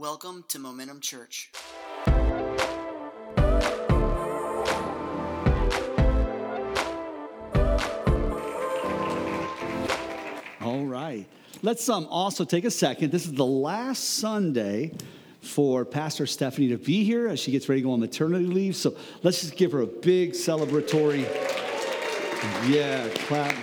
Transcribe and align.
Welcome 0.00 0.44
to 0.50 0.60
Momentum 0.60 1.00
Church. 1.00 1.50
All 10.60 10.84
right. 10.84 11.26
Let's 11.62 11.88
um, 11.88 12.06
also 12.10 12.44
take 12.44 12.64
a 12.64 12.70
second. 12.70 13.10
This 13.10 13.26
is 13.26 13.32
the 13.32 13.44
last 13.44 14.18
Sunday 14.20 14.92
for 15.40 15.84
Pastor 15.84 16.26
Stephanie 16.26 16.68
to 16.68 16.78
be 16.78 17.02
here 17.02 17.26
as 17.26 17.40
she 17.40 17.50
gets 17.50 17.68
ready 17.68 17.80
to 17.80 17.86
go 17.86 17.90
on 17.90 17.98
maternity 17.98 18.46
leave. 18.46 18.76
So 18.76 18.96
let's 19.24 19.40
just 19.40 19.56
give 19.56 19.72
her 19.72 19.80
a 19.80 19.86
big 19.88 20.30
celebratory. 20.30 21.24
Yeah, 22.68 23.08
clap. 23.26 23.56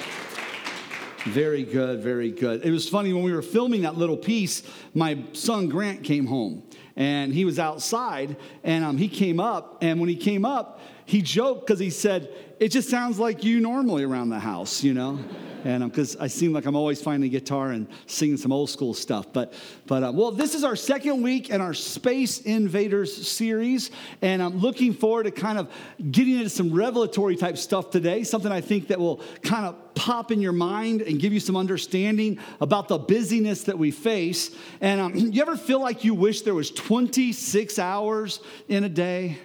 Very 1.26 1.64
good, 1.64 2.02
very 2.02 2.30
good. 2.30 2.64
It 2.64 2.70
was 2.70 2.88
funny 2.88 3.12
when 3.12 3.24
we 3.24 3.34
were 3.34 3.42
filming 3.42 3.82
that 3.82 3.98
little 3.98 4.16
piece, 4.18 4.62
my 4.94 5.18
son 5.34 5.70
Grant 5.70 6.04
came 6.04 6.28
home 6.28 6.62
and 6.96 7.34
he 7.34 7.46
was 7.46 7.58
outside 7.58 8.38
and 8.64 8.86
um, 8.86 8.98
he 8.98 9.08
came 9.08 9.40
up. 9.40 9.80
And 9.82 10.00
when 10.00 10.08
he 10.08 10.16
came 10.16 10.46
up, 10.46 10.80
he 11.06 11.24
joked 11.24 11.66
because 11.66 11.80
he 11.80 11.90
said, 11.90 12.30
It 12.60 12.70
just 12.70 12.90
sounds 12.90 13.18
like 13.18 13.44
you 13.44 13.60
normally 13.60 14.04
around 14.04 14.30
the 14.30 14.40
house, 14.40 14.84
you 14.84 14.94
know? 14.94 15.20
And 15.66 15.84
because 15.84 16.16
um, 16.16 16.22
I 16.22 16.28
seem 16.28 16.54
like 16.54 16.66
I'm 16.66 16.76
always 16.76 17.02
finding 17.02 17.30
guitar 17.32 17.72
and 17.72 17.88
singing 18.06 18.38
some 18.38 18.54
old 18.54 18.70
school 18.70 18.94
stuff. 18.94 19.34
But, 19.34 19.52
but 19.88 20.04
uh, 20.04 20.12
well, 20.14 20.32
this 20.32 20.54
is 20.54 20.64
our 20.64 20.76
second 20.76 21.24
week 21.24 21.50
in 21.50 21.60
our 21.60 21.74
Space 21.74 22.42
Invaders 22.42 23.28
series, 23.28 23.90
and 24.22 24.44
I'm 24.44 24.60
looking 24.60 24.94
forward 24.94 25.24
to 25.24 25.32
kind 25.32 25.58
of 25.58 25.72
getting 26.12 26.36
into 26.36 26.52
some 26.52 26.72
revelatory 26.72 27.36
type 27.36 27.58
stuff 27.58 27.90
today. 27.90 28.24
Something 28.24 28.52
I 28.52 28.62
think 28.62 28.88
that 28.90 29.00
will 29.00 29.22
kind 29.42 29.66
of 29.66 29.96
pop 29.96 30.32
in 30.32 30.40
your 30.40 30.52
mind 30.52 31.02
and 31.02 31.20
give 31.20 31.34
you 31.34 31.40
some 31.40 31.58
understanding 31.58 32.38
about 32.62 32.88
the 32.88 33.00
busyness 33.00 33.64
that 33.64 33.78
we 33.78 33.90
face. 33.90 34.56
And 34.82 35.02
um, 35.02 35.16
you 35.16 35.42
ever 35.42 35.58
feel 35.58 35.82
like 35.82 36.04
you 36.04 36.14
wish 36.14 36.44
there 36.44 36.54
was 36.54 36.70
26 36.70 37.80
hours 37.80 38.40
in 38.68 38.84
a 38.84 38.90
day? 38.90 39.40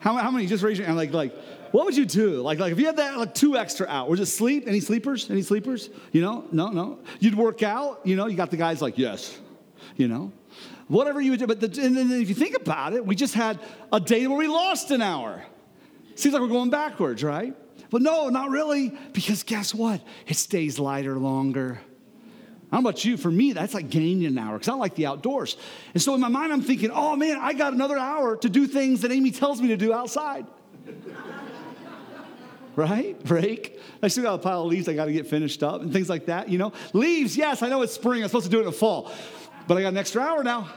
How, 0.00 0.14
how 0.16 0.30
many? 0.30 0.46
Just 0.46 0.62
raise 0.62 0.76
your 0.78 0.86
hand. 0.86 0.98
Like, 0.98 1.12
like 1.12 1.34
what 1.72 1.84
would 1.84 1.96
you 1.96 2.06
do? 2.06 2.40
Like, 2.42 2.58
like 2.58 2.72
if 2.72 2.78
you 2.78 2.86
had 2.86 2.96
that 2.96 3.16
like 3.16 3.34
two 3.34 3.56
extra 3.56 3.86
hours, 3.86 4.18
just 4.18 4.36
sleep? 4.36 4.64
Any 4.66 4.80
sleepers? 4.80 5.30
Any 5.30 5.42
sleepers? 5.42 5.90
You 6.12 6.22
know, 6.22 6.44
no, 6.52 6.68
no. 6.68 6.98
You'd 7.20 7.34
work 7.34 7.62
out. 7.62 8.00
You 8.04 8.16
know, 8.16 8.26
you 8.26 8.36
got 8.36 8.50
the 8.50 8.56
guys 8.56 8.80
like 8.80 8.98
yes. 8.98 9.38
You 9.96 10.08
know, 10.08 10.32
whatever 10.88 11.20
you 11.20 11.30
would 11.32 11.40
do. 11.40 11.46
But 11.46 11.60
the, 11.60 11.66
and 11.82 11.96
then 11.96 12.10
if 12.12 12.28
you 12.28 12.34
think 12.34 12.56
about 12.56 12.92
it, 12.92 13.04
we 13.04 13.14
just 13.14 13.34
had 13.34 13.58
a 13.92 14.00
day 14.00 14.26
where 14.26 14.38
we 14.38 14.46
lost 14.46 14.90
an 14.90 15.02
hour. 15.02 15.42
Seems 16.14 16.32
like 16.32 16.42
we're 16.42 16.48
going 16.48 16.70
backwards, 16.70 17.22
right? 17.22 17.54
But 17.90 18.02
no, 18.02 18.28
not 18.28 18.50
really, 18.50 18.90
because 19.12 19.42
guess 19.42 19.74
what? 19.74 20.02
It 20.26 20.36
stays 20.36 20.78
lighter 20.78 21.16
longer. 21.16 21.80
Know 22.70 22.80
about 22.80 23.04
you. 23.04 23.16
For 23.16 23.30
me, 23.30 23.52
that's 23.52 23.72
like 23.72 23.88
gaining 23.88 24.26
an 24.26 24.36
hour 24.36 24.58
because 24.58 24.68
I 24.68 24.74
like 24.74 24.94
the 24.94 25.06
outdoors. 25.06 25.56
And 25.94 26.02
so 26.02 26.14
in 26.14 26.20
my 26.20 26.28
mind, 26.28 26.52
I'm 26.52 26.60
thinking, 26.60 26.90
oh 26.92 27.16
man, 27.16 27.38
I 27.40 27.54
got 27.54 27.72
another 27.72 27.96
hour 27.96 28.36
to 28.36 28.48
do 28.48 28.66
things 28.66 29.00
that 29.02 29.12
Amy 29.12 29.30
tells 29.30 29.62
me 29.62 29.68
to 29.68 29.76
do 29.76 29.92
outside 29.92 30.44
right? 32.78 33.22
Break. 33.24 33.80
I 34.00 34.06
still 34.06 34.22
got 34.22 34.34
a 34.34 34.38
pile 34.38 34.62
of 34.62 34.68
leaves 34.68 34.88
I 34.88 34.94
got 34.94 35.06
to 35.06 35.12
get 35.12 35.26
finished 35.26 35.64
up 35.64 35.82
and 35.82 35.92
things 35.92 36.08
like 36.08 36.26
that, 36.26 36.48
you 36.48 36.58
know? 36.58 36.72
Leaves, 36.92 37.36
yes, 37.36 37.60
I 37.60 37.68
know 37.68 37.82
it's 37.82 37.92
spring. 37.92 38.22
I'm 38.22 38.28
supposed 38.28 38.44
to 38.44 38.50
do 38.50 38.58
it 38.58 38.60
in 38.60 38.66
the 38.66 38.72
fall, 38.72 39.10
but 39.66 39.76
I 39.76 39.82
got 39.82 39.88
an 39.88 39.96
extra 39.96 40.22
hour 40.22 40.44
now. 40.44 40.70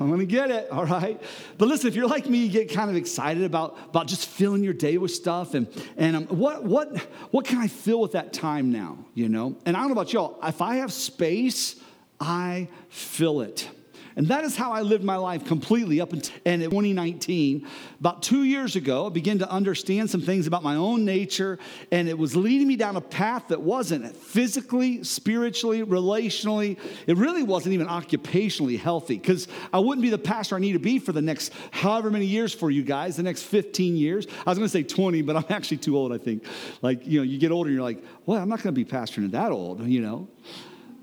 I'm 0.00 0.10
gonna 0.10 0.24
get 0.24 0.50
it, 0.50 0.68
all 0.72 0.84
right? 0.84 1.20
But 1.58 1.68
listen, 1.68 1.86
if 1.86 1.94
you're 1.94 2.08
like 2.08 2.28
me, 2.28 2.38
you 2.38 2.48
get 2.48 2.72
kind 2.72 2.90
of 2.90 2.96
excited 2.96 3.44
about, 3.44 3.78
about 3.90 4.08
just 4.08 4.26
filling 4.26 4.64
your 4.64 4.72
day 4.72 4.96
with 4.96 5.12
stuff. 5.12 5.54
And, 5.54 5.68
and 5.96 6.16
um, 6.16 6.24
what, 6.26 6.64
what, 6.64 6.96
what 7.30 7.44
can 7.44 7.58
I 7.58 7.68
fill 7.68 8.00
with 8.00 8.12
that 8.12 8.32
time 8.32 8.72
now, 8.72 8.98
you 9.14 9.28
know? 9.28 9.56
And 9.64 9.76
I 9.76 9.80
don't 9.80 9.90
know 9.90 9.92
about 9.92 10.12
y'all, 10.12 10.40
if 10.42 10.60
I 10.60 10.76
have 10.76 10.92
space, 10.92 11.76
I 12.18 12.68
fill 12.88 13.42
it. 13.42 13.68
And 14.16 14.28
that 14.28 14.44
is 14.44 14.56
how 14.56 14.72
I 14.72 14.82
lived 14.82 15.04
my 15.04 15.16
life 15.16 15.44
completely 15.44 16.00
up 16.00 16.12
until 16.12 16.32
and 16.44 16.62
in 16.62 16.70
2019. 16.70 17.66
About 18.00 18.22
two 18.22 18.44
years 18.44 18.76
ago, 18.76 19.06
I 19.06 19.08
began 19.10 19.38
to 19.38 19.50
understand 19.50 20.10
some 20.10 20.20
things 20.20 20.46
about 20.46 20.62
my 20.62 20.76
own 20.76 21.04
nature, 21.04 21.58
and 21.90 22.08
it 22.08 22.18
was 22.18 22.36
leading 22.36 22.66
me 22.66 22.76
down 22.76 22.96
a 22.96 23.00
path 23.00 23.48
that 23.48 23.60
wasn't 23.60 24.16
physically, 24.16 25.04
spiritually, 25.04 25.82
relationally. 25.82 26.78
It 27.06 27.16
really 27.16 27.42
wasn't 27.42 27.74
even 27.74 27.86
occupationally 27.86 28.78
healthy 28.78 29.18
because 29.18 29.48
I 29.72 29.78
wouldn't 29.78 30.02
be 30.02 30.10
the 30.10 30.18
pastor 30.18 30.56
I 30.56 30.58
need 30.58 30.72
to 30.72 30.78
be 30.78 30.98
for 30.98 31.12
the 31.12 31.22
next 31.22 31.52
however 31.70 32.10
many 32.10 32.26
years 32.26 32.54
for 32.54 32.70
you 32.70 32.82
guys, 32.82 33.16
the 33.16 33.22
next 33.22 33.42
15 33.42 33.96
years. 33.96 34.26
I 34.46 34.50
was 34.50 34.58
going 34.58 34.66
to 34.66 34.72
say 34.72 34.82
20, 34.82 35.22
but 35.22 35.36
I'm 35.36 35.44
actually 35.48 35.78
too 35.78 35.96
old, 35.96 36.12
I 36.12 36.18
think. 36.18 36.44
Like, 36.80 37.06
you 37.06 37.18
know, 37.18 37.24
you 37.24 37.38
get 37.38 37.50
older 37.50 37.68
and 37.68 37.74
you're 37.74 37.84
like, 37.84 38.02
well, 38.26 38.40
I'm 38.40 38.48
not 38.48 38.62
going 38.62 38.74
to 38.74 38.84
be 38.84 38.90
pastoring 38.90 39.24
at 39.26 39.32
that 39.32 39.52
old, 39.52 39.86
you 39.86 40.00
know. 40.00 40.28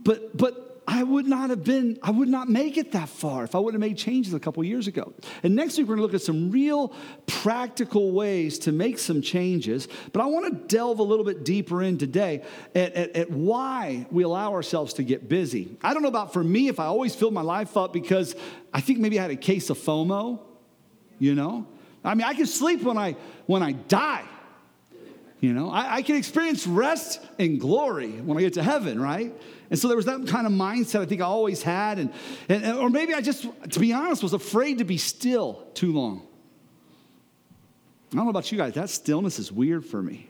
But, 0.04 0.36
but, 0.36 0.69
I 0.92 1.04
would 1.04 1.28
not 1.28 1.52
have 1.52 1.64
been, 1.64 2.00
I 2.02 2.10
would 2.10 2.30
not 2.30 2.50
make 2.50 2.76
it 2.76 2.94
that 2.94 3.10
far 3.10 3.44
if 3.44 3.54
I 3.54 3.60
wouldn't 3.60 3.80
have 3.80 3.88
made 3.88 3.96
changes 3.96 4.34
a 4.34 4.40
couple 4.40 4.64
years 4.64 4.88
ago. 4.88 5.14
And 5.44 5.56
next 5.56 5.78
week, 5.78 5.88
we're 5.88 5.94
gonna 5.94 6.02
look 6.02 6.16
at 6.16 6.24
some 6.24 6.50
real 6.50 6.96
practical 7.28 8.12
ways 8.12 8.58
to 8.60 8.72
make 8.72 8.98
some 8.98 9.22
changes. 9.22 9.88
But 10.12 10.24
I 10.24 10.26
wanna 10.26 10.50
delve 10.50 10.98
a 10.98 11.04
little 11.04 11.24
bit 11.24 11.46
deeper 11.46 11.84
in 11.84 12.00
today 12.00 12.42
at, 12.74 12.94
at, 12.94 13.16
at 13.16 13.30
why 13.30 14.08
we 14.10 14.24
allow 14.24 14.52
ourselves 14.54 14.94
to 14.96 15.04
get 15.04 15.30
busy. 15.30 15.78
I 15.84 15.94
don't 15.94 16.02
know 16.02 16.10
about 16.10 16.34
for 16.34 16.44
me 16.44 16.70
if 16.70 16.80
I 16.80 16.86
always 16.86 17.14
filled 17.14 17.36
my 17.36 17.44
life 17.44 17.78
up 17.78 17.94
because 17.94 18.36
I 18.74 18.82
think 18.82 18.98
maybe 18.98 19.20
I 19.20 19.22
had 19.22 19.32
a 19.32 19.36
case 19.36 19.70
of 19.70 19.78
FOMO, 19.78 20.40
you 21.20 21.36
know? 21.36 21.68
I 22.04 22.16
mean, 22.16 22.26
I 22.26 22.34
can 22.34 22.48
sleep 22.48 22.82
when 22.82 22.98
I, 22.98 23.16
when 23.46 23.62
I 23.62 23.74
die. 23.74 24.26
You 25.40 25.54
know, 25.54 25.70
I, 25.70 25.98
I 25.98 26.02
can 26.02 26.16
experience 26.16 26.66
rest 26.66 27.22
and 27.38 27.60
glory 27.60 28.10
when 28.10 28.40
I 28.40 28.42
get 28.42 28.54
to 28.56 28.64
heaven, 28.64 29.00
right? 29.00 29.34
And 29.70 29.78
so 29.78 29.88
there 29.88 29.98
was 29.98 30.06
that 30.06 30.28
kind 30.28 30.48
of 30.48 30.54
mindset 30.54 31.02
I 31.02 31.06
think 31.06 31.22
I 31.22 31.26
always 31.26 31.62
had. 31.62 32.00
And, 32.00 32.12
and, 32.48 32.66
or 32.78 32.90
maybe 32.90 33.14
I 33.14 33.22
just, 33.22 33.46
to 33.72 33.80
be 33.80 33.94
honest, 33.94 34.24
was 34.24 34.34
afraid 34.34 34.80
to 34.80 34.84
be 34.84 34.98
still 34.98 35.68
too 35.74 35.94
long. 35.94 36.28
I 38.12 38.16
don't 38.16 38.26
know 38.26 38.32
about 38.32 38.52
you 38.52 38.58
guys, 38.58 38.74
that 38.74 38.90
stillness 38.90 39.38
is 39.38 39.52
weird 39.52 39.86
for 39.86 40.02
me. 40.02 40.30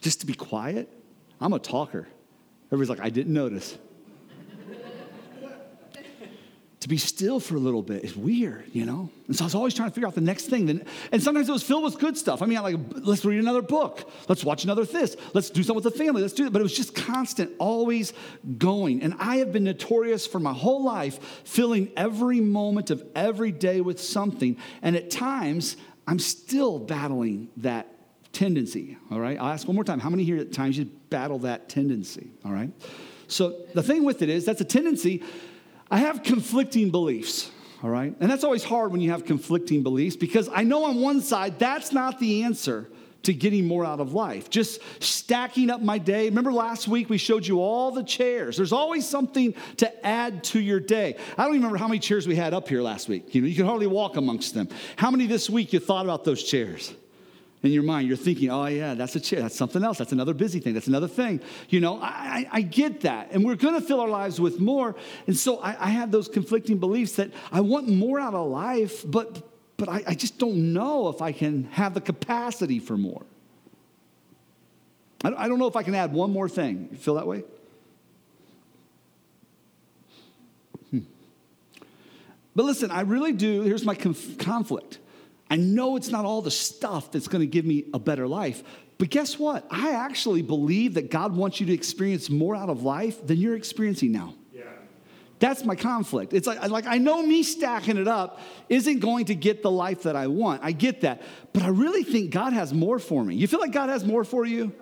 Just 0.00 0.20
to 0.20 0.26
be 0.26 0.34
quiet. 0.34 0.88
I'm 1.40 1.52
a 1.52 1.58
talker. 1.58 2.08
Everybody's 2.68 2.88
like, 2.88 3.06
I 3.06 3.10
didn't 3.10 3.34
notice 3.34 3.76
to 6.82 6.88
be 6.88 6.96
still 6.96 7.38
for 7.38 7.54
a 7.54 7.60
little 7.60 7.80
bit 7.80 8.04
is 8.04 8.16
weird, 8.16 8.64
you 8.72 8.84
know? 8.84 9.08
And 9.28 9.36
so 9.36 9.44
I 9.44 9.46
was 9.46 9.54
always 9.54 9.72
trying 9.72 9.88
to 9.88 9.94
figure 9.94 10.08
out 10.08 10.16
the 10.16 10.20
next 10.20 10.46
thing. 10.46 10.84
And 11.12 11.22
sometimes 11.22 11.48
it 11.48 11.52
was 11.52 11.62
filled 11.62 11.84
with 11.84 11.96
good 11.96 12.18
stuff. 12.18 12.42
I 12.42 12.46
mean, 12.46 12.60
like, 12.60 12.76
let's 12.96 13.24
read 13.24 13.38
another 13.38 13.62
book. 13.62 14.10
Let's 14.28 14.42
watch 14.42 14.64
another 14.64 14.84
this. 14.84 15.16
Let's 15.32 15.48
do 15.48 15.62
something 15.62 15.82
with 15.82 15.92
the 15.92 15.96
family. 15.96 16.22
Let's 16.22 16.34
do 16.34 16.44
it. 16.44 16.52
But 16.52 16.58
it 16.58 16.64
was 16.64 16.76
just 16.76 16.96
constant, 16.96 17.52
always 17.60 18.12
going. 18.58 19.00
And 19.00 19.14
I 19.20 19.36
have 19.36 19.52
been 19.52 19.62
notorious 19.62 20.26
for 20.26 20.40
my 20.40 20.52
whole 20.52 20.82
life 20.82 21.22
filling 21.44 21.92
every 21.96 22.40
moment 22.40 22.90
of 22.90 23.04
every 23.14 23.52
day 23.52 23.80
with 23.80 24.00
something. 24.00 24.56
And 24.82 24.96
at 24.96 25.08
times, 25.08 25.76
I'm 26.08 26.18
still 26.18 26.80
battling 26.80 27.48
that 27.58 27.86
tendency, 28.32 28.96
all 29.08 29.20
right? 29.20 29.38
I'll 29.38 29.52
ask 29.52 29.68
one 29.68 29.76
more 29.76 29.84
time. 29.84 30.00
How 30.00 30.10
many 30.10 30.24
here 30.24 30.38
at 30.38 30.52
times 30.52 30.76
you 30.76 30.86
battle 31.10 31.38
that 31.40 31.68
tendency, 31.68 32.32
all 32.44 32.50
right? 32.50 32.72
So 33.28 33.60
the 33.72 33.84
thing 33.84 34.02
with 34.02 34.20
it 34.20 34.28
is, 34.28 34.44
that's 34.44 34.60
a 34.60 34.64
tendency 34.64 35.22
I 35.92 35.98
have 35.98 36.22
conflicting 36.22 36.90
beliefs, 36.90 37.50
all 37.82 37.90
right? 37.90 38.16
And 38.18 38.30
that's 38.30 38.44
always 38.44 38.64
hard 38.64 38.92
when 38.92 39.02
you 39.02 39.10
have 39.10 39.26
conflicting 39.26 39.82
beliefs 39.82 40.16
because 40.16 40.48
I 40.50 40.64
know 40.64 40.86
on 40.86 41.02
one 41.02 41.20
side 41.20 41.58
that's 41.58 41.92
not 41.92 42.18
the 42.18 42.44
answer 42.44 42.88
to 43.24 43.34
getting 43.34 43.66
more 43.66 43.84
out 43.84 44.00
of 44.00 44.14
life. 44.14 44.48
Just 44.48 44.80
stacking 45.00 45.68
up 45.68 45.82
my 45.82 45.98
day. 45.98 46.30
Remember 46.30 46.50
last 46.50 46.88
week 46.88 47.10
we 47.10 47.18
showed 47.18 47.46
you 47.46 47.60
all 47.60 47.90
the 47.90 48.02
chairs. 48.02 48.56
There's 48.56 48.72
always 48.72 49.06
something 49.06 49.54
to 49.76 50.06
add 50.06 50.42
to 50.44 50.60
your 50.60 50.80
day. 50.80 51.16
I 51.36 51.44
don't 51.44 51.56
even 51.56 51.60
remember 51.60 51.76
how 51.76 51.88
many 51.88 52.00
chairs 52.00 52.26
we 52.26 52.36
had 52.36 52.54
up 52.54 52.68
here 52.68 52.80
last 52.80 53.10
week. 53.10 53.34
You 53.34 53.42
know, 53.42 53.48
you 53.48 53.54
could 53.54 53.66
hardly 53.66 53.86
walk 53.86 54.16
amongst 54.16 54.54
them. 54.54 54.70
How 54.96 55.10
many 55.10 55.26
this 55.26 55.50
week 55.50 55.74
you 55.74 55.78
thought 55.78 56.06
about 56.06 56.24
those 56.24 56.42
chairs? 56.42 56.94
In 57.62 57.70
your 57.70 57.82
mind. 57.82 58.08
You're 58.08 58.16
thinking, 58.16 58.50
oh, 58.50 58.66
yeah, 58.66 58.94
that's 58.94 59.14
a 59.14 59.20
chair. 59.20 59.40
That's 59.40 59.56
something 59.56 59.84
else. 59.84 59.98
That's 59.98 60.12
another 60.12 60.34
busy 60.34 60.58
thing. 60.58 60.74
That's 60.74 60.88
another 60.88 61.08
thing. 61.08 61.40
You 61.68 61.80
know, 61.80 62.00
I, 62.00 62.06
I, 62.06 62.48
I 62.52 62.62
get 62.62 63.02
that. 63.02 63.28
And 63.30 63.44
we're 63.44 63.56
going 63.56 63.74
to 63.74 63.80
fill 63.80 64.00
our 64.00 64.08
lives 64.08 64.40
with 64.40 64.58
more. 64.60 64.96
And 65.26 65.36
so 65.36 65.58
I, 65.58 65.86
I, 65.86 65.90
have 65.90 66.10
those 66.10 66.28
conflicting 66.28 66.78
beliefs 66.78 67.12
that 67.16 67.30
I 67.52 67.60
want 67.60 67.88
more 67.88 68.18
out 68.18 68.34
of 68.34 68.48
life, 68.48 69.04
but, 69.08 69.48
but 69.76 69.88
I, 69.88 70.02
I 70.08 70.14
just 70.14 70.38
don't 70.38 70.72
know 70.72 71.08
if 71.08 71.22
I 71.22 71.32
can 71.32 71.64
have 71.72 71.94
the 71.94 72.00
capacity 72.00 72.80
for 72.80 72.96
more. 72.96 73.24
I, 75.22 75.32
I 75.44 75.48
don't 75.48 75.58
know 75.58 75.68
if 75.68 75.76
I 75.76 75.84
can 75.84 75.94
add 75.94 76.12
one 76.12 76.32
more 76.32 76.48
thing. 76.48 76.88
You 76.90 76.98
feel 76.98 77.14
that 77.14 77.28
way? 77.28 77.44
Hmm. 80.90 81.00
But 82.56 82.64
listen, 82.64 82.90
I 82.90 83.02
really 83.02 83.32
do. 83.32 83.62
Here's 83.62 83.84
my 83.84 83.94
conf- 83.94 84.38
conflict. 84.38 84.98
I 85.52 85.56
know 85.56 85.96
it's 85.96 86.08
not 86.08 86.24
all 86.24 86.40
the 86.40 86.50
stuff 86.50 87.12
that's 87.12 87.28
going 87.28 87.42
to 87.42 87.46
give 87.46 87.66
me 87.66 87.84
a 87.92 87.98
better 87.98 88.26
life. 88.26 88.62
But 88.96 89.10
guess 89.10 89.38
what? 89.38 89.66
I 89.70 89.92
actually 89.92 90.40
believe 90.40 90.94
that 90.94 91.10
God 91.10 91.36
wants 91.36 91.60
you 91.60 91.66
to 91.66 91.74
experience 91.74 92.30
more 92.30 92.56
out 92.56 92.70
of 92.70 92.84
life 92.84 93.26
than 93.26 93.36
you're 93.36 93.54
experiencing 93.54 94.12
now. 94.12 94.34
Yeah. 94.50 94.62
That's 95.40 95.62
my 95.62 95.74
conflict. 95.76 96.32
It's 96.32 96.46
like, 96.46 96.66
like 96.70 96.86
I 96.86 96.96
know 96.96 97.22
me 97.22 97.42
stacking 97.42 97.98
it 97.98 98.08
up 98.08 98.40
isn't 98.70 99.00
going 99.00 99.26
to 99.26 99.34
get 99.34 99.62
the 99.62 99.70
life 99.70 100.04
that 100.04 100.16
I 100.16 100.28
want. 100.28 100.62
I 100.64 100.72
get 100.72 101.02
that. 101.02 101.20
But 101.52 101.64
I 101.64 101.68
really 101.68 102.02
think 102.02 102.30
God 102.30 102.54
has 102.54 102.72
more 102.72 102.98
for 102.98 103.22
me. 103.22 103.34
You 103.34 103.46
feel 103.46 103.60
like 103.60 103.72
God 103.72 103.90
has 103.90 104.06
more 104.06 104.24
for 104.24 104.46
you? 104.46 104.72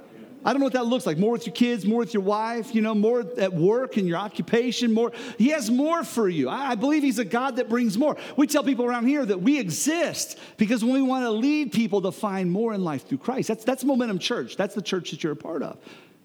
I 0.45 0.53
don't 0.53 0.61
know 0.61 0.65
what 0.65 0.73
that 0.73 0.87
looks 0.87 1.05
like. 1.05 1.19
More 1.19 1.33
with 1.33 1.47
your 1.47 1.55
kids, 1.55 1.85
more 1.85 1.99
with 1.99 2.15
your 2.15 2.23
wife, 2.23 2.75
you 2.75 2.81
know, 2.81 2.95
more 2.95 3.27
at 3.37 3.53
work 3.53 3.99
and 3.99 4.09
your 4.09 4.17
occupation, 4.17 4.95
more. 4.95 5.13
He 5.37 5.49
has 5.51 5.71
more 5.71 6.03
for 6.03 6.29
you. 6.29 6.49
I, 6.49 6.71
I 6.71 6.75
believe 6.77 7.03
He's 7.03 7.19
a 7.19 7.25
God 7.25 7.57
that 7.57 7.69
brings 7.69 7.99
more. 7.99 8.17
We 8.37 8.47
tell 8.47 8.65
people 8.65 8.87
around 8.87 9.07
here 9.07 9.27
that 9.27 9.43
we 9.43 9.59
exist 9.59 10.39
because 10.57 10.83
we 10.83 11.03
want 11.03 11.25
to 11.25 11.31
lead 11.31 11.73
people 11.73 12.01
to 12.03 12.13
find 12.13 12.51
more 12.51 12.73
in 12.73 12.83
life 12.83 13.07
through 13.07 13.19
Christ. 13.19 13.49
That's, 13.49 13.65
that's 13.65 13.85
Momentum 13.85 14.19
Church. 14.19 14.57
That's 14.57 14.75
the 14.75 14.83
church 14.83 15.11
that 15.11 15.23
you're 15.23 15.35
a 15.35 15.37
part 15.37 15.63
of. 15.63 15.77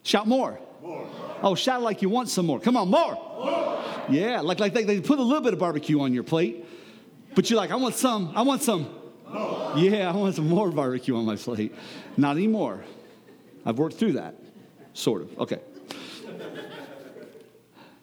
Shout 0.03 0.27
more. 0.27 0.59
more. 0.81 1.07
Oh, 1.41 1.55
shout 1.55 1.81
like 1.81 2.01
you 2.01 2.09
want 2.09 2.29
some 2.29 2.45
more. 2.45 2.59
Come 2.59 2.77
on, 2.77 2.89
more. 2.89 3.15
more. 3.15 3.83
Yeah, 4.09 4.41
like, 4.41 4.59
like 4.59 4.73
they, 4.73 4.83
they 4.83 5.01
put 5.01 5.19
a 5.19 5.23
little 5.23 5.41
bit 5.41 5.53
of 5.53 5.59
barbecue 5.59 5.99
on 5.99 6.13
your 6.13 6.23
plate, 6.23 6.65
but 7.33 7.49
you're 7.49 7.57
like, 7.57 7.71
I 7.71 7.75
want 7.75 7.95
some, 7.95 8.31
I 8.35 8.43
want 8.43 8.61
some. 8.61 8.87
More. 9.27 9.73
Yeah, 9.75 10.09
I 10.09 10.15
want 10.15 10.35
some 10.35 10.47
more 10.47 10.71
barbecue 10.71 11.17
on 11.17 11.25
my 11.25 11.35
plate. 11.35 11.73
Not 12.15 12.37
anymore. 12.37 12.85
I've 13.65 13.79
worked 13.79 13.97
through 13.97 14.13
that, 14.13 14.35
sort 14.93 15.23
of. 15.23 15.39
Okay. 15.39 15.59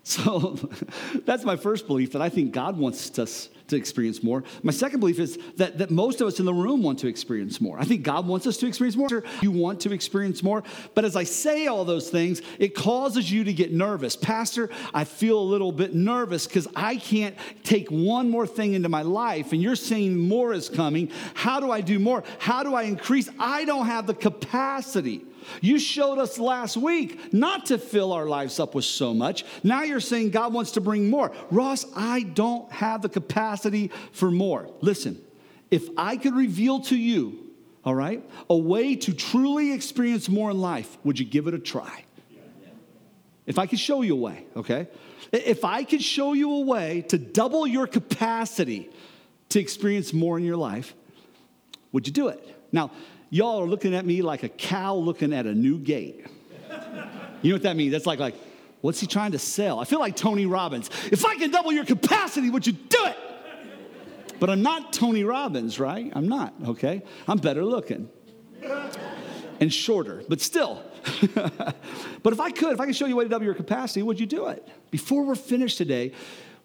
So 0.05 0.59
that's 1.25 1.45
my 1.45 1.55
first 1.55 1.87
belief 1.87 2.13
that 2.13 2.23
I 2.23 2.29
think 2.29 2.53
God 2.53 2.77
wants 2.77 3.17
us 3.21 3.49
to 3.69 3.77
experience 3.77 4.23
more. 4.23 4.45
My 4.63 4.73
second 4.73 5.01
belief 5.01 5.19
is 5.19 5.39
that, 5.57 5.79
that 5.79 5.91
most 5.91 6.21
of 6.21 6.27
us 6.27 6.41
in 6.41 6.45
the 6.45 6.53
room 6.53 6.83
want 6.83 6.99
to 7.01 7.09
experience 7.09 7.61
more. 7.61 7.79
I 7.79 7.85
think 7.85 8.03
God 8.03 8.27
wants 8.27 8.47
us 8.47 8.57
to 8.59 8.67
experience 8.67 8.97
more. 8.97 9.25
You 9.41 9.51
want 9.51 9.81
to 9.81 9.93
experience 9.93 10.43
more. 10.43 10.63
But 10.95 11.05
as 11.05 11.17
I 11.17 11.25
say 11.25 11.69
all 11.69 11.85
those 11.85 12.11
things, 12.11 12.43
it 12.59 12.75
causes 12.75 13.31
you 13.31 13.45
to 13.45 13.53
get 13.53 13.73
nervous. 13.73 14.17
Pastor, 14.17 14.71
I 14.93 15.05
feel 15.05 15.39
a 15.39 15.41
little 15.41 15.73
bit 15.73 15.95
nervous 15.95 16.47
because 16.47 16.69
I 16.77 16.97
can't 16.97 17.37
take 17.63 17.89
one 17.89 18.29
more 18.29 18.47
thing 18.47 18.75
into 18.75 18.89
my 18.89 19.03
life, 19.03 19.53
and 19.53 19.63
you're 19.63 19.77
saying 19.77 20.17
more 20.19 20.53
is 20.53 20.69
coming. 20.69 21.11
How 21.35 21.61
do 21.61 21.71
I 21.71 21.81
do 21.81 21.99
more? 21.99 22.25
How 22.39 22.63
do 22.63 22.75
I 22.75 22.83
increase? 22.83 23.29
I 23.39 23.65
don't 23.65 23.87
have 23.87 24.07
the 24.07 24.15
capacity. 24.15 25.25
You 25.61 25.79
showed 25.79 26.19
us 26.19 26.39
last 26.39 26.77
week 26.77 27.33
not 27.33 27.67
to 27.67 27.79
fill 27.79 28.13
our 28.13 28.27
lives 28.27 28.61
up 28.61 28.75
with 28.75 28.85
so 28.85 29.15
much. 29.15 29.45
Now 29.63 29.83
you're 29.83 30.01
saying 30.01 30.31
God 30.31 30.53
wants 30.53 30.73
to 30.73 30.81
bring 30.81 31.11
more. 31.11 31.33
Ross, 31.51 31.87
I 31.95 32.23
don't 32.23 32.71
have 32.73 33.03
the 33.03 33.09
capacity 33.09 33.91
for 34.13 34.31
more. 34.31 34.71
Listen, 34.81 35.21
if 35.71 35.89
I 35.97 36.17
could 36.17 36.35
reveal 36.35 36.81
to 36.81 36.97
you, 36.97 37.51
all 37.85 37.95
right, 37.95 38.23
a 38.49 38.57
way 38.57 38.95
to 38.97 39.13
truly 39.13 39.73
experience 39.73 40.29
more 40.29 40.51
in 40.51 40.61
life, 40.61 40.97
would 41.05 41.19
you 41.19 41.25
give 41.25 41.47
it 41.47 41.55
a 41.55 41.59
try? 41.59 42.05
If 43.45 43.59
I 43.59 43.67
could 43.67 43.81
show 43.81 44.03
you 44.03 44.15
a 44.15 44.21
way, 44.21 44.45
okay? 44.57 44.89
If 45.33 45.65
I 45.65 45.83
could 45.83 46.03
show 46.03 46.33
you 46.33 46.53
a 46.53 46.61
way 46.61 47.03
to 47.09 47.19
double 47.19 47.67
your 47.67 47.87
capacity 47.87 48.91
to 49.49 49.59
experience 49.59 50.13
more 50.13 50.39
in 50.39 50.45
your 50.45 50.57
life, 50.57 50.95
would 51.91 52.07
you 52.07 52.13
do 52.13 52.29
it? 52.29 52.47
Now, 52.71 52.93
y'all 53.33 53.63
are 53.63 53.67
looking 53.67 53.95
at 53.95 54.05
me 54.05 54.21
like 54.21 54.43
a 54.43 54.49
cow 54.49 54.95
looking 54.95 55.33
at 55.33 55.47
a 55.47 55.55
new 55.55 55.79
gate. 55.79 56.27
You 57.41 57.51
know 57.51 57.55
what 57.57 57.63
that 57.63 57.77
means? 57.77 57.91
That's 57.91 58.07
like, 58.07 58.21
like, 58.21 58.37
what's 58.83 59.01
he 59.01 59.07
trying 59.07 59.33
to 59.33 59.39
sell? 59.39 59.81
I 59.81 59.85
feel 59.85 59.99
like 59.99 60.15
Tony 60.15 60.47
Robbins. 60.47 60.91
If 61.11 61.25
I 61.25 61.35
can 61.37 61.51
double 61.51 61.73
your 61.73 61.87
capacity, 61.87 62.51
would 62.51 62.67
you 62.67 62.75
do 62.75 63.07
it? 63.07 63.17
But 64.39 64.51
I'm 64.51 64.63
not 64.63 64.93
Tony 64.93 65.25
Robbins, 65.25 65.81
right? 65.81 66.13
I'm 66.15 66.29
not, 66.29 66.53
okay? 66.67 67.03
I'm 67.27 67.39
better 67.39 67.65
looking 67.65 68.11
and 69.61 69.73
shorter, 69.73 70.25
but 70.29 70.41
still. 70.41 70.83
but 71.35 72.33
if 72.33 72.41
I 72.41 72.51
could, 72.51 72.75
if 72.75 72.81
I 72.81 72.87
could 72.87 72.97
show 72.97 73.07
you 73.07 73.15
a 73.15 73.17
way 73.17 73.25
to 73.25 73.31
double 73.31 73.45
your 73.45 73.55
capacity, 73.55 74.03
would 74.03 74.21
you 74.21 74.27
do 74.27 74.49
it? 74.49 74.67
Before 74.91 75.25
we're 75.25 75.37
finished 75.37 75.79
today, 75.79 76.13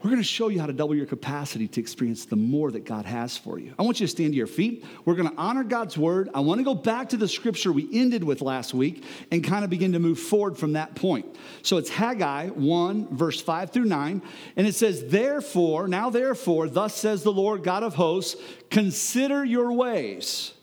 we're 0.03 0.11
going 0.11 0.21
to 0.21 0.27
show 0.27 0.49
you 0.49 0.59
how 0.59 0.67
to 0.67 0.73
double 0.73 0.93
your 0.93 1.07
capacity 1.07 1.67
to 1.69 1.81
experience 1.81 2.25
the 2.25 2.35
more 2.35 2.69
that 2.69 2.85
God 2.85 3.05
has 3.05 3.35
for 3.35 3.57
you. 3.57 3.73
I 3.79 3.83
want 3.83 3.99
you 3.99 4.05
to 4.05 4.11
stand 4.11 4.31
to 4.33 4.37
your 4.37 4.45
feet. 4.45 4.85
We're 5.05 5.15
going 5.15 5.29
to 5.29 5.35
honor 5.37 5.63
God's 5.63 5.97
word. 5.97 6.29
I 6.35 6.41
want 6.41 6.59
to 6.59 6.63
go 6.63 6.75
back 6.75 7.09
to 7.09 7.17
the 7.17 7.27
scripture 7.27 7.71
we 7.71 7.89
ended 7.91 8.23
with 8.23 8.41
last 8.41 8.75
week 8.75 9.03
and 9.31 9.43
kind 9.43 9.63
of 9.63 9.71
begin 9.71 9.93
to 9.93 9.99
move 9.99 10.19
forward 10.19 10.55
from 10.55 10.73
that 10.73 10.93
point. 10.93 11.35
So 11.63 11.77
it's 11.77 11.89
Haggai 11.89 12.49
1, 12.49 13.15
verse 13.15 13.41
5 13.41 13.71
through 13.71 13.85
9. 13.85 14.21
And 14.55 14.67
it 14.67 14.75
says, 14.75 15.03
Therefore, 15.07 15.87
now 15.87 16.11
therefore, 16.11 16.69
thus 16.69 16.95
says 16.95 17.23
the 17.23 17.33
Lord 17.33 17.63
God 17.63 17.81
of 17.81 17.95
hosts, 17.95 18.39
consider 18.69 19.43
your 19.43 19.73
ways. 19.73 20.53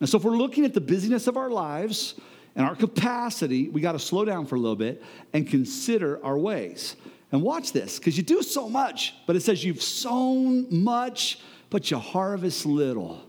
And 0.00 0.08
so 0.08 0.16
if 0.16 0.24
we're 0.24 0.30
looking 0.32 0.64
at 0.64 0.72
the 0.72 0.80
busyness 0.80 1.26
of 1.26 1.36
our 1.36 1.50
lives 1.50 2.14
and 2.56 2.64
our 2.64 2.74
capacity, 2.74 3.68
we 3.68 3.82
got 3.82 3.92
to 3.92 3.98
slow 3.98 4.24
down 4.24 4.46
for 4.46 4.54
a 4.54 4.58
little 4.58 4.76
bit 4.76 5.02
and 5.34 5.46
consider 5.46 6.24
our 6.24 6.38
ways. 6.38 6.96
And 7.30 7.42
watch 7.42 7.72
this, 7.72 7.98
because 7.98 8.16
you 8.16 8.22
do 8.22 8.42
so 8.42 8.68
much, 8.68 9.14
but 9.26 9.36
it 9.36 9.40
says 9.40 9.62
you've 9.62 9.82
sown 9.82 10.66
much, 10.82 11.40
but 11.68 11.90
you 11.90 11.98
harvest 11.98 12.64
little. 12.64 13.22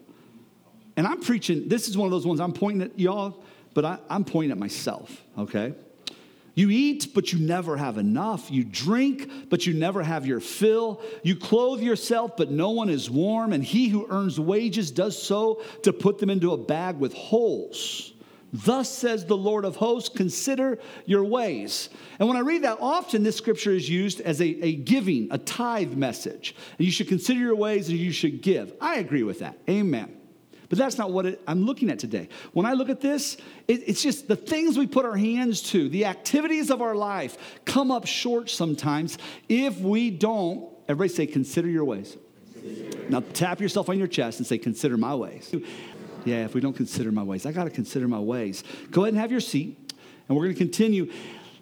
And 0.95 1.05
I'm 1.05 1.21
preaching, 1.21 1.67
this 1.67 1.89
is 1.89 1.97
one 1.97 2.05
of 2.05 2.11
those 2.11 2.25
ones 2.25 2.39
I'm 2.39 2.53
pointing 2.53 2.81
at 2.83 2.97
y'all, 2.97 3.43
but 3.73 3.85
I, 3.85 3.99
am 4.09 4.23
pointing 4.23 4.51
at 4.51 4.57
myself, 4.57 5.21
okay? 5.37 5.73
You 6.55 6.69
eat, 6.69 7.13
but 7.13 7.31
you 7.31 7.39
never 7.39 7.77
have 7.77 7.97
enough. 7.97 8.51
You 8.51 8.65
drink, 8.65 9.49
but 9.49 9.65
you 9.65 9.73
never 9.73 10.03
have 10.03 10.25
your 10.25 10.41
fill. 10.41 11.01
You 11.23 11.37
clothe 11.37 11.81
yourself, 11.81 12.35
but 12.35 12.51
no 12.51 12.71
one 12.71 12.89
is 12.89 13.09
warm. 13.09 13.53
And 13.53 13.63
he 13.63 13.87
who 13.87 14.07
earns 14.09 14.39
wages 14.39 14.91
does 14.91 15.21
so 15.21 15.61
to 15.83 15.93
put 15.93 16.19
them 16.19 16.29
into 16.29 16.51
a 16.51 16.57
bag 16.57 16.97
with 16.97 17.13
holes. 17.13 18.11
Thus 18.51 18.89
says 18.89 19.25
the 19.25 19.37
Lord 19.37 19.65
of 19.65 19.75
hosts, 19.75 20.09
consider 20.09 20.79
your 21.05 21.23
ways. 21.23 21.89
And 22.17 22.27
when 22.27 22.37
I 22.37 22.41
read 22.41 22.63
that, 22.63 22.79
often 22.81 23.23
this 23.23 23.37
scripture 23.37 23.71
is 23.71 23.89
used 23.89 24.21
as 24.21 24.41
a, 24.41 24.45
a 24.45 24.75
giving, 24.75 25.27
a 25.31 25.37
tithe 25.37 25.93
message. 25.93 26.55
And 26.77 26.85
you 26.85 26.91
should 26.91 27.07
consider 27.07 27.39
your 27.39 27.55
ways 27.55 27.89
and 27.89 27.97
you 27.97 28.11
should 28.11 28.41
give. 28.41 28.73
I 28.81 28.97
agree 28.97 29.23
with 29.23 29.39
that. 29.39 29.57
Amen. 29.69 30.15
But 30.69 30.77
that's 30.77 30.97
not 30.97 31.11
what 31.11 31.25
it, 31.25 31.41
I'm 31.47 31.63
looking 31.63 31.89
at 31.89 31.97
today. 31.97 32.29
When 32.53 32.65
I 32.65 32.73
look 32.73 32.89
at 32.89 33.01
this, 33.01 33.37
it, 33.67 33.87
it's 33.87 34.03
just 34.03 34.27
the 34.27 34.35
things 34.35 34.77
we 34.77 34.85
put 34.85 35.03
our 35.03 35.17
hands 35.17 35.61
to, 35.71 35.89
the 35.89 36.05
activities 36.05 36.69
of 36.69 36.81
our 36.81 36.95
life 36.95 37.59
come 37.65 37.89
up 37.89 38.05
short 38.05 38.49
sometimes 38.49 39.17
if 39.47 39.79
we 39.79 40.11
don't, 40.11 40.69
everybody 40.87 41.09
say, 41.09 41.25
consider 41.25 41.67
your 41.67 41.85
ways. 41.85 42.17
Now 43.09 43.23
tap 43.33 43.59
yourself 43.59 43.89
on 43.89 43.97
your 43.97 44.07
chest 44.07 44.39
and 44.39 44.45
say, 44.45 44.59
consider 44.59 44.95
my 44.95 45.15
ways. 45.15 45.53
Yeah, 46.29 46.45
if 46.45 46.53
we 46.53 46.61
don't 46.61 46.75
consider 46.75 47.11
my 47.11 47.23
ways, 47.23 47.47
I 47.47 47.51
got 47.51 47.63
to 47.63 47.71
consider 47.71 48.07
my 48.07 48.19
ways. 48.19 48.63
Go 48.91 49.01
ahead 49.01 49.13
and 49.13 49.19
have 49.19 49.31
your 49.31 49.39
seat, 49.39 49.93
and 50.27 50.37
we're 50.37 50.43
going 50.43 50.53
to 50.53 50.59
continue. 50.59 51.11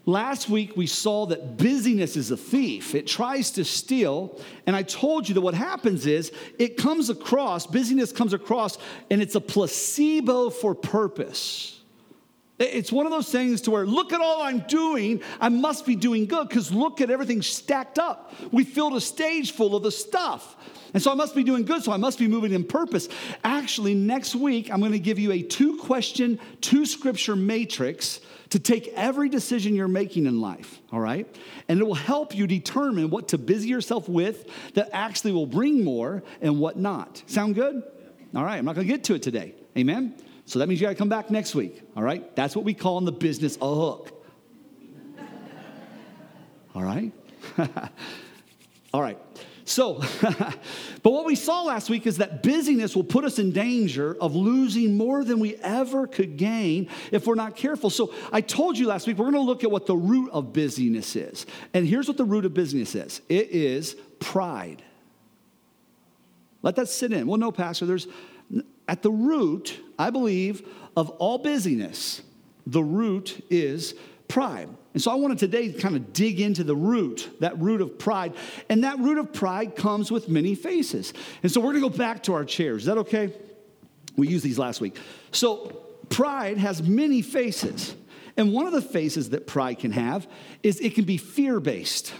Last 0.06 0.50
week, 0.50 0.76
we 0.76 0.88
saw 0.88 1.26
that 1.28 1.56
busyness 1.56 2.18
is 2.18 2.32
a 2.32 2.38
thief. 2.38 2.94
It 2.94 3.08
tries 3.08 3.52
to 3.52 3.64
steal. 3.64 4.42
And 4.66 4.76
I 4.76 4.84
told 4.84 5.30
you 5.30 5.36
that 5.36 5.42
what 5.42 5.54
happens 5.54 6.06
is 6.06 6.34
it 6.60 6.76
comes 6.76 7.10
across, 7.10 7.66
busyness 7.66 8.12
comes 8.12 8.34
across, 8.34 8.78
and 9.10 9.22
it's 9.22 9.36
a 9.36 9.42
placebo 9.42 10.50
for 10.50 10.76
purpose. 10.76 11.77
It's 12.60 12.92
one 12.92 13.06
of 13.06 13.12
those 13.12 13.32
things 13.32 13.62
to 13.62 13.72
where, 13.72 13.86
look 13.86 14.14
at 14.14 14.22
all 14.22 14.42
I'm 14.42 14.62
doing. 14.62 15.22
I 15.40 15.50
must 15.50 15.86
be 15.86 15.96
doing 15.96 16.26
good 16.26 16.50
because 16.50 16.72
look 16.72 17.02
at 17.02 17.12
everything 17.12 17.44
stacked 17.44 18.00
up. 18.00 18.34
We 18.52 18.64
filled 18.64 18.96
a 18.96 19.02
stage 19.02 19.52
full 19.52 19.76
of 19.76 19.84
the 19.84 19.92
stuff. 19.92 20.56
And 20.94 21.04
so 21.04 21.12
I 21.12 21.16
must 21.16 21.36
be 21.36 21.44
doing 21.44 21.66
good, 21.66 21.84
so 21.84 21.92
I 21.92 21.98
must 21.98 22.18
be 22.18 22.28
moving 22.28 22.54
in 22.54 22.64
purpose. 22.64 23.10
Actually, 23.44 23.94
next 23.94 24.34
week, 24.34 24.72
I'm 24.72 24.80
going 24.80 24.94
to 24.94 25.00
give 25.00 25.20
you 25.20 25.32
a 25.34 25.42
two 25.44 25.78
question, 25.78 26.40
two 26.62 26.88
scripture 26.88 27.36
matrix 27.36 28.22
to 28.50 28.60
take 28.60 28.88
every 28.96 29.30
decision 29.30 29.76
you're 29.76 29.88
making 29.88 30.26
in 30.26 30.42
life, 30.42 30.80
all 30.92 31.00
right? 31.00 31.28
And 31.68 31.80
it 31.80 31.84
will 31.84 31.94
help 31.94 32.34
you 32.34 32.48
determine 32.48 33.12
what 33.12 33.28
to 33.30 33.38
busy 33.38 33.68
yourself 33.68 34.10
with 34.10 34.50
that 34.74 34.90
actually 34.94 35.34
will 35.34 35.46
bring 35.46 35.84
more 35.84 36.24
and 36.42 36.60
what 36.60 36.78
not. 36.78 37.22
Sound 37.28 37.54
good? 37.54 37.84
All 38.34 38.44
right, 38.44 38.58
I'm 38.58 38.66
not 38.66 38.76
going 38.76 38.88
to 38.88 38.94
get 38.94 39.04
to 39.06 39.16
it 39.16 39.22
today. 39.22 39.54
Amen? 39.78 40.16
So 40.48 40.60
that 40.60 40.70
means 40.70 40.80
you 40.80 40.88
got 40.88 40.92
to 40.92 40.96
come 40.96 41.10
back 41.10 41.30
next 41.30 41.54
week, 41.56 41.82
all 41.96 42.02
right? 42.02 42.34
That's 42.38 42.56
what 42.56 42.64
we 42.64 42.74
call 42.74 42.98
in 43.00 43.06
the 43.06 43.12
business 43.12 43.58
a 43.62 43.76
hook. 43.76 44.26
all 46.74 46.84
right? 46.84 47.12
all 48.94 49.02
right. 49.02 49.20
So, 49.66 49.96
but 50.22 51.12
what 51.12 51.26
we 51.26 51.36
saw 51.36 51.64
last 51.64 51.90
week 51.90 52.08
is 52.08 52.20
that 52.20 52.44
busyness 52.44 52.96
will 52.96 53.04
put 53.04 53.26
us 53.26 53.40
in 53.40 53.52
danger 53.52 54.16
of 54.22 54.38
losing 54.38 54.96
more 54.96 55.26
than 55.26 55.40
we 55.40 55.58
ever 55.58 56.08
could 56.08 56.38
gain 56.38 56.88
if 57.12 57.28
we're 57.28 57.36
not 57.36 57.58
careful. 57.58 57.90
So, 57.90 58.14
I 58.32 58.40
told 58.40 58.78
you 58.78 58.88
last 58.88 59.06
week 59.06 59.18
we're 59.18 59.26
going 59.26 59.34
to 59.34 59.42
look 59.42 59.66
at 59.66 59.72
what 59.72 59.86
the 59.86 59.98
root 59.98 60.32
of 60.32 60.54
busyness 60.54 61.18
is. 61.18 61.46
And 61.74 61.86
here's 61.86 62.08
what 62.08 62.16
the 62.16 62.24
root 62.24 62.46
of 62.46 62.54
busyness 62.54 62.96
is 62.96 63.22
it 63.28 63.50
is 63.50 63.98
pride. 64.20 64.82
Let 66.62 66.78
that 66.78 66.88
sit 66.88 67.12
in. 67.12 67.28
Well, 67.28 67.38
no, 67.38 67.52
Pastor, 67.52 67.86
there's 67.86 68.08
at 68.88 69.02
the 69.02 69.12
root, 69.12 69.80
I 70.00 70.10
believe, 70.10 70.68
of 70.96 71.10
all 71.12 71.38
busyness, 71.38 72.22
the 72.66 72.84
root 72.84 73.46
is 73.50 73.94
pride. 74.28 74.70
And 74.94 75.02
so 75.02 75.12
I 75.12 75.16
wanted 75.16 75.38
today 75.38 75.72
to 75.72 75.80
kind 75.80 75.96
of 75.96 76.12
dig 76.12 76.40
into 76.40 76.64
the 76.64 76.76
root, 76.76 77.30
that 77.40 77.58
root 77.60 77.82
of 77.82 78.00
pride. 78.00 78.34
And 78.70 78.84
that 78.84 78.98
root 79.00 79.18
of 79.18 79.32
pride 79.32 79.76
comes 79.76 80.12
with 80.12 80.28
many 80.28 80.56
faces. 80.56 81.14
And 81.44 81.52
so 81.52 81.62
we're 81.62 81.74
going 81.74 81.84
to 81.84 81.90
go 81.90 81.98
back 81.98 82.24
to 82.24 82.34
our 82.34 82.44
chairs. 82.44 82.84
Is 82.84 82.86
that 82.88 82.98
okay? 83.00 83.34
We 84.16 84.28
used 84.28 84.44
these 84.44 84.58
last 84.58 84.82
week. 84.82 84.98
So 85.32 85.84
pride 86.10 86.58
has 86.58 86.82
many 86.82 87.22
faces. 87.22 87.96
And 88.38 88.54
one 88.54 88.66
of 88.66 88.74
the 88.74 88.82
faces 88.82 89.30
that 89.30 89.48
pride 89.48 89.80
can 89.80 89.92
have 89.92 90.28
is 90.64 90.80
it 90.80 90.96
can 90.96 91.06
be 91.06 91.18
fear 91.18 91.60
based. 91.60 92.14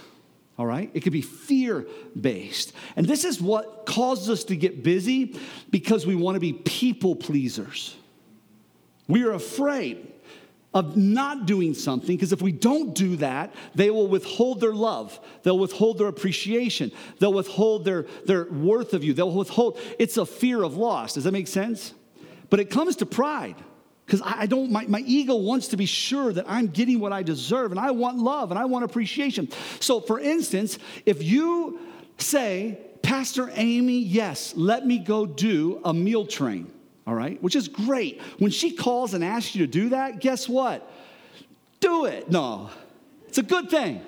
All 0.58 0.66
right? 0.66 0.90
It 0.92 1.00
could 1.00 1.12
be 1.12 1.22
fear 1.22 1.86
based. 2.20 2.72
And 2.96 3.06
this 3.06 3.24
is 3.24 3.40
what 3.40 3.86
causes 3.86 4.28
us 4.28 4.44
to 4.44 4.56
get 4.56 4.82
busy 4.82 5.38
because 5.70 6.04
we 6.04 6.16
want 6.16 6.34
to 6.34 6.40
be 6.40 6.52
people 6.52 7.14
pleasers. 7.14 7.96
We 9.06 9.22
are 9.24 9.32
afraid 9.32 10.12
of 10.74 10.96
not 10.96 11.46
doing 11.46 11.74
something 11.74 12.16
because 12.16 12.32
if 12.32 12.42
we 12.42 12.52
don't 12.52 12.94
do 12.94 13.16
that, 13.16 13.54
they 13.74 13.90
will 13.90 14.08
withhold 14.08 14.60
their 14.60 14.74
love. 14.74 15.18
They'll 15.42 15.58
withhold 15.58 15.98
their 15.98 16.08
appreciation. 16.08 16.92
They'll 17.20 17.32
withhold 17.32 17.84
their, 17.84 18.06
their 18.26 18.44
worth 18.50 18.94
of 18.94 19.04
you. 19.04 19.14
They'll 19.14 19.30
withhold. 19.30 19.80
It's 19.98 20.16
a 20.16 20.26
fear 20.26 20.62
of 20.62 20.76
loss. 20.76 21.14
Does 21.14 21.24
that 21.24 21.32
make 21.32 21.48
sense? 21.48 21.94
But 22.50 22.60
it 22.60 22.68
comes 22.68 22.96
to 22.96 23.06
pride 23.06 23.56
because 24.08 24.22
I, 24.22 24.40
I 24.40 24.46
don't, 24.46 24.70
my, 24.70 24.86
my 24.86 25.00
ego 25.00 25.36
wants 25.36 25.68
to 25.68 25.76
be 25.76 25.84
sure 25.84 26.32
that 26.32 26.46
I'm 26.48 26.68
getting 26.68 26.98
what 26.98 27.12
I 27.12 27.22
deserve 27.22 27.72
and 27.72 27.78
I 27.78 27.90
want 27.90 28.16
love 28.16 28.50
and 28.50 28.58
I 28.58 28.64
want 28.64 28.86
appreciation. 28.86 29.50
So, 29.80 30.00
for 30.00 30.18
instance, 30.18 30.78
if 31.04 31.22
you 31.22 31.78
say, 32.16 32.78
Pastor 33.02 33.50
Amy, 33.54 33.98
yes, 33.98 34.54
let 34.56 34.86
me 34.86 34.98
go 34.98 35.26
do 35.26 35.80
a 35.84 35.92
meal 35.92 36.26
train 36.26 36.72
all 37.08 37.14
right? 37.14 37.42
Which 37.42 37.56
is 37.56 37.68
great. 37.68 38.20
When 38.36 38.50
she 38.50 38.70
calls 38.70 39.14
and 39.14 39.24
asks 39.24 39.54
you 39.54 39.66
to 39.66 39.72
do 39.72 39.88
that, 39.88 40.20
guess 40.20 40.46
what? 40.46 40.86
Do 41.80 42.04
it. 42.04 42.30
No, 42.30 42.68
it's 43.26 43.38
a 43.38 43.42
good 43.42 43.70
thing. 43.70 44.02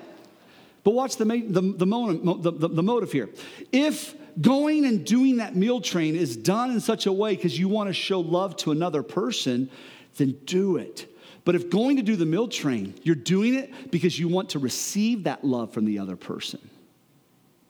But 0.83 0.91
watch 0.91 1.15
the, 1.15 1.25
the, 1.25 1.61
the, 1.61 2.51
the, 2.51 2.67
the 2.67 2.83
motive 2.83 3.11
here. 3.11 3.29
If 3.71 4.13
going 4.39 4.85
and 4.85 5.05
doing 5.05 5.37
that 5.37 5.55
meal 5.55 5.81
train 5.81 6.15
is 6.15 6.37
done 6.37 6.71
in 6.71 6.79
such 6.79 7.05
a 7.05 7.11
way 7.11 7.35
because 7.35 7.57
you 7.57 7.67
want 7.67 7.87
to 7.89 7.93
show 7.93 8.19
love 8.19 8.55
to 8.57 8.71
another 8.71 9.03
person, 9.03 9.69
then 10.17 10.37
do 10.45 10.77
it. 10.77 11.07
But 11.43 11.55
if 11.55 11.69
going 11.69 11.97
to 11.97 12.03
do 12.03 12.15
the 12.15 12.25
meal 12.25 12.47
train, 12.47 12.93
you're 13.03 13.15
doing 13.15 13.55
it 13.55 13.91
because 13.91 14.19
you 14.19 14.27
want 14.27 14.49
to 14.51 14.59
receive 14.59 15.23
that 15.23 15.43
love 15.43 15.73
from 15.73 15.85
the 15.85 15.99
other 15.99 16.15
person, 16.15 16.59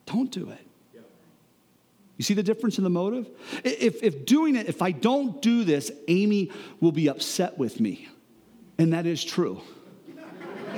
don't 0.05 0.31
do 0.31 0.49
it. 0.49 0.67
You 2.17 2.23
see 2.23 2.33
the 2.35 2.43
difference 2.43 2.77
in 2.77 2.83
the 2.83 2.89
motive? 2.91 3.27
If, 3.63 4.03
if 4.03 4.27
doing 4.27 4.55
it, 4.55 4.69
if 4.69 4.83
I 4.83 4.91
don't 4.91 5.41
do 5.41 5.63
this, 5.63 5.91
Amy 6.07 6.51
will 6.79 6.91
be 6.91 7.07
upset 7.07 7.57
with 7.57 7.79
me. 7.79 8.07
And 8.77 8.93
that 8.93 9.07
is 9.07 9.23
true. 9.23 9.61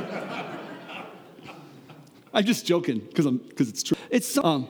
I'm 2.34 2.46
just 2.46 2.66
joking 2.66 3.00
because 3.00 3.26
I'm 3.26 3.40
because 3.40 3.68
it's 3.68 3.84
true. 3.84 3.98
It's 4.10 4.38
um, 4.38 4.70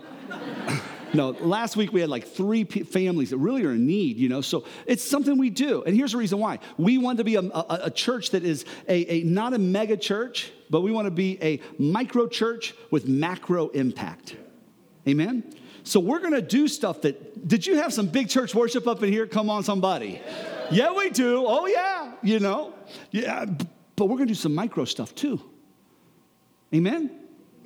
no. 1.13 1.29
Last 1.29 1.75
week 1.75 1.93
we 1.93 2.01
had 2.01 2.09
like 2.09 2.27
three 2.27 2.65
p- 2.65 2.83
families 2.83 3.29
that 3.31 3.37
really 3.37 3.63
are 3.65 3.71
in 3.71 3.85
need, 3.85 4.17
you 4.17 4.29
know. 4.29 4.41
So 4.41 4.65
it's 4.85 5.03
something 5.03 5.37
we 5.37 5.49
do, 5.49 5.83
and 5.83 5.95
here's 5.95 6.11
the 6.13 6.17
reason 6.17 6.39
why: 6.39 6.59
we 6.77 6.97
want 6.97 7.17
to 7.19 7.23
be 7.23 7.35
a, 7.35 7.41
a, 7.41 7.79
a 7.83 7.91
church 7.91 8.31
that 8.31 8.43
is 8.43 8.65
a, 8.87 9.13
a 9.13 9.23
not 9.23 9.53
a 9.53 9.59
mega 9.59 9.97
church, 9.97 10.51
but 10.69 10.81
we 10.81 10.91
want 10.91 11.05
to 11.05 11.11
be 11.11 11.37
a 11.41 11.61
micro 11.77 12.27
church 12.27 12.73
with 12.91 13.07
macro 13.07 13.69
impact. 13.69 14.35
Amen. 15.07 15.43
So 15.83 15.99
we're 15.99 16.19
going 16.19 16.33
to 16.33 16.41
do 16.41 16.69
stuff 16.69 17.01
that, 17.01 17.45
did 17.45 17.67
you 17.67 17.75
have 17.75 17.93
some 17.93 18.07
big 18.07 18.29
church 18.29 18.55
worship 18.55 18.87
up 18.87 19.03
in 19.03 19.11
here? 19.11 19.27
Come 19.27 19.49
on, 19.49 19.63
somebody. 19.63 20.21
Yeah, 20.71 20.93
we 20.93 21.09
do. 21.09 21.43
Oh, 21.45 21.67
yeah, 21.67 22.13
you 22.23 22.39
know. 22.39 22.73
Yeah, 23.11 23.45
but 23.97 24.05
we're 24.05 24.15
going 24.15 24.27
to 24.29 24.33
do 24.33 24.39
some 24.39 24.55
micro 24.55 24.85
stuff 24.85 25.13
too. 25.13 25.41
Amen? 26.73 27.11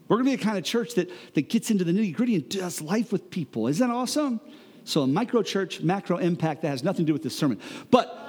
We're 0.07 0.17
going 0.17 0.25
to 0.25 0.37
be 0.37 0.41
a 0.41 0.45
kind 0.45 0.57
of 0.57 0.63
church 0.63 0.95
that, 0.95 1.09
that 1.33 1.49
gets 1.49 1.71
into 1.71 1.83
the 1.83 1.91
nitty 1.91 2.15
gritty 2.15 2.35
and 2.35 2.49
does 2.49 2.81
life 2.81 3.11
with 3.11 3.29
people. 3.29 3.67
Isn't 3.67 3.87
that 3.87 3.93
awesome? 3.93 4.39
So, 4.83 5.01
a 5.01 5.07
micro 5.07 5.43
church, 5.43 5.81
macro 5.81 6.17
impact 6.17 6.61
that 6.61 6.69
has 6.69 6.83
nothing 6.83 7.05
to 7.05 7.07
do 7.07 7.13
with 7.13 7.23
this 7.23 7.37
sermon. 7.37 7.59
But 7.91 8.27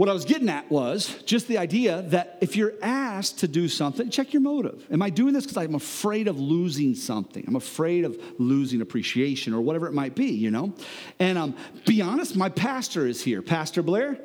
what 0.00 0.08
I 0.08 0.14
was 0.14 0.24
getting 0.24 0.48
at 0.48 0.70
was 0.70 1.22
just 1.24 1.46
the 1.46 1.58
idea 1.58 2.00
that 2.08 2.38
if 2.40 2.56
you're 2.56 2.72
asked 2.80 3.40
to 3.40 3.48
do 3.48 3.68
something, 3.68 4.08
check 4.08 4.32
your 4.32 4.40
motive. 4.40 4.86
Am 4.90 5.02
I 5.02 5.10
doing 5.10 5.34
this 5.34 5.44
because 5.44 5.58
I'm 5.58 5.74
afraid 5.74 6.26
of 6.26 6.40
losing 6.40 6.94
something? 6.94 7.44
I'm 7.46 7.56
afraid 7.56 8.06
of 8.06 8.18
losing 8.38 8.80
appreciation 8.80 9.52
or 9.52 9.60
whatever 9.60 9.86
it 9.88 9.92
might 9.92 10.14
be, 10.14 10.30
you 10.30 10.50
know? 10.50 10.72
And 11.18 11.36
um, 11.36 11.54
be 11.84 12.00
honest, 12.00 12.34
my 12.34 12.48
pastor 12.48 13.06
is 13.06 13.22
here. 13.22 13.42
Pastor 13.42 13.82
Blair, 13.82 14.18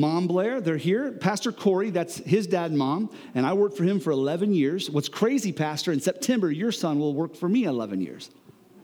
Mom 0.00 0.26
Blair, 0.26 0.60
they're 0.60 0.76
here. 0.76 1.12
Pastor 1.12 1.52
Corey, 1.52 1.90
that's 1.90 2.18
his 2.18 2.46
dad 2.46 2.70
and 2.70 2.78
mom, 2.78 3.10
and 3.34 3.46
I 3.46 3.52
worked 3.52 3.76
for 3.76 3.84
him 3.84 4.00
for 4.00 4.10
11 4.10 4.52
years. 4.52 4.90
What's 4.90 5.08
crazy, 5.08 5.52
Pastor, 5.52 5.92
in 5.92 6.00
September, 6.00 6.50
your 6.50 6.72
son 6.72 6.98
will 6.98 7.14
work 7.14 7.34
for 7.34 7.48
me 7.48 7.64
11 7.64 8.00
years. 8.00 8.30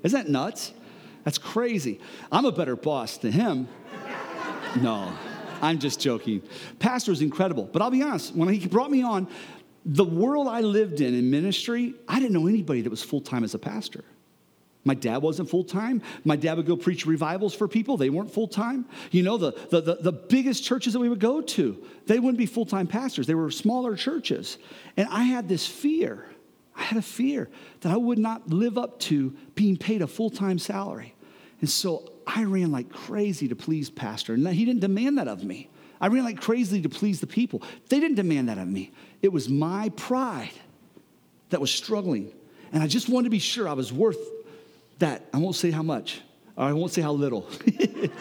Isn't 0.03 0.19
that 0.25 0.31
nuts? 0.31 0.73
That's 1.25 1.39
crazy. 1.39 2.01
I'm 2.31 2.45
a 2.45 2.53
better 2.53 2.77
boss 2.77 3.17
than 3.19 3.33
him. 3.33 3.69
No. 4.81 5.13
I'm 5.61 5.79
just 5.79 6.01
joking. 6.01 6.43
Pastor 6.81 7.13
is 7.13 7.23
incredible. 7.23 7.69
But 7.73 7.83
I'll 7.83 7.91
be 7.91 8.03
honest, 8.03 8.35
when 8.35 8.49
he 8.49 8.67
brought 8.67 8.91
me 8.91 9.03
on, 9.03 9.29
the 9.85 10.05
world 10.05 10.49
I 10.49 10.61
lived 10.61 11.01
in 11.01 11.15
in 11.15 11.31
ministry, 11.31 11.95
I 12.09 12.19
didn't 12.19 12.33
know 12.33 12.49
anybody 12.49 12.83
that 12.83 12.91
was 12.91 13.03
full 13.03 13.21
time 13.21 13.45
as 13.45 13.55
a 13.55 13.59
pastor. 13.59 14.05
My 14.85 14.95
dad 14.95 15.19
wasn't 15.19 15.49
full 15.49 15.65
time. 15.65 16.03
My 16.25 16.35
dad 16.35 16.57
would 16.57 16.67
go 16.67 16.77
preach 16.77 17.07
revivals 17.07 17.55
for 17.55 17.69
people. 17.69 17.97
They 17.97 18.11
weren't 18.11 18.33
full 18.33 18.49
time. 18.49 18.85
You 19.11 19.23
know, 19.23 19.37
the, 19.37 19.53
the, 19.71 19.81
the, 19.81 19.95
the, 19.97 20.13
biggest 20.13 20.65
churches 20.65 20.93
that 20.93 20.99
we 20.99 21.09
would 21.09 21.21
go 21.21 21.41
to, 21.41 21.85
they 22.07 22.19
wouldn't 22.19 22.39
be 22.39 22.47
full 22.47 22.67
time 22.67 22.89
pastors. 22.89 23.27
They 23.27 23.35
were 23.35 23.51
smaller 23.51 23.95
churches. 23.95 24.59
And 24.97 25.09
I 25.09 25.23
had 25.23 25.49
this 25.49 25.67
fear. 25.67 26.27
I 26.75 26.83
had 26.83 26.99
a 26.99 27.03
fear 27.03 27.49
that 27.81 27.93
I 27.93 27.97
would 27.97 28.19
not 28.19 28.49
live 28.49 28.77
up 28.77 28.99
to 29.01 29.37
being 29.55 29.77
paid 29.77 30.03
a 30.03 30.07
full 30.07 30.31
time 30.31 30.59
salary. 30.59 31.15
And 31.61 31.71
so 31.71 32.13
I 32.27 32.45
ran 32.45 32.73
like 32.73 32.91
crazy 32.91 33.49
to 33.49 33.57
please 33.57 33.89
Pastor, 33.89 34.35
and 34.35 34.47
he 34.49 34.65
didn't 34.65 34.81
demand 34.81 35.19
that 35.19 35.29
of 35.29 35.45
me. 35.45 35.69
I 36.01 36.09
ran 36.09 36.25
like 36.25 36.41
crazy 36.41 36.83
to 36.83 36.89
please 36.89 37.21
the 37.21 37.29
people. 37.29 37.63
They 37.89 38.01
didn't 38.01 38.17
demand 38.17 38.49
that 38.49 38.59
of 38.59 38.67
me. 38.67 38.91
It 39.23 39.33
was 39.33 39.49
my 39.49 39.91
pride 39.91 40.51
that 41.51 41.61
was 41.61 41.71
struggling. 41.71 42.33
And 42.73 42.83
I 42.83 42.89
just 42.89 43.09
wanted 43.09 43.25
to 43.25 43.31
be 43.31 43.39
sure 43.39 43.69
I 43.69 43.75
was 43.75 43.93
worth 43.93 44.19
that. 44.99 45.29
I 45.33 45.39
won't 45.39 45.57
say 45.57 45.71
how 45.71 45.83
much, 45.83 46.21
or 46.57 46.65
I 46.65 46.73
won't 46.73 46.93
say 46.93 47.03
how 47.03 47.13
little. 47.13 47.49
it 47.67 48.13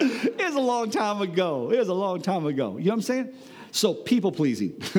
was 0.00 0.54
a 0.54 0.60
long 0.60 0.90
time 0.90 1.20
ago. 1.20 1.70
It 1.70 1.78
was 1.78 1.88
a 1.88 1.94
long 1.94 2.22
time 2.22 2.46
ago. 2.46 2.76
You 2.78 2.84
know 2.84 2.90
what 2.90 2.96
I'm 2.96 3.02
saying? 3.02 3.34
So, 3.70 3.92
people 3.92 4.30
pleasing. 4.30 4.80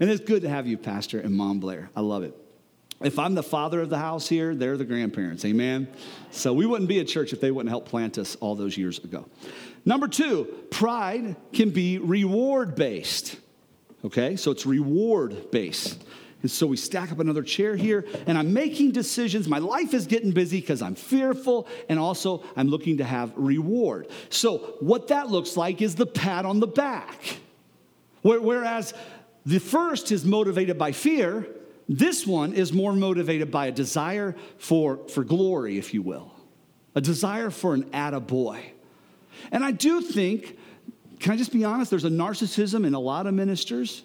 and 0.00 0.10
it's 0.10 0.22
good 0.22 0.42
to 0.42 0.48
have 0.48 0.66
you, 0.66 0.76
Pastor 0.76 1.20
and 1.20 1.34
Mom 1.34 1.60
Blair. 1.60 1.90
I 1.96 2.00
love 2.00 2.24
it. 2.24 2.36
If 3.02 3.18
I'm 3.18 3.34
the 3.34 3.42
father 3.42 3.80
of 3.80 3.90
the 3.90 3.98
house 3.98 4.28
here, 4.28 4.54
they're 4.54 4.76
the 4.76 4.84
grandparents. 4.84 5.44
Amen? 5.44 5.88
So 6.30 6.52
we 6.52 6.66
wouldn't 6.66 6.88
be 6.88 7.00
a 7.00 7.04
church 7.04 7.32
if 7.32 7.40
they 7.40 7.50
wouldn't 7.50 7.70
help 7.70 7.88
plant 7.88 8.18
us 8.18 8.36
all 8.36 8.54
those 8.54 8.76
years 8.76 8.98
ago. 8.98 9.26
Number 9.84 10.06
two, 10.06 10.44
pride 10.70 11.36
can 11.52 11.70
be 11.70 11.98
reward 11.98 12.76
based. 12.76 13.36
Okay? 14.04 14.36
So 14.36 14.52
it's 14.52 14.66
reward 14.66 15.50
based. 15.50 16.04
And 16.42 16.50
so 16.50 16.66
we 16.66 16.76
stack 16.76 17.12
up 17.12 17.20
another 17.20 17.42
chair 17.42 17.76
here, 17.76 18.04
and 18.26 18.36
I'm 18.36 18.52
making 18.52 18.90
decisions. 18.90 19.46
My 19.46 19.58
life 19.58 19.94
is 19.94 20.06
getting 20.06 20.32
busy 20.32 20.60
because 20.60 20.82
I'm 20.82 20.96
fearful, 20.96 21.68
and 21.88 22.00
also 22.00 22.42
I'm 22.56 22.68
looking 22.68 22.98
to 22.98 23.04
have 23.04 23.32
reward. 23.36 24.08
So, 24.28 24.76
what 24.80 25.08
that 25.08 25.28
looks 25.28 25.56
like 25.56 25.80
is 25.80 25.94
the 25.94 26.06
pat 26.06 26.44
on 26.44 26.58
the 26.58 26.66
back. 26.66 27.38
Whereas 28.22 28.92
the 29.46 29.58
first 29.58 30.12
is 30.12 30.24
motivated 30.24 30.78
by 30.78 30.92
fear, 30.92 31.46
this 31.88 32.26
one 32.26 32.52
is 32.54 32.72
more 32.72 32.92
motivated 32.92 33.50
by 33.50 33.66
a 33.66 33.72
desire 33.72 34.36
for, 34.58 34.98
for 35.08 35.24
glory, 35.24 35.78
if 35.78 35.94
you 35.94 36.02
will, 36.02 36.32
a 36.94 37.00
desire 37.00 37.50
for 37.50 37.74
an 37.74 37.84
attaboy. 37.90 38.60
And 39.50 39.64
I 39.64 39.72
do 39.72 40.00
think, 40.00 40.56
can 41.20 41.32
I 41.32 41.36
just 41.36 41.52
be 41.52 41.64
honest, 41.64 41.90
there's 41.90 42.04
a 42.04 42.10
narcissism 42.10 42.86
in 42.86 42.94
a 42.94 43.00
lot 43.00 43.26
of 43.26 43.34
ministers, 43.34 44.02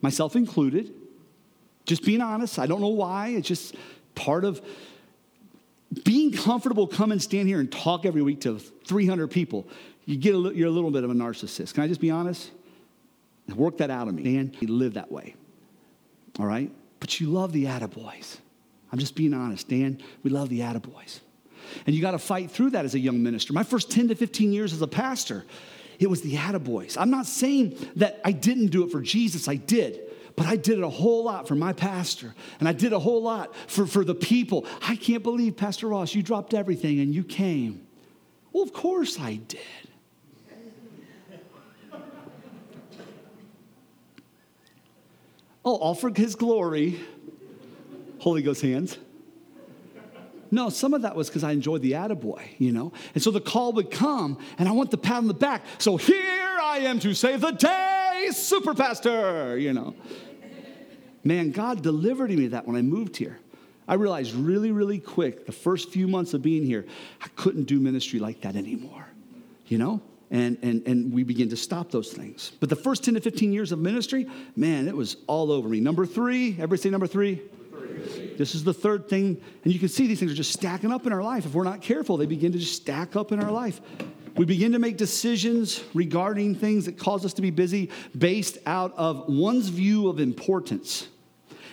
myself 0.00 0.36
included. 0.36 0.92
Just 1.88 2.04
being 2.04 2.20
honest, 2.20 2.58
I 2.58 2.66
don't 2.66 2.82
know 2.82 2.88
why. 2.88 3.28
It's 3.28 3.48
just 3.48 3.74
part 4.14 4.44
of 4.44 4.60
being 6.04 6.32
comfortable 6.32 6.86
come 6.86 7.12
and 7.12 7.22
stand 7.22 7.48
here 7.48 7.60
and 7.60 7.72
talk 7.72 8.04
every 8.04 8.20
week 8.20 8.42
to 8.42 8.58
300 8.58 9.28
people. 9.28 9.66
You 10.04 10.18
get 10.18 10.34
a, 10.34 10.38
you're 10.54 10.68
a 10.68 10.70
little 10.70 10.90
bit 10.90 11.02
of 11.02 11.10
a 11.10 11.14
narcissist. 11.14 11.72
Can 11.72 11.82
I 11.82 11.88
just 11.88 12.02
be 12.02 12.10
honest? 12.10 12.50
Work 13.54 13.78
that 13.78 13.90
out 13.90 14.06
of 14.06 14.14
me. 14.14 14.22
Dan, 14.22 14.54
live 14.60 14.94
that 14.94 15.10
way. 15.10 15.34
All 16.38 16.44
right? 16.44 16.70
But 17.00 17.20
you 17.20 17.28
love 17.28 17.52
the 17.52 17.64
attaboys. 17.64 18.36
I'm 18.92 18.98
just 18.98 19.14
being 19.14 19.32
honest, 19.32 19.66
Dan. 19.66 20.02
We 20.22 20.30
love 20.30 20.50
the 20.50 20.60
attaboys. 20.60 21.20
And 21.86 21.96
you 21.96 22.02
got 22.02 22.10
to 22.10 22.18
fight 22.18 22.50
through 22.50 22.70
that 22.70 22.84
as 22.84 22.94
a 22.94 22.98
young 22.98 23.22
minister. 23.22 23.54
My 23.54 23.62
first 23.62 23.90
10 23.90 24.08
to 24.08 24.14
15 24.14 24.52
years 24.52 24.74
as 24.74 24.82
a 24.82 24.86
pastor, 24.86 25.46
it 25.98 26.10
was 26.10 26.20
the 26.20 26.34
attaboys. 26.34 26.98
I'm 26.98 27.10
not 27.10 27.24
saying 27.24 27.78
that 27.96 28.20
I 28.26 28.32
didn't 28.32 28.66
do 28.66 28.84
it 28.84 28.92
for 28.92 29.00
Jesus, 29.00 29.48
I 29.48 29.56
did. 29.56 30.07
But 30.38 30.46
I 30.46 30.54
did 30.54 30.78
it 30.78 30.84
a 30.84 30.88
whole 30.88 31.24
lot 31.24 31.48
for 31.48 31.56
my 31.56 31.72
pastor, 31.72 32.32
and 32.60 32.68
I 32.68 32.72
did 32.72 32.92
a 32.92 32.98
whole 33.00 33.20
lot 33.20 33.56
for, 33.66 33.88
for 33.88 34.04
the 34.04 34.14
people. 34.14 34.66
I 34.80 34.94
can't 34.94 35.24
believe, 35.24 35.56
Pastor 35.56 35.88
Ross, 35.88 36.14
you 36.14 36.22
dropped 36.22 36.54
everything 36.54 37.00
and 37.00 37.12
you 37.12 37.24
came. 37.24 37.84
Well, 38.52 38.62
of 38.62 38.72
course 38.72 39.18
I 39.18 39.40
did. 39.48 39.58
Oh, 45.64 45.74
all 45.74 45.96
for 45.96 46.12
his 46.14 46.36
glory. 46.36 47.00
Holy 48.20 48.40
Ghost 48.40 48.62
hands. 48.62 48.96
No, 50.52 50.70
some 50.70 50.94
of 50.94 51.02
that 51.02 51.16
was 51.16 51.28
because 51.28 51.42
I 51.42 51.50
enjoyed 51.50 51.82
the 51.82 51.92
attaboy, 51.92 52.42
you 52.58 52.70
know? 52.70 52.92
And 53.14 53.22
so 53.22 53.32
the 53.32 53.40
call 53.40 53.72
would 53.72 53.90
come, 53.90 54.38
and 54.56 54.68
I 54.68 54.72
want 54.72 54.92
the 54.92 54.98
pat 54.98 55.16
on 55.16 55.26
the 55.26 55.34
back. 55.34 55.64
So 55.78 55.96
here 55.96 56.16
I 56.62 56.78
am 56.84 57.00
to 57.00 57.12
save 57.12 57.40
the 57.40 57.50
day, 57.50 58.28
super 58.30 58.72
pastor, 58.72 59.58
you 59.58 59.72
know? 59.72 59.96
Man, 61.28 61.50
God 61.50 61.82
delivered 61.82 62.30
me 62.30 62.46
that 62.46 62.66
when 62.66 62.74
I 62.74 62.80
moved 62.80 63.18
here. 63.18 63.38
I 63.86 63.94
realized 63.94 64.32
really, 64.32 64.70
really 64.70 64.98
quick, 64.98 65.44
the 65.44 65.52
first 65.52 65.90
few 65.90 66.08
months 66.08 66.32
of 66.32 66.40
being 66.40 66.64
here, 66.64 66.86
I 67.20 67.28
couldn't 67.36 67.64
do 67.64 67.78
ministry 67.78 68.18
like 68.18 68.40
that 68.40 68.56
anymore, 68.56 69.06
you 69.66 69.76
know? 69.76 70.00
and, 70.30 70.56
and, 70.62 70.86
and 70.86 71.12
we 71.12 71.24
begin 71.24 71.50
to 71.50 71.56
stop 71.56 71.90
those 71.90 72.12
things. 72.12 72.52
But 72.60 72.70
the 72.70 72.76
first 72.76 73.04
10 73.04 73.14
to 73.14 73.20
15 73.20 73.52
years 73.52 73.72
of 73.72 73.78
ministry, 73.78 74.26
man, 74.56 74.88
it 74.88 74.96
was 74.96 75.18
all 75.26 75.52
over 75.52 75.68
me. 75.68 75.80
Number 75.80 76.06
three, 76.06 76.52
everybody 76.52 76.80
say 76.80 76.88
number 76.88 77.06
three. 77.06 77.42
This 78.38 78.54
is 78.54 78.64
the 78.64 78.72
third 78.72 79.06
thing. 79.06 79.38
And 79.64 79.72
you 79.72 79.78
can 79.78 79.88
see 79.88 80.06
these 80.06 80.20
things 80.20 80.32
are 80.32 80.34
just 80.34 80.52
stacking 80.52 80.92
up 80.92 81.06
in 81.06 81.12
our 81.12 81.22
life. 81.22 81.44
If 81.44 81.52
we're 81.52 81.64
not 81.64 81.82
careful, 81.82 82.16
they 82.16 82.26
begin 82.26 82.52
to 82.52 82.58
just 82.58 82.74
stack 82.74 83.16
up 83.16 83.32
in 83.32 83.40
our 83.40 83.50
life. 83.50 83.82
We 84.36 84.46
begin 84.46 84.72
to 84.72 84.78
make 84.78 84.96
decisions 84.96 85.84
regarding 85.92 86.54
things 86.54 86.86
that 86.86 86.96
cause 86.96 87.26
us 87.26 87.34
to 87.34 87.42
be 87.42 87.50
busy 87.50 87.90
based 88.16 88.56
out 88.64 88.94
of 88.96 89.24
one's 89.28 89.68
view 89.68 90.08
of 90.08 90.20
importance. 90.20 91.08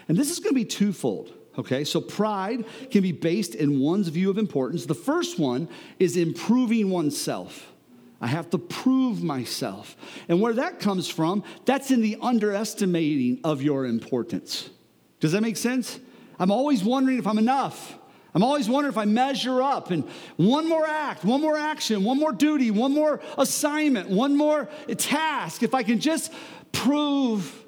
And 0.08 0.18
this 0.18 0.32
is 0.32 0.40
going 0.40 0.52
to 0.52 0.60
be 0.60 0.66
twofold. 0.66 1.34
Okay, 1.58 1.86
so 1.86 2.02
pride 2.02 2.66
can 2.92 3.02
be 3.02 3.14
based 3.14 3.56
in 3.56 3.80
one's 3.80 4.10
view 4.10 4.30
of 4.30 4.38
importance. 4.38 4.86
The 4.86 4.94
first 4.94 5.40
one 5.40 5.70
is 6.00 6.18
improving 6.18 6.90
oneself. 6.90 7.72
I 8.20 8.28
have 8.28 8.50
to 8.50 8.58
prove 8.58 9.24
myself. 9.24 9.96
And 10.28 10.42
where 10.42 10.54
that 10.54 10.80
comes 10.80 11.08
from, 11.08 11.44
that's 11.66 11.92
in 11.92 12.02
the 12.02 12.18
underestimating 12.22 13.40
of 13.44 13.62
your 13.62 13.86
importance. 13.86 14.70
Does 15.20 15.32
that 15.32 15.42
make 15.42 15.58
sense? 15.58 16.00
I'm 16.40 16.52
always 16.52 16.84
wondering 16.84 17.20
if 17.20 17.28
I'm 17.28 17.38
enough. 17.38 17.98
I'm 18.34 18.44
always 18.44 18.68
wondering 18.68 18.92
if 18.92 18.98
I 18.98 19.06
measure 19.06 19.62
up. 19.62 19.92
And 19.92 20.04
one 20.36 20.68
more 20.68 20.86
act, 20.86 21.24
one 21.24 21.40
more 21.42 21.58
action, 21.58 22.04
one 22.04 22.20
more 22.20 22.34
duty, 22.34 22.70
one 22.70 22.94
more 22.94 23.22
assignment, 23.38 24.10
one 24.10 24.36
more 24.36 24.70
task, 24.98 25.64
if 25.64 25.74
I 25.74 25.84
can 25.84 26.02
just 26.02 26.34
prove 26.74 27.65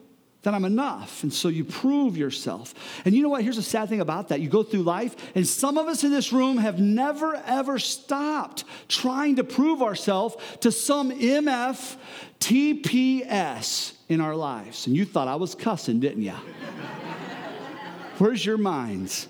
that 0.47 0.53
I'm 0.53 0.63
enough. 0.63 1.23
And 1.23 1.33
so 1.33 1.49
you 1.49 1.65
prove 1.65 2.15
yourself. 2.15 2.73
And 3.03 3.13
you 3.13 3.21
know 3.21 3.27
what? 3.27 3.43
Here's 3.43 3.57
a 3.57 3.61
sad 3.61 3.89
thing 3.89 3.99
about 3.99 4.29
that. 4.29 4.39
You 4.39 4.47
go 4.47 4.63
through 4.63 4.83
life, 4.83 5.13
and 5.35 5.45
some 5.45 5.77
of 5.77 5.89
us 5.89 6.05
in 6.05 6.09
this 6.09 6.31
room 6.31 6.55
have 6.55 6.79
never, 6.79 7.35
ever 7.35 7.77
stopped 7.79 8.63
trying 8.87 9.35
to 9.35 9.43
prove 9.43 9.81
ourselves 9.81 10.37
to 10.61 10.71
some 10.71 11.11
MF 11.11 11.97
TPS 12.39 13.91
in 14.07 14.21
our 14.21 14.37
lives. 14.37 14.87
And 14.87 14.95
you 14.95 15.03
thought 15.03 15.27
I 15.27 15.35
was 15.35 15.53
cussing, 15.53 15.99
didn't 15.99 16.23
you? 16.23 16.31
Where's 18.17 18.45
your 18.45 18.57
minds? 18.57 19.27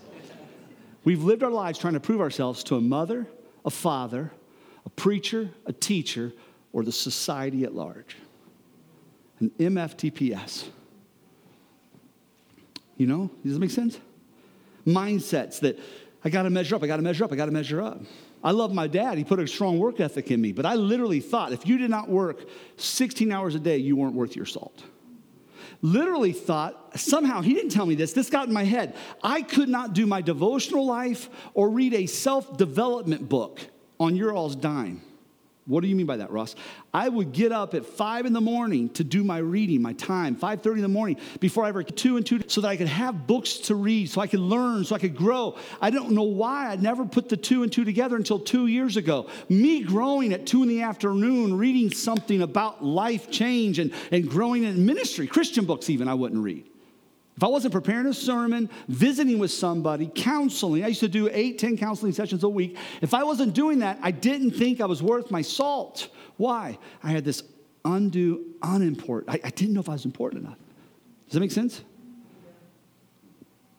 We've 1.03 1.23
lived 1.23 1.41
our 1.41 1.49
lives 1.49 1.79
trying 1.79 1.95
to 1.95 1.99
prove 1.99 2.21
ourselves 2.21 2.63
to 2.65 2.75
a 2.75 2.81
mother, 2.81 3.25
a 3.65 3.71
father, 3.71 4.31
a 4.85 4.89
preacher, 4.91 5.49
a 5.65 5.73
teacher, 5.73 6.31
or 6.73 6.83
the 6.83 6.91
society 6.91 7.63
at 7.63 7.73
large. 7.73 8.17
An 9.39 9.49
MFTPS. 9.57 10.65
You 12.97 13.07
know, 13.07 13.29
does 13.43 13.53
that 13.53 13.59
make 13.59 13.71
sense? 13.71 13.99
Mindsets 14.85 15.59
that 15.61 15.79
I 16.23 16.29
got 16.29 16.43
to 16.43 16.49
measure 16.49 16.75
up, 16.75 16.83
I 16.83 16.87
got 16.87 16.97
to 16.97 17.03
measure 17.03 17.23
up, 17.23 17.31
I 17.31 17.35
got 17.35 17.45
to 17.45 17.51
measure 17.51 17.81
up. 17.81 18.01
I 18.43 18.51
love 18.51 18.73
my 18.73 18.87
dad. 18.87 19.17
He 19.17 19.23
put 19.23 19.39
a 19.39 19.47
strong 19.47 19.79
work 19.79 19.99
ethic 19.99 20.31
in 20.31 20.41
me, 20.41 20.51
but 20.51 20.65
I 20.65 20.75
literally 20.75 21.19
thought 21.19 21.51
if 21.51 21.67
you 21.67 21.77
did 21.77 21.89
not 21.89 22.09
work 22.09 22.47
16 22.77 23.31
hours 23.31 23.55
a 23.55 23.59
day, 23.59 23.77
you 23.77 23.95
weren't 23.95 24.13
worth 24.13 24.35
your 24.35 24.45
salt. 24.45 24.83
Literally 25.81 26.31
thought, 26.31 26.99
somehow, 26.99 27.41
he 27.41 27.53
didn't 27.53 27.69
tell 27.71 27.85
me 27.85 27.95
this, 27.95 28.13
this 28.13 28.29
got 28.29 28.47
in 28.47 28.53
my 28.53 28.63
head. 28.63 28.95
I 29.23 29.41
could 29.41 29.69
not 29.69 29.93
do 29.93 30.07
my 30.07 30.21
devotional 30.21 30.85
life 30.85 31.29
or 31.53 31.69
read 31.69 31.93
a 31.93 32.07
self 32.07 32.57
development 32.57 33.29
book 33.29 33.59
on 33.99 34.15
your 34.15 34.33
all's 34.33 34.55
dime. 34.55 35.01
What 35.67 35.81
do 35.81 35.89
you 35.89 35.97
mean 35.97 36.05
by 36.05 36.17
that, 36.17 36.31
Ross? 36.31 36.55
I 36.93 37.09
would 37.09 37.33
get 37.33 37.51
up 37.51 37.73
at 37.73 37.85
five 37.85 38.25
in 38.25 38.31
the 38.31 38.39
morning 38.39 38.87
to 38.91 39.03
do 39.03 39.21
my 39.21 39.39
reading, 39.39 39.81
my 39.81 39.91
time, 39.93 40.37
5:30 40.37 40.75
in 40.77 40.81
the 40.81 40.87
morning, 40.87 41.17
before 41.41 41.65
I 41.65 41.69
ever 41.69 41.83
two 41.83 42.15
and 42.15 42.25
two, 42.25 42.41
so 42.47 42.61
that 42.61 42.69
I 42.69 42.77
could 42.77 42.87
have 42.87 43.27
books 43.27 43.57
to 43.57 43.75
read, 43.75 44.09
so 44.09 44.21
I 44.21 44.27
could 44.27 44.39
learn, 44.39 44.85
so 44.85 44.95
I 44.95 44.99
could 44.99 45.17
grow. 45.17 45.57
I 45.81 45.89
don't 45.89 46.11
know 46.11 46.23
why 46.23 46.69
I 46.69 46.77
never 46.77 47.03
put 47.03 47.27
the 47.27 47.35
two 47.35 47.63
and 47.63 47.71
two 47.71 47.83
together 47.83 48.15
until 48.15 48.39
two 48.39 48.67
years 48.67 48.95
ago. 48.95 49.27
Me 49.49 49.83
growing 49.83 50.31
at 50.31 50.45
two 50.45 50.63
in 50.63 50.69
the 50.69 50.83
afternoon, 50.83 51.57
reading 51.57 51.91
something 51.91 52.41
about 52.41 52.81
life 52.83 53.29
change 53.29 53.77
and, 53.77 53.91
and 54.09 54.29
growing 54.29 54.63
in 54.63 54.85
ministry, 54.85 55.27
Christian 55.27 55.65
books 55.65 55.89
even 55.89 56.07
I 56.07 56.13
wouldn't 56.13 56.41
read. 56.41 56.69
If 57.37 57.43
I 57.43 57.47
wasn't 57.47 57.71
preparing 57.71 58.07
a 58.07 58.13
sermon, 58.15 58.67
visiting 58.87 59.37
with 59.37 59.51
somebody, 59.51 60.09
counseling, 60.13 60.83
I 60.83 60.87
used 60.87 61.01
to 61.01 61.07
do 61.07 61.29
eight, 61.31 61.59
ten 61.59 61.77
counseling 61.77 62.11
sessions 62.11 62.43
a 62.43 62.49
week. 62.49 62.77
If 63.01 63.13
I 63.13 63.23
wasn't 63.23 63.53
doing 63.53 63.79
that, 63.79 63.99
I 64.01 64.09
didn't 64.09 64.51
think 64.51 64.81
I 64.81 64.85
was 64.85 65.03
worth 65.03 65.29
my 65.29 65.43
salt. 65.43 66.09
Why? 66.37 66.79
I 67.03 67.11
had 67.11 67.23
this 67.23 67.43
undue, 67.85 68.55
unimportant, 68.63 69.29
I, 69.29 69.47
I 69.47 69.49
didn't 69.51 69.75
know 69.75 69.81
if 69.81 69.87
I 69.87 69.93
was 69.93 70.05
important 70.05 70.45
enough. 70.45 70.57
Does 71.25 71.33
that 71.33 71.39
make 71.39 71.51
sense? 71.51 71.83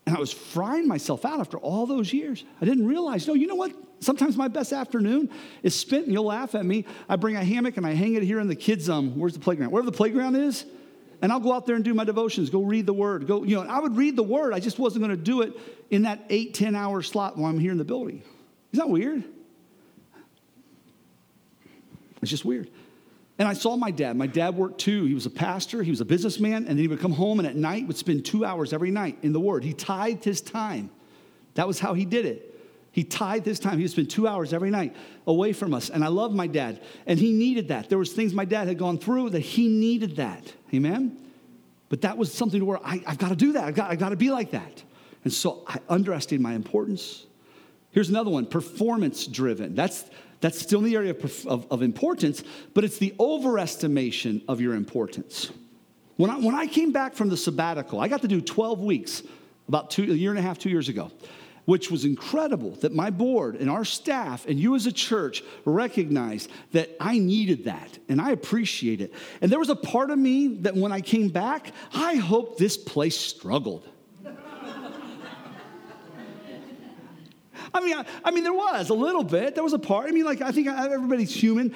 And 0.06 0.16
I 0.16 0.20
was 0.20 0.32
frying 0.32 0.86
myself 0.86 1.24
out 1.24 1.40
after 1.40 1.58
all 1.58 1.84
those 1.84 2.12
years. 2.12 2.44
I 2.62 2.64
didn't 2.64 2.86
realize, 2.86 3.26
no, 3.26 3.34
you 3.34 3.48
know 3.48 3.56
what? 3.56 3.72
Sometimes 4.00 4.36
my 4.36 4.48
best 4.48 4.72
afternoon 4.72 5.30
is 5.64 5.74
spent, 5.74 6.04
and 6.04 6.12
you'll 6.12 6.24
laugh 6.26 6.54
at 6.54 6.64
me. 6.64 6.86
I 7.08 7.16
bring 7.16 7.34
a 7.34 7.44
hammock 7.44 7.76
and 7.76 7.84
I 7.84 7.92
hang 7.92 8.14
it 8.14 8.22
here 8.22 8.38
in 8.38 8.46
the 8.46 8.56
kids' 8.56 8.88
um, 8.88 9.18
where's 9.18 9.34
the 9.34 9.40
playground? 9.40 9.72
Wherever 9.72 9.90
the 9.90 9.96
playground 9.96 10.36
is, 10.36 10.64
and 11.20 11.32
I'll 11.32 11.40
go 11.40 11.52
out 11.52 11.66
there 11.66 11.74
and 11.74 11.84
do 11.84 11.94
my 11.94 12.04
devotions, 12.04 12.50
go 12.50 12.62
read 12.62 12.86
the 12.86 12.92
word. 12.92 13.26
Go, 13.26 13.42
you 13.44 13.56
know, 13.56 13.62
I 13.62 13.80
would 13.80 13.96
read 13.96 14.16
the 14.16 14.22
word. 14.22 14.54
I 14.54 14.60
just 14.60 14.78
wasn't 14.78 15.04
going 15.04 15.16
to 15.16 15.22
do 15.22 15.42
it 15.42 15.52
in 15.90 16.02
that 16.02 16.24
eight, 16.30 16.54
10 16.54 16.74
hour 16.74 17.02
slot 17.02 17.36
while 17.36 17.50
I'm 17.50 17.58
here 17.58 17.72
in 17.72 17.78
the 17.78 17.84
building. 17.84 18.22
Is 18.72 18.78
that 18.78 18.88
weird? 18.88 19.24
It's 22.22 22.30
just 22.30 22.44
weird. 22.44 22.70
And 23.38 23.46
I 23.46 23.52
saw 23.52 23.76
my 23.76 23.90
dad. 23.90 24.16
My 24.16 24.26
dad 24.26 24.56
worked 24.56 24.80
too. 24.80 25.04
He 25.04 25.14
was 25.14 25.26
a 25.26 25.30
pastor, 25.30 25.82
he 25.82 25.90
was 25.90 26.00
a 26.00 26.04
businessman, 26.04 26.66
and 26.66 26.70
then 26.70 26.78
he 26.78 26.88
would 26.88 27.00
come 27.00 27.12
home 27.12 27.38
and 27.38 27.46
at 27.46 27.56
night 27.56 27.86
would 27.86 27.96
spend 27.96 28.24
two 28.24 28.44
hours 28.44 28.72
every 28.72 28.90
night 28.90 29.18
in 29.22 29.32
the 29.32 29.40
Word. 29.40 29.62
He 29.62 29.72
tithed 29.72 30.24
his 30.24 30.40
time. 30.40 30.90
That 31.54 31.66
was 31.66 31.78
how 31.78 31.94
he 31.94 32.04
did 32.04 32.26
it. 32.26 32.48
He 32.90 33.04
tithed 33.04 33.46
his 33.46 33.60
time. 33.60 33.76
He 33.76 33.84
would 33.84 33.92
spend 33.92 34.10
two 34.10 34.26
hours 34.26 34.52
every 34.52 34.70
night 34.70 34.96
away 35.26 35.52
from 35.52 35.72
us. 35.72 35.88
And 35.88 36.02
I 36.02 36.08
love 36.08 36.34
my 36.34 36.48
dad. 36.48 36.82
And 37.06 37.16
he 37.18 37.32
needed 37.32 37.68
that. 37.68 37.88
There 37.88 37.98
was 37.98 38.12
things 38.12 38.34
my 38.34 38.44
dad 38.44 38.66
had 38.66 38.78
gone 38.78 38.98
through 38.98 39.30
that 39.30 39.40
he 39.40 39.68
needed 39.68 40.16
that. 40.16 40.52
Amen? 40.72 41.16
But 41.88 42.02
that 42.02 42.18
was 42.18 42.32
something 42.32 42.64
where 42.64 42.78
I, 42.84 42.98
have 43.06 43.18
got 43.18 43.30
to 43.30 43.36
do 43.36 43.52
that. 43.52 43.64
I've 43.64 43.74
got, 43.74 43.90
I've 43.90 43.98
got 43.98 44.10
to 44.10 44.16
be 44.16 44.30
like 44.30 44.50
that. 44.50 44.82
And 45.24 45.32
so 45.32 45.64
I 45.66 45.78
underestimated 45.88 46.42
my 46.42 46.54
importance. 46.54 47.26
Here's 47.90 48.08
another 48.08 48.30
one 48.30 48.46
performance 48.46 49.26
driven. 49.26 49.74
That's, 49.74 50.04
that's 50.40 50.58
still 50.58 50.80
in 50.80 50.84
the 50.84 50.94
area 50.94 51.10
of, 51.10 51.46
of, 51.46 51.66
of, 51.70 51.82
importance, 51.82 52.44
but 52.74 52.84
it's 52.84 52.98
the 52.98 53.14
overestimation 53.18 54.42
of 54.48 54.60
your 54.60 54.74
importance. 54.74 55.50
When 56.16 56.30
I, 56.30 56.38
when 56.38 56.54
I 56.54 56.66
came 56.66 56.92
back 56.92 57.14
from 57.14 57.28
the 57.28 57.36
sabbatical, 57.36 58.00
I 58.00 58.08
got 58.08 58.22
to 58.22 58.28
do 58.28 58.40
12 58.40 58.80
weeks 58.80 59.22
about 59.66 59.90
two, 59.90 60.04
a 60.04 60.14
year 60.14 60.30
and 60.30 60.38
a 60.38 60.42
half, 60.42 60.58
two 60.58 60.70
years 60.70 60.88
ago 60.88 61.10
which 61.68 61.90
was 61.90 62.06
incredible 62.06 62.70
that 62.76 62.94
my 62.94 63.10
board 63.10 63.54
and 63.54 63.68
our 63.68 63.84
staff 63.84 64.46
and 64.46 64.58
you 64.58 64.74
as 64.74 64.86
a 64.86 64.92
church 64.92 65.44
recognized 65.66 66.50
that 66.72 66.88
I 66.98 67.18
needed 67.18 67.64
that 67.66 67.98
and 68.08 68.22
I 68.22 68.30
appreciate 68.30 69.02
it. 69.02 69.12
And 69.42 69.52
there 69.52 69.58
was 69.58 69.68
a 69.68 69.76
part 69.76 70.08
of 70.08 70.18
me 70.18 70.48
that 70.62 70.74
when 70.74 70.92
I 70.92 71.02
came 71.02 71.28
back, 71.28 71.72
I 71.92 72.14
hoped 72.14 72.58
this 72.58 72.78
place 72.78 73.18
struggled. 73.18 73.86
I 77.74 77.84
mean, 77.84 77.98
I, 77.98 78.06
I, 78.24 78.30
mean, 78.30 78.44
there 78.44 78.54
was 78.54 78.88
a 78.88 78.94
little 78.94 79.22
bit. 79.22 79.54
There 79.54 79.62
was 79.62 79.74
a 79.74 79.78
part. 79.78 80.08
I 80.08 80.12
mean, 80.12 80.24
like, 80.24 80.40
I 80.40 80.52
think 80.52 80.68
everybody's 80.68 81.34
human. 81.34 81.74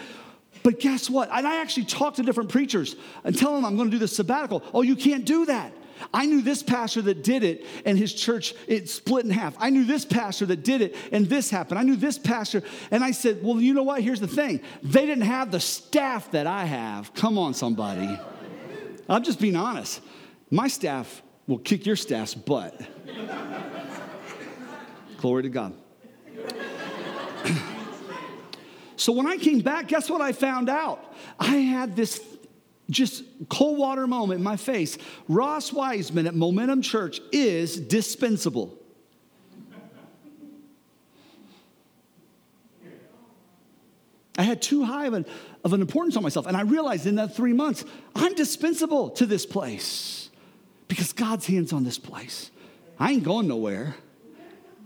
But 0.63 0.81
guess 0.81 1.11
what? 1.11 1.29
And 1.31 1.47
I 1.47 1.61
actually 1.61 1.85
talked 1.85 2.17
to 2.17 2.23
different 2.23 2.49
preachers 2.49 2.97
and 3.25 3.37
tell 3.37 3.55
them 3.55 3.67
I'm 3.67 3.77
going 3.77 3.91
to 3.91 3.95
do 3.95 3.99
this 3.99 4.17
sabbatical. 4.17 4.63
Oh, 4.73 4.81
you 4.81 4.97
can't 4.97 5.27
do 5.27 5.45
that. 5.45 5.75
I 6.12 6.27
knew 6.27 6.43
this 6.43 6.62
pastor 6.62 7.03
that 7.03 7.23
did 7.23 7.45
it, 7.45 7.65
and 7.85 7.99
his 7.99 8.12
church, 8.12 8.55
it 8.67 8.88
split 8.88 9.25
in 9.25 9.31
half. 9.31 9.55
I 9.59 9.71
knew 9.71 9.85
this 9.85 10.05
pastor 10.05 10.47
that 10.47 10.65
did 10.65 10.83
it, 10.83 10.97
and 11.12 11.27
this 11.27 11.51
happened. 11.51 11.79
I 11.79 11.83
knew 11.83 11.97
this 11.97 12.19
pastor, 12.19 12.62
and 12.91 13.05
I 13.05 13.11
said, 13.11 13.43
Well, 13.43 13.61
you 13.61 13.75
know 13.75 13.83
what? 13.83 14.03
Here's 14.03 14.21
the 14.21 14.27
thing 14.27 14.61
they 14.83 15.07
didn't 15.07 15.25
have 15.25 15.51
the 15.51 15.61
staff 15.61 16.31
that 16.33 16.47
I 16.47 16.65
have. 16.65 17.15
Come 17.15 17.38
on, 17.38 17.55
somebody. 17.55 18.19
I'm 19.09 19.23
just 19.23 19.41
being 19.41 19.57
honest. 19.57 20.01
My 20.51 20.69
staff 20.69 21.23
will 21.47 21.59
kick 21.59 21.87
your 21.87 21.97
staff's 21.97 22.35
butt. 22.35 22.81
Glory 25.19 25.45
to 25.45 25.49
God. 25.49 25.75
so 28.97 29.12
when 29.12 29.27
I 29.27 29.37
came 29.37 29.61
back, 29.61 29.88
guess 29.88 30.11
what 30.11 30.21
I 30.21 30.33
found 30.33 30.69
out? 30.69 31.15
I 31.38 31.57
had 31.57 31.95
this 31.95 32.32
just 32.90 33.25
cold 33.49 33.79
water 33.79 34.07
moment 34.07 34.38
in 34.38 34.45
my 34.45 34.57
face. 34.57 34.99
Ross 35.29 35.73
Wiseman 35.73 36.27
at 36.27 36.35
Momentum 36.35 36.83
Church 36.83 37.21
is 37.31 37.79
dispensable. 37.79 38.79
I 44.38 44.42
had 44.42 44.62
too 44.62 44.85
high 44.85 45.07
of 45.07 45.14
an, 45.14 45.27
of 45.62 45.73
an 45.73 45.81
importance 45.81 46.16
on 46.16 46.23
myself. 46.23 46.47
And 46.47 46.57
I 46.57 46.62
realized 46.62 47.07
in 47.07 47.16
that 47.16 47.37
three 47.37 47.53
months, 47.53 47.85
I'm 48.14 48.35
dispensable 48.35 49.11
to 49.11 49.27
this 49.27 49.45
place 49.45 50.31
because 50.88 51.12
God's 51.12 51.47
hands 51.47 51.73
on 51.73 51.85
this 51.85 51.99
place. 51.99 52.51
I 52.99 53.12
ain't 53.12 53.25
going 53.25 53.47
nowhere. 53.47 53.95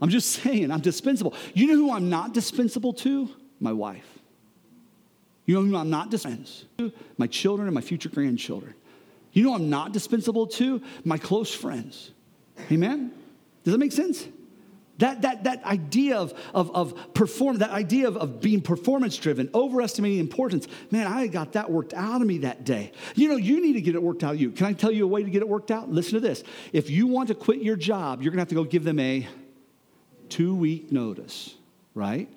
I'm 0.00 0.10
just 0.10 0.30
saying, 0.42 0.70
I'm 0.70 0.80
dispensable. 0.80 1.34
You 1.54 1.68
know 1.68 1.76
who 1.76 1.92
I'm 1.92 2.10
not 2.10 2.34
dispensable 2.34 2.92
to? 2.94 3.30
My 3.60 3.72
wife. 3.72 4.15
You 5.46 5.62
know 5.62 5.78
I'm 5.78 5.90
not 5.90 6.10
dispensable 6.10 6.68
to? 6.78 6.92
My 7.16 7.26
children 7.28 7.68
and 7.68 7.74
my 7.74 7.80
future 7.80 8.08
grandchildren. 8.08 8.74
You 9.32 9.44
know 9.44 9.54
I'm 9.54 9.70
not 9.70 9.92
dispensable 9.92 10.46
to? 10.48 10.82
My 11.04 11.18
close 11.18 11.54
friends. 11.54 12.10
Amen? 12.70 13.12
Does 13.64 13.72
that 13.72 13.78
make 13.78 13.92
sense? 13.92 14.26
That, 14.98 15.22
that, 15.22 15.44
that 15.44 15.62
idea 15.64 16.16
of, 16.16 16.32
of, 16.54 16.74
of 16.74 17.12
perform, 17.12 17.58
that 17.58 17.70
idea 17.70 18.08
of, 18.08 18.16
of 18.16 18.40
being 18.40 18.62
performance 18.62 19.16
driven, 19.18 19.50
overestimating 19.52 20.18
importance, 20.20 20.66
man, 20.90 21.06
I 21.06 21.26
got 21.26 21.52
that 21.52 21.70
worked 21.70 21.92
out 21.92 22.22
of 22.22 22.26
me 22.26 22.38
that 22.38 22.64
day. 22.64 22.92
You 23.14 23.28
know, 23.28 23.36
you 23.36 23.60
need 23.60 23.74
to 23.74 23.82
get 23.82 23.94
it 23.94 24.02
worked 24.02 24.24
out 24.24 24.34
of 24.34 24.40
you. 24.40 24.50
Can 24.52 24.66
I 24.66 24.72
tell 24.72 24.90
you 24.90 25.04
a 25.04 25.08
way 25.08 25.22
to 25.22 25.28
get 25.28 25.42
it 25.42 25.48
worked 25.48 25.70
out? 25.70 25.90
Listen 25.90 26.14
to 26.14 26.20
this. 26.20 26.44
If 26.72 26.88
you 26.88 27.06
want 27.06 27.28
to 27.28 27.34
quit 27.34 27.60
your 27.60 27.76
job, 27.76 28.22
you're 28.22 28.30
going 28.30 28.38
to 28.38 28.42
have 28.42 28.48
to 28.48 28.54
go 28.54 28.64
give 28.64 28.84
them 28.84 28.98
a 28.98 29.28
two 30.30 30.54
week 30.54 30.90
notice, 30.90 31.54
right? 31.94 32.30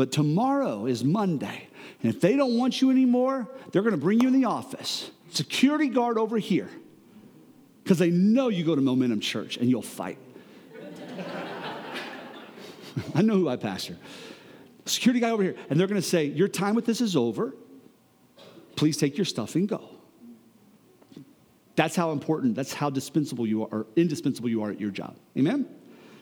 But 0.00 0.12
tomorrow 0.12 0.86
is 0.86 1.04
Monday. 1.04 1.68
And 2.02 2.14
if 2.14 2.22
they 2.22 2.34
don't 2.34 2.56
want 2.56 2.80
you 2.80 2.90
anymore, 2.90 3.46
they're 3.70 3.82
going 3.82 3.94
to 3.94 4.00
bring 4.00 4.22
you 4.22 4.28
in 4.28 4.40
the 4.40 4.46
office. 4.46 5.10
Security 5.28 5.88
guard 5.88 6.16
over 6.16 6.38
here. 6.38 6.70
Because 7.84 7.98
they 7.98 8.08
know 8.08 8.48
you 8.48 8.64
go 8.64 8.74
to 8.74 8.80
Momentum 8.80 9.20
Church 9.20 9.58
and 9.58 9.68
you'll 9.68 9.82
fight. 9.82 10.16
I 13.14 13.20
know 13.20 13.34
who 13.34 13.50
I 13.50 13.56
pastor. 13.56 13.98
Security 14.86 15.20
guy 15.20 15.28
over 15.28 15.42
here. 15.42 15.56
And 15.68 15.78
they're 15.78 15.86
going 15.86 16.00
to 16.00 16.08
say, 16.08 16.24
Your 16.24 16.48
time 16.48 16.74
with 16.74 16.86
this 16.86 17.02
is 17.02 17.14
over. 17.14 17.54
Please 18.76 18.96
take 18.96 19.18
your 19.18 19.26
stuff 19.26 19.54
and 19.54 19.68
go. 19.68 19.86
That's 21.76 21.94
how 21.94 22.12
important, 22.12 22.54
that's 22.54 22.72
how 22.72 22.88
dispensable 22.88 23.46
you 23.46 23.68
are, 23.68 23.86
indispensable 23.96 24.48
you 24.48 24.62
are 24.62 24.70
at 24.70 24.80
your 24.80 24.92
job. 24.92 25.18
Amen? 25.36 25.68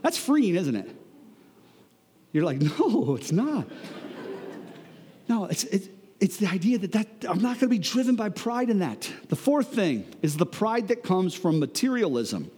That's 0.02 0.18
freeing, 0.18 0.56
isn't 0.56 0.74
it? 0.74 0.90
You're 2.32 2.44
like, 2.44 2.60
no, 2.60 3.16
it's 3.16 3.32
not. 3.32 3.66
No, 5.28 5.44
it's, 5.44 5.64
it's, 5.64 5.88
it's 6.20 6.36
the 6.38 6.46
idea 6.46 6.78
that, 6.78 6.92
that 6.92 7.08
I'm 7.28 7.40
not 7.40 7.60
going 7.60 7.60
to 7.60 7.68
be 7.68 7.78
driven 7.78 8.16
by 8.16 8.28
pride 8.28 8.70
in 8.70 8.80
that. 8.80 9.10
The 9.28 9.36
fourth 9.36 9.74
thing 9.74 10.06
is 10.22 10.36
the 10.36 10.46
pride 10.46 10.88
that 10.88 11.02
comes 11.02 11.34
from 11.34 11.58
materialism. 11.58 12.50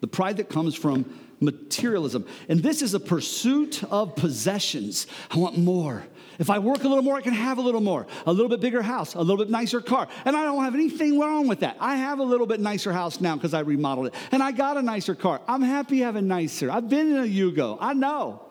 The 0.00 0.06
pride 0.08 0.38
that 0.38 0.48
comes 0.48 0.74
from 0.74 1.04
materialism. 1.40 2.26
And 2.48 2.62
this 2.62 2.82
is 2.82 2.94
a 2.94 3.00
pursuit 3.00 3.84
of 3.84 4.16
possessions. 4.16 5.06
I 5.30 5.38
want 5.38 5.58
more. 5.58 6.04
If 6.42 6.50
I 6.50 6.58
work 6.58 6.82
a 6.82 6.88
little 6.88 7.04
more, 7.04 7.14
I 7.14 7.20
can 7.20 7.34
have 7.34 7.58
a 7.58 7.60
little 7.60 7.80
more. 7.80 8.04
A 8.26 8.32
little 8.32 8.48
bit 8.48 8.60
bigger 8.60 8.82
house, 8.82 9.14
a 9.14 9.20
little 9.20 9.36
bit 9.36 9.48
nicer 9.48 9.80
car. 9.80 10.08
And 10.24 10.36
I 10.36 10.42
don't 10.42 10.64
have 10.64 10.74
anything 10.74 11.20
wrong 11.20 11.46
with 11.46 11.60
that. 11.60 11.76
I 11.78 11.94
have 11.94 12.18
a 12.18 12.24
little 12.24 12.48
bit 12.48 12.58
nicer 12.58 12.92
house 12.92 13.20
now 13.20 13.36
because 13.36 13.54
I 13.54 13.60
remodeled 13.60 14.08
it. 14.08 14.14
And 14.32 14.42
I 14.42 14.50
got 14.50 14.76
a 14.76 14.82
nicer 14.82 15.14
car. 15.14 15.40
I'm 15.46 15.62
happy 15.62 16.00
having 16.00 16.26
nicer. 16.26 16.68
I've 16.68 16.88
been 16.88 17.12
in 17.12 17.18
a 17.18 17.28
Yugo. 17.28 17.78
I 17.80 17.92
know. 17.92 18.42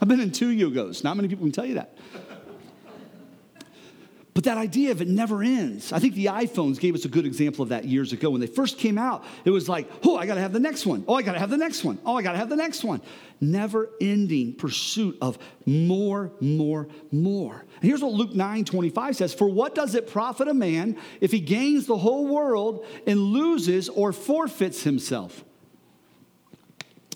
I've 0.00 0.06
been 0.06 0.20
in 0.20 0.30
two 0.30 0.50
Yugos. 0.50 1.02
Not 1.02 1.16
many 1.16 1.28
people 1.28 1.44
can 1.44 1.50
tell 1.50 1.66
you 1.66 1.74
that. 1.74 1.98
But 4.38 4.44
that 4.44 4.56
idea 4.56 4.92
of 4.92 5.02
it 5.02 5.08
never 5.08 5.42
ends. 5.42 5.92
I 5.92 5.98
think 5.98 6.14
the 6.14 6.26
iPhones 6.26 6.78
gave 6.78 6.94
us 6.94 7.04
a 7.04 7.08
good 7.08 7.26
example 7.26 7.64
of 7.64 7.70
that 7.70 7.86
years 7.86 8.12
ago. 8.12 8.30
When 8.30 8.40
they 8.40 8.46
first 8.46 8.78
came 8.78 8.96
out, 8.96 9.24
it 9.44 9.50
was 9.50 9.68
like, 9.68 9.90
oh, 10.04 10.16
I 10.16 10.26
gotta 10.26 10.40
have 10.40 10.52
the 10.52 10.60
next 10.60 10.86
one. 10.86 11.02
Oh, 11.08 11.14
I 11.16 11.22
gotta 11.22 11.40
have 11.40 11.50
the 11.50 11.56
next 11.56 11.82
one. 11.82 11.98
Oh, 12.06 12.14
I 12.14 12.22
gotta 12.22 12.38
have 12.38 12.48
the 12.48 12.54
next 12.54 12.84
one. 12.84 13.02
Never 13.40 13.90
ending 14.00 14.54
pursuit 14.54 15.18
of 15.20 15.40
more, 15.66 16.30
more, 16.38 16.86
more. 17.10 17.64
And 17.80 17.82
here's 17.82 18.00
what 18.00 18.12
Luke 18.12 18.32
9 18.32 18.64
25 18.64 19.16
says 19.16 19.34
For 19.34 19.48
what 19.48 19.74
does 19.74 19.96
it 19.96 20.06
profit 20.06 20.46
a 20.46 20.54
man 20.54 20.96
if 21.20 21.32
he 21.32 21.40
gains 21.40 21.86
the 21.86 21.98
whole 21.98 22.28
world 22.28 22.86
and 23.08 23.18
loses 23.18 23.88
or 23.88 24.12
forfeits 24.12 24.84
himself? 24.84 25.44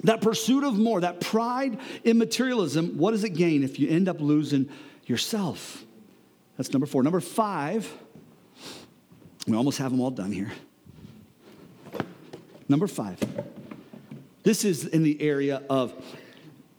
That 0.03 0.23
pursuit 0.23 0.65
of 0.65 0.77
more, 0.77 1.03
that 1.03 1.21
pride 1.21 1.79
in 2.03 2.19
materialism, 2.19 2.99
what 2.99 3.13
does 3.13 3.23
it 3.23 3.35
gain 3.35 3.63
if 3.63 3.79
you 3.79 3.89
end 3.89 4.09
up 4.09 4.21
losing 4.21 4.69
yourself? 5.07 5.85
That's 6.57 6.73
number 6.73 6.87
four. 6.87 7.03
Number 7.03 7.21
five, 7.21 7.91
we 9.47 9.57
almost 9.57 9.79
have 9.79 9.91
them 9.91 10.01
all 10.01 10.11
done 10.11 10.33
here. 10.33 10.53
Number 12.69 12.87
five, 12.87 13.19
this 14.43 14.65
is 14.65 14.87
in 14.87 15.03
the 15.03 15.21
area 15.21 15.63
of 15.69 15.93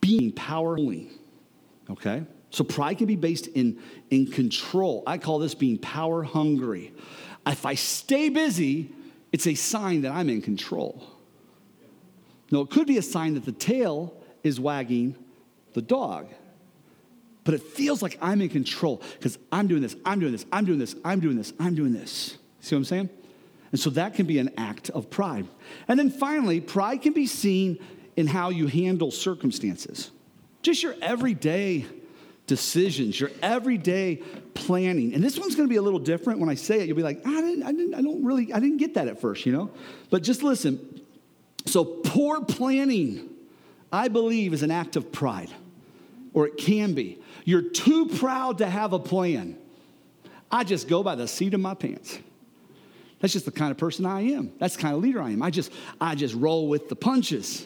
being 0.01 0.31
powerful. 0.31 1.03
Okay? 1.89 2.23
So 2.49 2.63
pride 2.63 2.99
can 2.99 3.07
be 3.07 3.15
based 3.15 3.47
in, 3.47 3.79
in 4.09 4.27
control. 4.27 5.03
I 5.07 5.17
call 5.17 5.39
this 5.39 5.55
being 5.55 5.77
power 5.77 6.23
hungry. 6.23 6.93
If 7.45 7.65
I 7.65 7.75
stay 7.75 8.29
busy, 8.29 8.93
it's 9.31 9.47
a 9.47 9.55
sign 9.55 10.01
that 10.03 10.11
I'm 10.11 10.29
in 10.29 10.41
control. 10.41 11.03
No, 12.51 12.61
it 12.61 12.69
could 12.69 12.85
be 12.85 12.97
a 12.97 13.01
sign 13.01 13.33
that 13.33 13.45
the 13.45 13.51
tail 13.51 14.13
is 14.43 14.59
wagging 14.59 15.15
the 15.73 15.81
dog 15.81 16.27
but 17.43 17.53
it 17.53 17.61
feels 17.61 18.01
like 18.01 18.17
I'm 18.21 18.41
in 18.41 18.49
control 18.49 19.01
because 19.13 19.37
I'm 19.51 19.67
doing 19.67 19.81
this, 19.81 19.95
I'm 20.05 20.19
doing 20.19 20.31
this, 20.31 20.45
I'm 20.51 20.65
doing 20.65 20.79
this, 20.79 20.95
I'm 21.03 21.19
doing 21.19 21.37
this, 21.37 21.53
I'm 21.59 21.75
doing 21.75 21.93
this. 21.93 22.37
See 22.61 22.75
what 22.75 22.79
I'm 22.79 22.85
saying? 22.85 23.09
And 23.71 23.79
so 23.79 23.89
that 23.91 24.13
can 24.13 24.25
be 24.25 24.37
an 24.37 24.51
act 24.57 24.89
of 24.91 25.09
pride. 25.09 25.47
And 25.87 25.97
then 25.97 26.09
finally, 26.11 26.61
pride 26.61 27.01
can 27.01 27.13
be 27.13 27.25
seen 27.25 27.79
in 28.15 28.27
how 28.27 28.49
you 28.49 28.67
handle 28.67 29.11
circumstances. 29.11 30.11
Just 30.61 30.83
your 30.83 30.95
everyday 31.01 31.85
decisions, 32.45 33.19
your 33.19 33.31
everyday 33.41 34.17
planning. 34.53 35.13
And 35.13 35.23
this 35.23 35.39
one's 35.39 35.55
to 35.55 35.67
be 35.67 35.77
a 35.77 35.81
little 35.81 35.99
different 35.99 36.39
when 36.39 36.49
I 36.49 36.55
say 36.55 36.81
it. 36.81 36.87
You'll 36.87 36.97
be 36.97 37.03
like, 37.03 37.25
I 37.25 37.41
didn't, 37.41 37.63
I 37.63 37.71
didn't, 37.71 37.95
I 37.95 38.01
don't 38.01 38.23
really, 38.23 38.53
I 38.53 38.59
didn't 38.59 38.77
get 38.77 38.93
that 38.93 39.07
at 39.07 39.19
first, 39.19 39.45
you 39.45 39.51
know? 39.51 39.71
But 40.09 40.23
just 40.23 40.43
listen. 40.43 41.01
So 41.65 41.83
poor 41.83 42.41
planning, 42.41 43.29
I 43.91 44.07
believe, 44.07 44.53
is 44.53 44.63
an 44.63 44.71
act 44.71 44.95
of 44.95 45.11
pride, 45.11 45.49
or 46.33 46.45
it 46.47 46.57
can 46.57 46.93
be. 46.93 47.19
You're 47.45 47.61
too 47.61 48.07
proud 48.07 48.59
to 48.59 48.65
have 48.65 48.93
a 48.93 48.99
plan. 48.99 49.57
I 50.51 50.63
just 50.63 50.87
go 50.87 51.03
by 51.03 51.15
the 51.15 51.27
seat 51.27 51.53
of 51.53 51.59
my 51.59 51.73
pants. 51.73 52.19
That's 53.19 53.33
just 53.33 53.45
the 53.45 53.51
kind 53.51 53.71
of 53.71 53.77
person 53.77 54.05
I 54.05 54.21
am. 54.21 54.51
That's 54.59 54.75
the 54.75 54.81
kind 54.81 54.95
of 54.95 55.01
leader 55.01 55.21
I 55.21 55.31
am. 55.31 55.41
I 55.41 55.49
just, 55.49 55.71
I 55.99 56.13
just 56.13 56.35
roll 56.35 56.67
with 56.67 56.89
the 56.89 56.95
punches. 56.95 57.65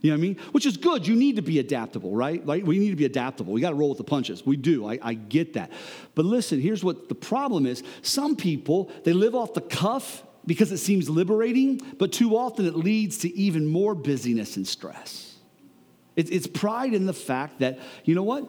You 0.00 0.10
know 0.10 0.16
what 0.16 0.20
I 0.20 0.22
mean? 0.22 0.36
Which 0.52 0.66
is 0.66 0.76
good. 0.76 1.06
You 1.06 1.16
need 1.16 1.36
to 1.36 1.42
be 1.42 1.58
adaptable, 1.58 2.14
right? 2.14 2.44
Like 2.44 2.64
we 2.64 2.78
need 2.78 2.90
to 2.90 2.96
be 2.96 3.04
adaptable. 3.04 3.52
We 3.52 3.60
got 3.60 3.70
to 3.70 3.74
roll 3.74 3.88
with 3.88 3.98
the 3.98 4.04
punches. 4.04 4.44
We 4.46 4.56
do. 4.56 4.86
I, 4.86 4.98
I 5.02 5.14
get 5.14 5.54
that. 5.54 5.72
But 6.14 6.26
listen, 6.26 6.60
here's 6.60 6.84
what 6.84 7.08
the 7.08 7.14
problem 7.14 7.66
is. 7.66 7.82
Some 8.02 8.36
people, 8.36 8.92
they 9.04 9.12
live 9.12 9.34
off 9.34 9.54
the 9.54 9.62
cuff 9.62 10.22
because 10.46 10.70
it 10.72 10.78
seems 10.78 11.08
liberating, 11.08 11.80
but 11.98 12.12
too 12.12 12.36
often 12.36 12.66
it 12.66 12.76
leads 12.76 13.18
to 13.18 13.34
even 13.34 13.66
more 13.66 13.94
busyness 13.94 14.56
and 14.56 14.68
stress. 14.68 15.36
It's, 16.16 16.30
it's 16.30 16.46
pride 16.46 16.94
in 16.94 17.06
the 17.06 17.14
fact 17.14 17.60
that, 17.60 17.78
you 18.04 18.14
know 18.14 18.22
what? 18.22 18.46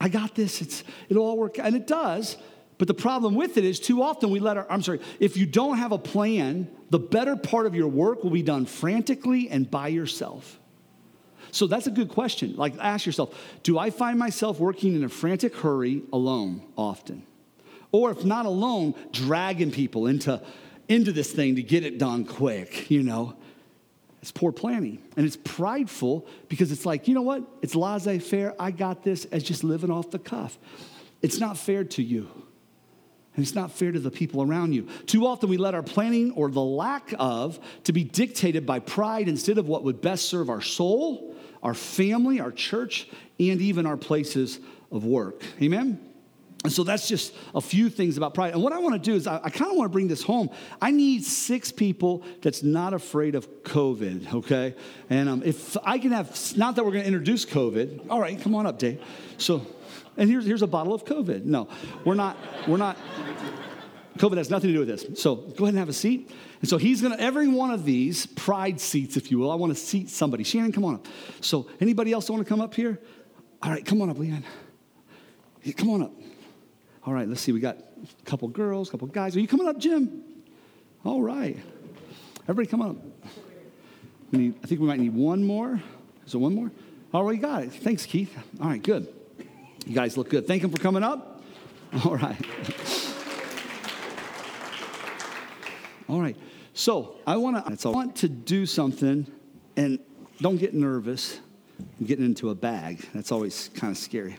I 0.00 0.08
got 0.08 0.34
this. 0.34 0.60
It's, 0.60 0.84
it'll 1.08 1.24
all 1.24 1.38
work. 1.38 1.58
And 1.58 1.74
it 1.74 1.86
does. 1.86 2.36
But 2.78 2.88
the 2.88 2.94
problem 2.94 3.34
with 3.34 3.56
it 3.56 3.64
is 3.64 3.80
too 3.80 4.02
often 4.02 4.30
we 4.30 4.38
let 4.40 4.56
our, 4.56 4.70
I'm 4.70 4.82
sorry, 4.82 5.00
if 5.18 5.36
you 5.36 5.46
don't 5.46 5.78
have 5.78 5.92
a 5.92 5.98
plan, 5.98 6.68
the 6.90 6.98
better 6.98 7.36
part 7.36 7.66
of 7.66 7.74
your 7.74 7.88
work 7.88 8.22
will 8.22 8.30
be 8.30 8.42
done 8.42 8.66
frantically 8.66 9.48
and 9.48 9.70
by 9.70 9.88
yourself. 9.88 10.58
So 11.52 11.66
that's 11.66 11.86
a 11.86 11.90
good 11.90 12.10
question. 12.10 12.54
Like, 12.56 12.74
ask 12.78 13.06
yourself 13.06 13.34
do 13.62 13.78
I 13.78 13.90
find 13.90 14.18
myself 14.18 14.58
working 14.58 14.94
in 14.94 15.04
a 15.04 15.08
frantic 15.08 15.56
hurry 15.56 16.02
alone 16.12 16.62
often? 16.76 17.22
Or 17.92 18.10
if 18.10 18.24
not 18.24 18.44
alone, 18.44 18.94
dragging 19.12 19.70
people 19.70 20.06
into, 20.06 20.42
into 20.88 21.12
this 21.12 21.32
thing 21.32 21.56
to 21.56 21.62
get 21.62 21.84
it 21.84 21.98
done 21.98 22.26
quick, 22.26 22.90
you 22.90 23.02
know? 23.02 23.36
It's 24.26 24.32
poor 24.32 24.50
planning. 24.50 24.98
And 25.16 25.24
it's 25.24 25.36
prideful 25.36 26.26
because 26.48 26.72
it's 26.72 26.84
like, 26.84 27.06
you 27.06 27.14
know 27.14 27.22
what? 27.22 27.44
It's 27.62 27.76
laissez 27.76 28.18
faire. 28.18 28.56
I 28.58 28.72
got 28.72 29.04
this 29.04 29.24
as 29.26 29.44
just 29.44 29.62
living 29.62 29.88
off 29.88 30.10
the 30.10 30.18
cuff. 30.18 30.58
It's 31.22 31.38
not 31.38 31.56
fair 31.56 31.84
to 31.84 32.02
you. 32.02 32.28
And 33.36 33.44
it's 33.44 33.54
not 33.54 33.70
fair 33.70 33.92
to 33.92 34.00
the 34.00 34.10
people 34.10 34.42
around 34.42 34.72
you. 34.72 34.88
Too 35.06 35.28
often 35.28 35.48
we 35.48 35.58
let 35.58 35.76
our 35.76 35.82
planning 35.84 36.32
or 36.32 36.50
the 36.50 36.60
lack 36.60 37.14
of 37.20 37.60
to 37.84 37.92
be 37.92 38.02
dictated 38.02 38.66
by 38.66 38.80
pride 38.80 39.28
instead 39.28 39.58
of 39.58 39.68
what 39.68 39.84
would 39.84 40.00
best 40.00 40.24
serve 40.24 40.50
our 40.50 40.60
soul, 40.60 41.36
our 41.62 41.74
family, 41.74 42.40
our 42.40 42.50
church, 42.50 43.08
and 43.38 43.60
even 43.60 43.86
our 43.86 43.96
places 43.96 44.58
of 44.90 45.04
work. 45.04 45.40
Amen? 45.62 46.00
And 46.66 46.72
so 46.72 46.82
that's 46.82 47.06
just 47.06 47.32
a 47.54 47.60
few 47.60 47.88
things 47.88 48.16
about 48.16 48.34
pride. 48.34 48.52
And 48.52 48.60
what 48.60 48.72
I 48.72 48.78
want 48.80 48.94
to 48.94 48.98
do 48.98 49.14
is 49.14 49.28
I, 49.28 49.36
I 49.36 49.50
kind 49.50 49.70
of 49.70 49.76
want 49.76 49.88
to 49.88 49.92
bring 49.92 50.08
this 50.08 50.24
home. 50.24 50.50
I 50.82 50.90
need 50.90 51.24
six 51.24 51.70
people 51.70 52.24
that's 52.42 52.64
not 52.64 52.92
afraid 52.92 53.36
of 53.36 53.62
COVID, 53.62 54.34
okay? 54.34 54.74
And 55.08 55.28
um, 55.28 55.42
if 55.44 55.76
I 55.84 56.00
can 56.00 56.10
have, 56.10 56.56
not 56.56 56.74
that 56.74 56.84
we're 56.84 56.90
going 56.90 57.04
to 57.04 57.06
introduce 57.06 57.44
COVID. 57.44 58.10
All 58.10 58.20
right, 58.20 58.40
come 58.40 58.56
on 58.56 58.66
up, 58.66 58.80
Dave. 58.80 59.00
So, 59.38 59.64
and 60.16 60.28
here's, 60.28 60.44
here's 60.44 60.62
a 60.62 60.66
bottle 60.66 60.92
of 60.92 61.04
COVID. 61.04 61.44
No, 61.44 61.68
we're 62.04 62.14
not, 62.14 62.36
we're 62.66 62.78
not. 62.78 62.96
COVID 64.18 64.36
has 64.36 64.50
nothing 64.50 64.70
to 64.70 64.72
do 64.72 64.80
with 64.80 64.88
this. 64.88 65.22
So 65.22 65.36
go 65.36 65.66
ahead 65.66 65.68
and 65.68 65.78
have 65.78 65.88
a 65.88 65.92
seat. 65.92 66.32
And 66.62 66.68
so 66.68 66.78
he's 66.78 67.00
gonna, 67.00 67.16
every 67.20 67.46
one 67.46 67.70
of 67.70 67.84
these 67.84 68.26
pride 68.26 68.80
seats, 68.80 69.16
if 69.16 69.30
you 69.30 69.38
will, 69.38 69.52
I 69.52 69.54
wanna 69.54 69.76
seat 69.76 70.10
somebody. 70.10 70.42
Shannon, 70.42 70.72
come 70.72 70.84
on 70.84 70.96
up. 70.96 71.06
So 71.40 71.68
anybody 71.80 72.10
else 72.10 72.28
wanna 72.28 72.44
come 72.44 72.60
up 72.60 72.74
here? 72.74 73.00
All 73.62 73.70
right, 73.70 73.86
come 73.86 74.02
on 74.02 74.10
up, 74.10 74.16
Leanne. 74.16 74.42
Come 75.76 75.90
on 75.90 76.02
up. 76.02 76.12
All 77.06 77.12
right, 77.12 77.28
let's 77.28 77.40
see. 77.40 77.52
We 77.52 77.60
got 77.60 77.78
a 77.78 78.24
couple 78.24 78.48
girls, 78.48 78.88
a 78.88 78.90
couple 78.90 79.06
guys. 79.06 79.36
Are 79.36 79.40
you 79.40 79.46
coming 79.46 79.68
up, 79.68 79.78
Jim? 79.78 80.24
All 81.04 81.22
right. 81.22 81.56
Everybody 82.48 82.66
come 82.66 82.82
up. 82.82 82.96
We 84.32 84.38
need, 84.38 84.54
I 84.64 84.66
think 84.66 84.80
we 84.80 84.88
might 84.88 84.98
need 84.98 85.14
one 85.14 85.44
more. 85.44 85.80
Is 86.26 86.32
there 86.32 86.40
one 86.40 86.54
more? 86.54 86.72
All 87.14 87.22
right, 87.22 87.36
you 87.36 87.40
got 87.40 87.62
it. 87.62 87.72
Thanks, 87.72 88.04
Keith. 88.06 88.36
All 88.60 88.68
right, 88.68 88.82
good. 88.82 89.06
You 89.86 89.94
guys 89.94 90.16
look 90.16 90.30
good. 90.30 90.48
Thank 90.48 90.62
them 90.62 90.72
for 90.72 90.78
coming 90.78 91.04
up. 91.04 91.44
All 92.04 92.16
right. 92.16 92.36
All 96.08 96.20
right. 96.20 96.36
So 96.74 97.16
I 97.24 97.36
want 97.36 97.64
to. 97.64 97.88
I 97.88 97.92
want 97.92 98.16
to 98.16 98.28
do 98.28 98.66
something, 98.66 99.26
and 99.76 100.00
don't 100.40 100.56
get 100.56 100.74
nervous. 100.74 101.38
I'm 102.00 102.06
getting 102.06 102.24
into 102.24 102.50
a 102.50 102.54
bag. 102.54 103.06
That's 103.14 103.30
always 103.30 103.70
kind 103.74 103.92
of 103.92 103.96
scary. 103.96 104.36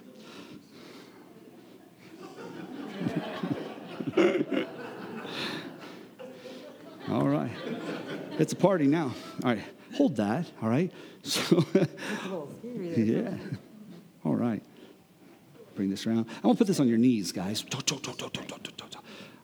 all 7.10 7.28
right. 7.28 7.52
It's 8.40 8.54
a 8.54 8.56
party 8.56 8.88
now. 8.88 9.14
All 9.44 9.52
right. 9.52 9.64
Hold 9.96 10.16
that. 10.18 10.46
All 10.62 10.70
right. 10.70 10.92
So, 11.24 11.66
yeah. 12.96 13.34
All 14.24 14.36
right. 14.36 14.64
Bring 15.76 15.90
this 15.90 16.08
around. 16.08 16.28
I'm 16.42 16.52
to 16.52 16.58
put 16.58 16.68
this 16.68 16.80
on 16.80 16.88
your 16.88 16.98
knees, 16.98 17.34
guys. 17.34 17.66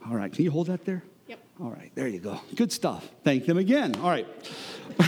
All 0.07 0.15
right. 0.15 0.31
Can 0.31 0.45
you 0.45 0.51
hold 0.51 0.67
that 0.67 0.85
there? 0.85 1.03
Yep. 1.27 1.39
All 1.61 1.69
right, 1.69 1.91
there 1.95 2.07
you 2.07 2.19
go. 2.19 2.39
Good 2.55 2.71
stuff. 2.71 3.09
Thank 3.23 3.45
them 3.45 3.57
again. 3.57 3.95
All 3.97 4.09
right. 4.09 4.27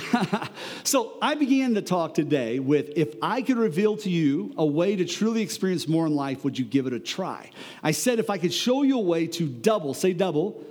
so 0.84 1.18
I 1.22 1.36
began 1.36 1.74
the 1.74 1.82
talk 1.82 2.14
today 2.14 2.60
with 2.60 2.92
if 2.96 3.16
I 3.22 3.42
could 3.42 3.58
reveal 3.58 3.98
to 3.98 4.10
you 4.10 4.54
a 4.58 4.66
way 4.66 4.96
to 4.96 5.06
truly 5.06 5.42
experience 5.42 5.88
more 5.88 6.06
in 6.08 6.16
life, 6.16 6.44
would 6.44 6.58
you 6.58 6.66
give 6.66 6.88
it 6.88 6.94
a 6.94 7.00
try? 7.00 7.52
I 7.84 7.92
said 7.92 8.20
if 8.20 8.30
I 8.30 8.38
could 8.38 8.54
show 8.54 8.84
you 8.84 8.98
a 8.98 9.02
way 9.02 9.28
to 9.28 9.48
double, 9.48 9.94
say 9.94 10.14
double, 10.14 10.64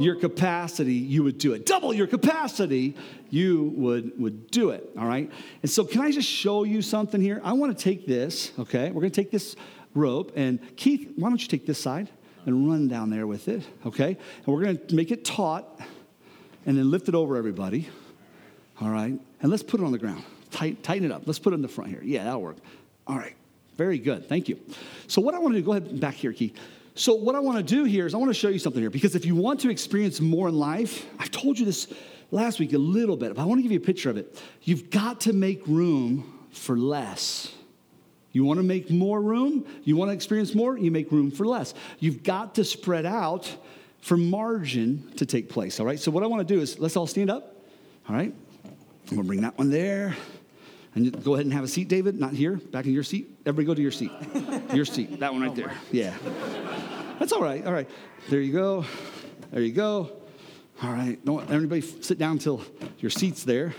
your 0.00 0.16
capacity, 0.16 0.94
you 0.94 1.22
would 1.22 1.38
do 1.38 1.52
it. 1.52 1.66
Double 1.66 1.92
your 1.92 2.06
capacity, 2.06 2.96
you 3.30 3.72
would, 3.76 4.18
would 4.18 4.50
do 4.50 4.70
it. 4.70 4.88
All 4.98 5.06
right. 5.06 5.30
And 5.62 5.70
so, 5.70 5.84
can 5.84 6.00
I 6.00 6.10
just 6.10 6.28
show 6.28 6.64
you 6.64 6.82
something 6.82 7.20
here? 7.20 7.40
I 7.44 7.52
want 7.52 7.76
to 7.76 7.82
take 7.82 8.06
this, 8.06 8.52
okay? 8.58 8.90
We're 8.90 9.00
going 9.00 9.12
to 9.12 9.20
take 9.20 9.30
this 9.30 9.56
rope, 9.94 10.32
and 10.36 10.58
Keith, 10.76 11.12
why 11.16 11.28
don't 11.28 11.40
you 11.40 11.48
take 11.48 11.66
this 11.66 11.80
side? 11.80 12.08
and 12.46 12.68
run 12.68 12.88
down 12.88 13.10
there 13.10 13.26
with 13.26 13.48
it, 13.48 13.62
okay? 13.86 14.08
And 14.08 14.46
we're 14.46 14.62
going 14.62 14.78
to 14.86 14.94
make 14.94 15.10
it 15.10 15.24
taut 15.24 15.80
and 16.66 16.76
then 16.76 16.90
lift 16.90 17.08
it 17.08 17.14
over 17.14 17.36
everybody, 17.36 17.88
all 18.80 18.90
right? 18.90 19.18
And 19.40 19.50
let's 19.50 19.62
put 19.62 19.80
it 19.80 19.84
on 19.84 19.92
the 19.92 19.98
ground. 19.98 20.24
Tight, 20.50 20.82
tighten 20.82 21.04
it 21.04 21.12
up. 21.12 21.22
Let's 21.26 21.38
put 21.38 21.52
it 21.52 21.56
in 21.56 21.62
the 21.62 21.68
front 21.68 21.90
here. 21.90 22.00
Yeah, 22.02 22.24
that'll 22.24 22.42
work. 22.42 22.56
All 23.06 23.16
right. 23.16 23.34
Very 23.76 23.98
good. 23.98 24.28
Thank 24.28 24.48
you. 24.48 24.58
So, 25.08 25.20
what 25.20 25.34
I 25.34 25.38
want 25.38 25.54
to 25.54 25.60
do, 25.60 25.66
go 25.66 25.72
ahead 25.72 25.98
back 25.98 26.14
here, 26.14 26.32
Keith. 26.32 26.56
So, 26.96 27.14
what 27.14 27.34
I 27.34 27.40
want 27.40 27.58
to 27.58 27.64
do 27.64 27.84
here 27.84 28.06
is 28.06 28.14
I 28.14 28.18
want 28.18 28.30
to 28.30 28.38
show 28.38 28.48
you 28.48 28.60
something 28.60 28.80
here 28.80 28.90
because 28.90 29.16
if 29.16 29.26
you 29.26 29.34
want 29.34 29.60
to 29.60 29.70
experience 29.70 30.20
more 30.20 30.48
in 30.48 30.54
life, 30.54 31.06
I've 31.18 31.30
told 31.30 31.58
you 31.58 31.64
this 31.64 31.92
last 32.30 32.60
week 32.60 32.72
a 32.72 32.78
little 32.78 33.16
bit, 33.16 33.34
but 33.34 33.42
I 33.42 33.44
want 33.44 33.58
to 33.58 33.62
give 33.62 33.72
you 33.72 33.78
a 33.78 33.82
picture 33.82 34.10
of 34.10 34.16
it. 34.16 34.40
You've 34.62 34.90
got 34.90 35.22
to 35.22 35.32
make 35.32 35.66
room 35.66 36.46
for 36.52 36.76
less. 36.78 37.52
You 38.30 38.44
want 38.44 38.58
to 38.58 38.64
make 38.64 38.90
more 38.90 39.20
room? 39.20 39.66
You 39.82 39.96
want 39.96 40.10
to 40.10 40.14
experience 40.14 40.54
more? 40.54 40.78
You 40.78 40.92
make 40.92 41.10
room 41.10 41.32
for 41.32 41.46
less. 41.46 41.74
You've 41.98 42.22
got 42.22 42.54
to 42.56 42.64
spread 42.64 43.06
out 43.06 43.52
for 44.00 44.16
margin 44.16 45.12
to 45.16 45.26
take 45.26 45.48
place, 45.48 45.80
all 45.80 45.86
right? 45.86 45.98
So, 45.98 46.12
what 46.12 46.22
I 46.22 46.28
want 46.28 46.46
to 46.46 46.54
do 46.54 46.60
is 46.60 46.78
let's 46.78 46.96
all 46.96 47.08
stand 47.08 47.28
up, 47.28 47.56
all 48.08 48.14
right? 48.14 48.32
I'm 48.64 49.16
going 49.16 49.22
to 49.22 49.26
bring 49.26 49.40
that 49.40 49.58
one 49.58 49.70
there. 49.70 50.14
And 50.94 51.24
go 51.24 51.34
ahead 51.34 51.46
and 51.46 51.52
have 51.52 51.64
a 51.64 51.68
seat, 51.68 51.88
David. 51.88 52.18
Not 52.18 52.32
here, 52.32 52.56
back 52.56 52.84
in 52.86 52.92
your 52.92 53.02
seat. 53.02 53.36
Everybody 53.44 53.66
go 53.66 53.74
to 53.74 53.82
your 53.82 53.90
seat. 53.90 54.12
your 54.72 54.84
seat, 54.84 55.18
that 55.20 55.32
one 55.32 55.42
right 55.42 55.54
there. 55.54 55.72
Yeah. 55.92 56.14
That's 57.18 57.32
all 57.32 57.42
right, 57.42 57.64
all 57.64 57.72
right. 57.72 57.88
There 58.28 58.40
you 58.40 58.52
go. 58.52 58.84
There 59.52 59.62
you 59.62 59.72
go. 59.72 60.10
All 60.82 60.90
right. 60.90 61.24
Don't 61.24 61.48
everybody 61.50 61.80
sit 61.80 62.18
down 62.18 62.32
until 62.32 62.62
your 62.98 63.10
seat's 63.10 63.44
there. 63.44 63.74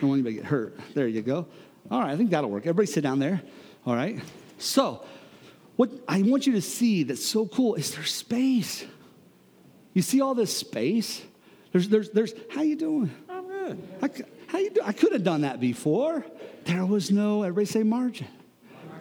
Don't 0.00 0.08
want 0.08 0.18
anybody 0.20 0.36
to 0.36 0.42
get 0.42 0.50
hurt. 0.50 0.78
There 0.94 1.06
you 1.06 1.20
go. 1.22 1.46
All 1.90 2.00
right, 2.00 2.10
I 2.10 2.16
think 2.16 2.30
that'll 2.30 2.50
work. 2.50 2.62
Everybody 2.62 2.86
sit 2.86 3.02
down 3.02 3.18
there. 3.18 3.42
All 3.86 3.94
right? 3.94 4.20
So, 4.58 5.04
what 5.76 5.90
I 6.06 6.22
want 6.22 6.46
you 6.46 6.52
to 6.54 6.62
see 6.62 7.02
that's 7.02 7.24
so 7.24 7.46
cool 7.46 7.74
is 7.74 7.94
there's 7.94 8.12
space. 8.12 8.84
You 9.94 10.02
see 10.02 10.20
all 10.20 10.34
this 10.34 10.56
space? 10.56 11.22
There's, 11.72 11.88
there's, 11.88 12.10
there's, 12.10 12.34
how 12.50 12.62
you 12.62 12.76
doing? 12.76 13.10
I'm 13.28 13.46
good. 13.46 13.88
I, 14.02 14.08
how 14.50 14.58
you 14.58 14.70
do? 14.70 14.80
I 14.84 14.92
could 14.92 15.12
have 15.12 15.24
done 15.24 15.42
that 15.42 15.60
before. 15.60 16.24
There 16.64 16.84
was 16.84 17.10
no, 17.10 17.42
everybody 17.42 17.66
say 17.66 17.82
margin. 17.82 18.26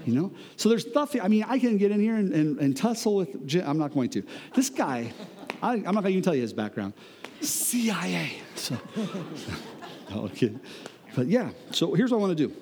You 0.06 0.14
know? 0.14 0.32
So 0.56 0.70
there's 0.70 0.88
stuff, 0.90 1.16
I 1.22 1.28
mean, 1.28 1.44
I 1.48 1.60
can 1.60 1.78
get 1.78 1.92
in 1.92 2.00
here 2.00 2.16
and, 2.16 2.34
and, 2.34 2.58
and 2.60 2.76
tussle 2.76 3.16
with, 3.16 3.48
Jim. 3.48 3.64
I'm 3.68 3.78
not 3.78 3.94
going 3.94 4.10
to. 4.12 4.24
This 4.56 4.70
guy, 4.70 5.12
I, 5.62 5.76
am 5.76 5.84
not 5.84 5.94
going 5.96 6.04
to 6.04 6.10
even 6.12 6.24
tell 6.24 6.36
you 6.36 6.42
his 6.42 6.54
background. 6.54 6.94
CIA. 7.42 8.34
So. 8.56 8.78
But 11.16 11.28
yeah, 11.28 11.50
so 11.72 11.94
here's 11.94 12.12
what 12.12 12.18
I 12.18 12.22
want 12.22 12.38
to 12.38 12.48
do. 12.48 12.56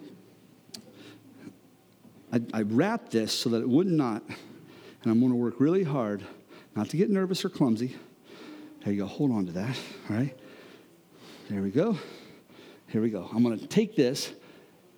I, 2.32 2.60
I 2.60 2.62
wrapped 2.64 3.12
this 3.12 3.32
so 3.32 3.50
that 3.50 3.62
it 3.62 3.70
would 3.70 3.88
not 3.88 4.24
and 5.08 5.12
I'm 5.12 5.22
going 5.22 5.32
to 5.32 5.38
work 5.38 5.60
really 5.60 5.84
hard 5.84 6.22
not 6.76 6.90
to 6.90 6.98
get 6.98 7.10
nervous 7.10 7.46
or 7.46 7.50
clumsy. 7.50 7.96
There 8.84 8.92
you 8.92 9.00
go. 9.04 9.08
Hold 9.08 9.32
on 9.32 9.46
to 9.46 9.54
that. 9.54 9.78
All 10.10 10.18
right. 10.18 10.38
There 11.50 11.62
we 11.62 11.72
go. 11.72 11.98
Here 12.88 13.02
we 13.02 13.10
go. 13.10 13.30
I'm 13.34 13.44
going 13.44 13.60
to 13.60 13.68
take 13.68 13.96
this, 13.96 14.32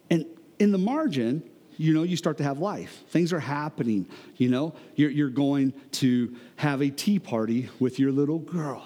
and 0.10 0.26
in 0.60 0.72
the 0.72 0.78
margin, 0.78 1.44
you 1.78 1.94
know, 1.94 2.04
you 2.04 2.18
start 2.18 2.38
to 2.38 2.44
have 2.44 2.60
life. 2.60 3.04
Things 3.08 3.32
are 3.32 3.40
happening. 3.40 4.06
You 4.36 4.50
know, 4.50 4.76
you're, 4.96 5.10
you're 5.10 5.30
going 5.30 5.74
to 5.94 6.36
have 6.58 6.82
a 6.82 6.90
tea 6.90 7.20
party 7.20 7.70
with 7.80 8.00
your 8.00 8.12
little 8.12 8.40
girl 8.40 8.86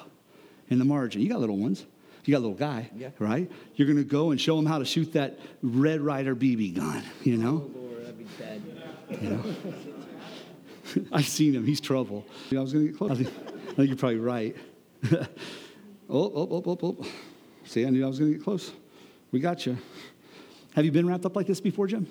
in 0.69 0.77
the 0.79 0.85
margin. 0.85 1.21
You 1.21 1.29
got 1.29 1.39
little 1.39 1.57
ones. 1.57 1.85
You 2.25 2.33
got 2.33 2.37
a 2.37 2.45
little 2.45 2.55
guy, 2.55 2.89
yeah. 2.95 3.09
right? 3.19 3.51
You're 3.75 3.87
going 3.87 3.97
to 3.97 4.03
go 4.03 4.31
and 4.31 4.39
show 4.39 4.57
him 4.57 4.65
how 4.65 4.77
to 4.77 4.85
shoot 4.85 5.11
that 5.13 5.39
Red 5.61 6.01
Ryder 6.01 6.35
BB 6.35 6.75
gun, 6.75 7.03
you 7.23 7.35
know? 7.35 7.69
Oh, 7.75 8.13
bad. 8.39 8.61
You 9.21 9.29
know? 9.29 9.43
I've 11.11 11.27
seen 11.27 11.53
him. 11.53 11.65
He's 11.65 11.81
trouble. 11.81 12.25
I 12.51 12.59
was 12.59 12.71
going 12.71 12.85
to 12.85 12.91
get 12.91 12.97
close. 12.97 13.11
I 13.11 13.15
think, 13.15 13.29
I 13.29 13.73
think 13.73 13.87
you're 13.87 13.97
probably 13.97 14.19
right. 14.19 14.55
oh, 15.11 15.27
oh, 16.09 16.47
oh, 16.51 16.63
oh, 16.65 16.77
oh. 16.83 17.05
See, 17.65 17.85
I 17.85 17.89
knew 17.89 18.05
I 18.05 18.07
was 18.07 18.19
going 18.19 18.31
to 18.31 18.37
get 18.37 18.43
close. 18.43 18.71
We 19.33 19.39
got 19.39 19.65
you. 19.65 19.77
Have 20.75 20.85
you 20.85 20.91
been 20.91 21.07
wrapped 21.07 21.25
up 21.25 21.35
like 21.35 21.47
this 21.47 21.59
before, 21.59 21.87
Jim? 21.87 22.05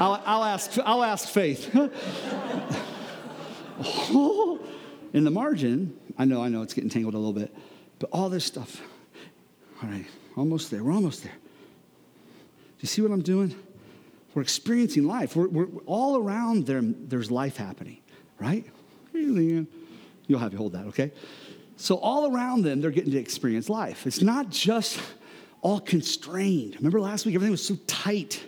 I'll, 0.00 0.22
I'll, 0.24 0.44
ask, 0.44 0.78
I'll 0.82 1.04
ask 1.04 1.28
Faith. 1.28 1.74
in 5.12 5.24
the 5.24 5.30
margin, 5.30 5.94
I 6.16 6.24
know, 6.24 6.42
I 6.42 6.48
know 6.48 6.62
it's 6.62 6.72
getting 6.72 6.88
tangled 6.88 7.12
a 7.12 7.18
little 7.18 7.34
bit, 7.34 7.54
but 7.98 8.08
all 8.12 8.30
this 8.30 8.46
stuff. 8.46 8.80
All 9.82 9.90
right, 9.90 10.06
almost 10.34 10.70
there. 10.70 10.82
We're 10.82 10.92
almost 10.92 11.22
there 11.22 11.32
Do 11.32 12.80
you 12.80 12.88
see 12.88 13.02
what 13.02 13.10
I'm 13.10 13.20
doing? 13.20 13.54
We're 14.32 14.40
experiencing 14.40 15.06
life. 15.06 15.36
We're, 15.36 15.48
we're 15.48 15.68
all 15.84 16.16
around 16.16 16.66
there, 16.66 16.80
there's 16.82 17.30
life 17.30 17.58
happening, 17.58 17.98
right? 18.40 18.64
You'll 19.12 19.66
have 20.38 20.52
you 20.52 20.58
hold 20.58 20.72
that, 20.72 20.86
okay? 20.86 21.12
So 21.76 21.96
all 21.96 22.34
around 22.34 22.62
them, 22.62 22.80
they're 22.80 22.90
getting 22.90 23.12
to 23.12 23.18
experience 23.18 23.68
life. 23.68 24.06
It's 24.06 24.22
not 24.22 24.50
just 24.50 25.00
all 25.60 25.80
constrained. 25.80 26.76
Remember 26.76 27.00
last 27.00 27.26
week, 27.26 27.34
everything 27.34 27.50
was 27.50 27.64
so 27.64 27.76
tight. 27.86 28.42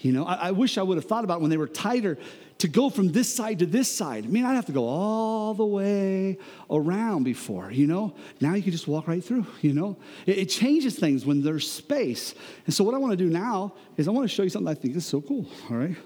You 0.00 0.12
know, 0.12 0.24
I, 0.24 0.34
I 0.34 0.50
wish 0.50 0.78
I 0.78 0.82
would 0.82 0.96
have 0.96 1.06
thought 1.06 1.24
about 1.24 1.40
when 1.40 1.50
they 1.50 1.56
were 1.56 1.68
tighter 1.68 2.18
to 2.58 2.68
go 2.68 2.90
from 2.90 3.12
this 3.12 3.32
side 3.32 3.60
to 3.60 3.66
this 3.66 3.90
side. 3.90 4.24
I 4.24 4.28
mean, 4.28 4.44
I'd 4.44 4.54
have 4.54 4.66
to 4.66 4.72
go 4.72 4.84
all 4.84 5.54
the 5.54 5.64
way 5.64 6.38
around 6.68 7.22
before, 7.22 7.70
you 7.70 7.86
know? 7.86 8.14
Now 8.40 8.54
you 8.54 8.62
can 8.62 8.72
just 8.72 8.88
walk 8.88 9.06
right 9.06 9.24
through, 9.24 9.46
you 9.60 9.72
know? 9.72 9.96
It, 10.26 10.38
it 10.38 10.46
changes 10.46 10.98
things 10.98 11.24
when 11.24 11.42
there's 11.42 11.70
space. 11.70 12.34
And 12.66 12.74
so, 12.74 12.82
what 12.82 12.94
I 12.94 12.98
want 12.98 13.12
to 13.12 13.16
do 13.16 13.30
now 13.30 13.74
is 13.96 14.08
I 14.08 14.10
want 14.10 14.28
to 14.28 14.34
show 14.34 14.42
you 14.42 14.50
something 14.50 14.68
I 14.68 14.74
think 14.74 14.96
is 14.96 15.06
so 15.06 15.20
cool, 15.20 15.46
all 15.70 15.76
right? 15.76 15.96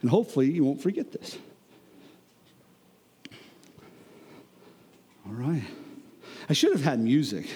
And 0.00 0.10
hopefully, 0.10 0.50
you 0.50 0.64
won't 0.64 0.80
forget 0.80 1.10
this. 1.10 1.38
Right. 5.36 5.64
I 6.48 6.52
should 6.52 6.72
have 6.72 6.84
had 6.84 7.00
music. 7.00 7.50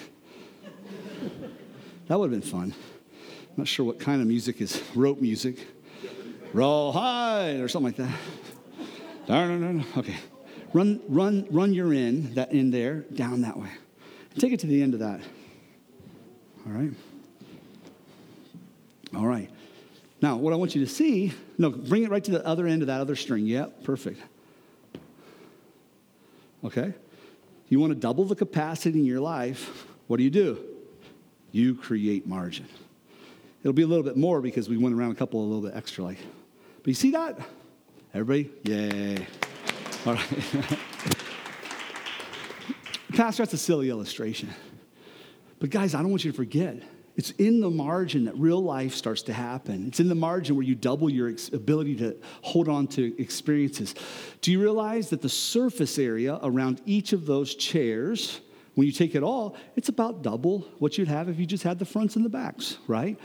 That 2.07 2.19
would 2.19 2.29
have 2.29 2.41
been 2.41 2.49
fun. 2.49 2.73
I'm 2.73 3.55
not 3.55 3.67
sure 3.69 3.85
what 3.85 3.99
kind 3.99 4.21
of 4.21 4.27
music 4.27 4.59
is 4.59 4.83
rope 4.95 5.21
music. 5.21 5.65
Rawhide 6.51 7.61
or 7.61 7.69
something 7.69 7.93
like 7.93 7.95
that. 7.95 8.17
No, 9.29 9.47
no, 9.47 9.57
no, 9.57 9.71
no. 9.71 9.83
Okay. 9.95 10.17
Run, 10.73 10.99
run, 11.07 11.47
run 11.51 11.73
your 11.73 11.93
in, 11.93 12.33
that 12.33 12.51
in 12.51 12.69
there, 12.69 13.01
down 13.13 13.41
that 13.41 13.57
way. 13.57 13.69
Take 14.37 14.51
it 14.51 14.59
to 14.59 14.67
the 14.67 14.83
end 14.83 14.93
of 14.93 14.99
that. 14.99 15.21
All 16.65 16.73
right. 16.73 16.91
All 19.15 19.25
right. 19.25 19.49
Now, 20.21 20.35
what 20.35 20.51
I 20.51 20.57
want 20.57 20.75
you 20.75 20.83
to 20.83 20.91
see, 20.91 21.33
no, 21.57 21.69
bring 21.69 22.03
it 22.03 22.09
right 22.09 22.23
to 22.25 22.31
the 22.31 22.45
other 22.45 22.67
end 22.67 22.81
of 22.81 22.87
that 22.87 22.99
other 22.99 23.15
string. 23.15 23.45
Yep, 23.45 23.83
perfect. 23.85 24.21
Okay? 26.65 26.93
You 27.69 27.79
want 27.79 27.91
to 27.91 27.99
double 27.99 28.25
the 28.25 28.35
capacity 28.35 28.99
in 28.99 29.05
your 29.05 29.21
life, 29.21 29.85
what 30.07 30.17
do 30.17 30.23
you 30.23 30.29
do? 30.29 30.59
You 31.51 31.75
create 31.75 32.27
margin. 32.27 32.67
It'll 33.61 33.73
be 33.73 33.83
a 33.83 33.87
little 33.87 34.03
bit 34.03 34.17
more 34.17 34.41
because 34.41 34.67
we 34.67 34.77
went 34.77 34.95
around 34.95 35.11
a 35.11 35.15
couple 35.15 35.39
a 35.39 35.45
little 35.45 35.61
bit 35.61 35.75
extra 35.75 36.03
like 36.03 36.17
but 36.79 36.87
you 36.87 36.93
see 36.93 37.11
that? 37.11 37.37
Everybody? 38.13 38.49
Yay. 38.63 39.27
All 40.05 40.13
right. 40.13 40.27
Pastor, 43.13 43.43
that's 43.43 43.53
a 43.53 43.57
silly 43.57 43.89
illustration. 43.89 44.49
But 45.59 45.71
guys, 45.71 45.93
I 45.93 46.01
don't 46.01 46.09
want 46.09 46.23
you 46.23 46.31
to 46.31 46.37
forget. 46.37 46.81
It's 47.19 47.31
in 47.31 47.59
the 47.59 47.69
margin 47.69 48.23
that 48.25 48.37
real 48.37 48.63
life 48.63 48.95
starts 48.95 49.23
to 49.23 49.33
happen. 49.33 49.89
It's 49.89 49.99
in 49.99 50.07
the 50.07 50.15
margin 50.15 50.55
where 50.55 50.63
you 50.63 50.73
double 50.73 51.09
your 51.09 51.27
ability 51.51 51.97
to 51.97 52.15
hold 52.41 52.69
on 52.69 52.87
to 52.95 53.21
experiences. 53.21 53.93
Do 54.39 54.53
you 54.53 54.61
realize 54.61 55.09
that 55.09 55.21
the 55.21 55.27
surface 55.27 55.99
area 55.99 56.39
around 56.41 56.81
each 56.85 57.11
of 57.11 57.25
those 57.25 57.55
chairs 57.55 58.39
When 58.79 58.85
you 58.85 58.93
take 58.93 59.13
it 59.13 59.23
all, 59.23 59.57
it's 59.75 59.89
about 59.89 60.21
double 60.21 60.61
what 60.77 60.97
you'd 60.97 61.09
have 61.09 61.27
if 61.27 61.37
you 61.37 61.45
just 61.45 61.63
had 61.63 61.79
the 61.79 61.85
fronts 61.85 62.15
and 62.15 62.23
the 62.23 62.29
backs, 62.29 62.77
right? 62.87 63.19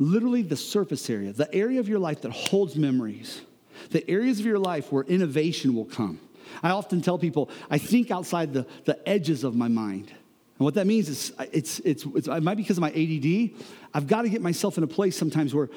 Literally, 0.00 0.42
the 0.42 0.56
surface 0.56 1.08
area, 1.08 1.32
the 1.32 1.52
area 1.54 1.78
of 1.78 1.88
your 1.88 2.00
life 2.00 2.22
that 2.22 2.32
holds 2.32 2.74
memories, 2.74 3.42
the 3.90 4.08
areas 4.10 4.40
of 4.40 4.46
your 4.46 4.58
life 4.58 4.90
where 4.90 5.04
innovation 5.04 5.76
will 5.76 5.84
come. 5.84 6.18
I 6.60 6.70
often 6.70 7.02
tell 7.02 7.18
people, 7.18 7.50
I 7.70 7.78
think 7.78 8.10
outside 8.10 8.52
the, 8.52 8.66
the 8.84 8.98
edges 9.08 9.44
of 9.44 9.54
my 9.54 9.68
mind. 9.68 10.12
And 10.58 10.64
what 10.64 10.74
that 10.74 10.86
means 10.86 11.08
is, 11.08 11.32
it's, 11.52 11.80
it's, 11.80 12.04
it's, 12.04 12.28
it 12.28 12.42
might 12.42 12.54
be 12.54 12.62
because 12.62 12.78
of 12.78 12.82
my 12.82 12.90
ADD. 12.90 13.62
I've 13.92 14.06
got 14.06 14.22
to 14.22 14.28
get 14.28 14.40
myself 14.40 14.78
in 14.78 14.84
a 14.84 14.86
place 14.86 15.16
sometimes 15.16 15.54
where 15.54 15.68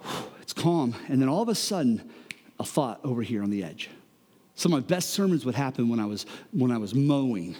whew, 0.00 0.24
it's 0.42 0.52
calm, 0.52 0.94
and 1.08 1.20
then 1.20 1.28
all 1.28 1.42
of 1.42 1.48
a 1.48 1.54
sudden, 1.54 2.10
a 2.58 2.64
thought 2.64 3.00
over 3.04 3.22
here 3.22 3.42
on 3.42 3.50
the 3.50 3.62
edge. 3.62 3.90
Some 4.54 4.72
of 4.72 4.82
my 4.82 4.86
best 4.86 5.10
sermons 5.10 5.44
would 5.44 5.54
happen 5.54 5.88
when 5.88 6.00
I 6.00 6.06
was, 6.06 6.26
when 6.50 6.72
I 6.72 6.78
was 6.78 6.94
mowing 6.94 7.54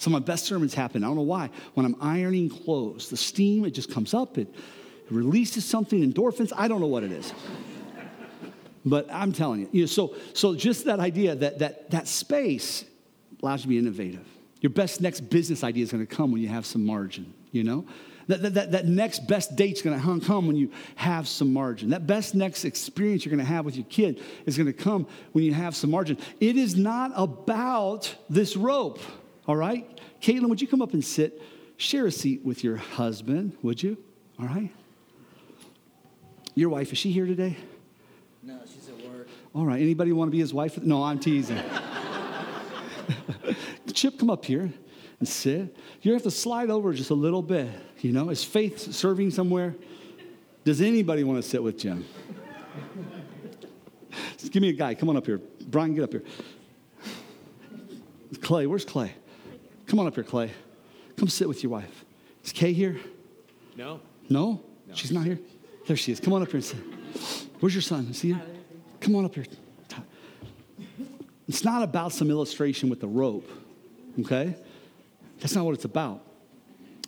some 0.00 0.14
of 0.14 0.22
my 0.22 0.24
best 0.24 0.46
sermons 0.46 0.72
happen, 0.72 1.04
I 1.04 1.08
don't 1.08 1.16
know 1.16 1.22
why, 1.22 1.50
when 1.74 1.84
I'm 1.84 1.94
ironing 2.00 2.48
clothes. 2.48 3.10
The 3.10 3.18
steam, 3.18 3.66
it 3.66 3.72
just 3.72 3.92
comes 3.92 4.14
up, 4.14 4.38
it, 4.38 4.48
it 4.48 5.10
releases 5.10 5.66
something, 5.66 6.02
endorphins, 6.02 6.54
I 6.56 6.68
don't 6.68 6.80
know 6.80 6.86
what 6.86 7.04
it 7.04 7.12
is. 7.12 7.34
but 8.82 9.06
I'm 9.12 9.30
telling 9.30 9.60
you, 9.60 9.68
you 9.72 9.82
know, 9.82 9.86
so, 9.86 10.16
so 10.32 10.54
just 10.54 10.86
that 10.86 11.00
idea 11.00 11.34
that, 11.34 11.58
that 11.58 11.90
that 11.90 12.08
space 12.08 12.86
allows 13.42 13.60
you 13.60 13.64
to 13.64 13.68
be 13.68 13.78
innovative. 13.78 14.26
Your 14.60 14.70
best 14.70 15.00
next 15.00 15.30
business 15.30 15.64
idea 15.64 15.82
is 15.82 15.92
going 15.92 16.06
to 16.06 16.14
come 16.14 16.32
when 16.32 16.42
you 16.42 16.48
have 16.48 16.66
some 16.66 16.84
margin, 16.84 17.32
you 17.50 17.64
know? 17.64 17.86
That, 18.28 18.54
that, 18.54 18.72
that 18.72 18.86
next 18.86 19.26
best 19.26 19.56
date's 19.56 19.82
going 19.82 19.98
to 19.98 20.20
come 20.24 20.46
when 20.46 20.54
you 20.54 20.70
have 20.94 21.26
some 21.26 21.52
margin. 21.52 21.90
That 21.90 22.06
best 22.06 22.34
next 22.34 22.64
experience 22.64 23.24
you're 23.24 23.34
going 23.34 23.44
to 23.44 23.52
have 23.52 23.64
with 23.64 23.74
your 23.74 23.86
kid 23.86 24.22
is 24.46 24.56
going 24.56 24.68
to 24.68 24.72
come 24.72 25.08
when 25.32 25.44
you 25.44 25.52
have 25.52 25.74
some 25.74 25.90
margin. 25.90 26.16
It 26.38 26.56
is 26.56 26.76
not 26.76 27.10
about 27.16 28.14
this 28.28 28.56
rope. 28.56 29.00
All 29.48 29.56
right? 29.56 29.84
Caitlin, 30.20 30.48
would 30.48 30.60
you 30.60 30.68
come 30.68 30.80
up 30.80 30.92
and 30.92 31.04
sit? 31.04 31.42
Share 31.76 32.06
a 32.06 32.12
seat 32.12 32.44
with 32.44 32.62
your 32.62 32.76
husband, 32.76 33.56
would 33.62 33.82
you? 33.82 33.96
All 34.38 34.46
right? 34.46 34.70
Your 36.54 36.68
wife, 36.68 36.92
is 36.92 36.98
she 36.98 37.10
here 37.10 37.26
today? 37.26 37.56
No, 38.42 38.60
she's 38.72 38.88
at 38.88 39.10
work. 39.10 39.28
All 39.54 39.64
right. 39.64 39.80
Anybody 39.80 40.12
want 40.12 40.28
to 40.28 40.32
be 40.32 40.38
his 40.38 40.54
wife? 40.54 40.78
No, 40.78 41.02
I'm 41.02 41.18
teasing. 41.18 41.58
Chip, 43.92 44.18
come 44.18 44.30
up 44.30 44.44
here 44.44 44.72
and 45.18 45.28
sit. 45.28 45.76
You 46.02 46.12
have 46.12 46.22
to 46.22 46.30
slide 46.30 46.70
over 46.70 46.92
just 46.92 47.10
a 47.10 47.14
little 47.14 47.42
bit. 47.42 47.68
You 48.00 48.12
know, 48.12 48.30
is 48.30 48.44
Faith 48.44 48.78
serving 48.94 49.30
somewhere? 49.30 49.74
Does 50.64 50.80
anybody 50.80 51.24
want 51.24 51.42
to 51.42 51.48
sit 51.48 51.62
with 51.62 51.78
Jim? 51.78 52.04
Just 54.36 54.52
give 54.52 54.62
me 54.62 54.70
a 54.70 54.72
guy. 54.72 54.94
Come 54.94 55.08
on 55.08 55.16
up 55.16 55.26
here. 55.26 55.40
Brian, 55.66 55.94
get 55.94 56.04
up 56.04 56.12
here. 56.12 56.24
Clay, 58.40 58.66
where's 58.66 58.84
Clay? 58.84 59.12
Come 59.86 59.98
on 59.98 60.06
up 60.06 60.14
here, 60.14 60.24
Clay. 60.24 60.50
Come 61.16 61.28
sit 61.28 61.48
with 61.48 61.62
your 61.62 61.70
wife. 61.70 62.04
Is 62.44 62.52
Kay 62.52 62.72
here? 62.72 62.98
No. 63.76 64.00
No? 64.28 64.62
no. 64.86 64.94
She's 64.94 65.12
not 65.12 65.24
here? 65.24 65.38
There 65.86 65.96
she 65.96 66.12
is. 66.12 66.20
Come 66.20 66.32
on 66.32 66.42
up 66.42 66.48
here 66.48 66.56
and 66.56 66.64
sit. 66.64 66.78
Where's 67.60 67.74
your 67.74 67.82
son? 67.82 68.06
Is 68.10 68.20
he 68.20 68.28
here? 68.28 68.40
Come 69.00 69.16
on 69.16 69.24
up 69.24 69.34
here. 69.34 69.44
It's 71.48 71.64
not 71.64 71.82
about 71.82 72.12
some 72.12 72.30
illustration 72.30 72.88
with 72.88 73.00
the 73.00 73.08
rope, 73.08 73.48
okay? 74.20 74.54
That's 75.40 75.54
not 75.54 75.64
what 75.64 75.74
it's 75.74 75.84
about. 75.84 76.22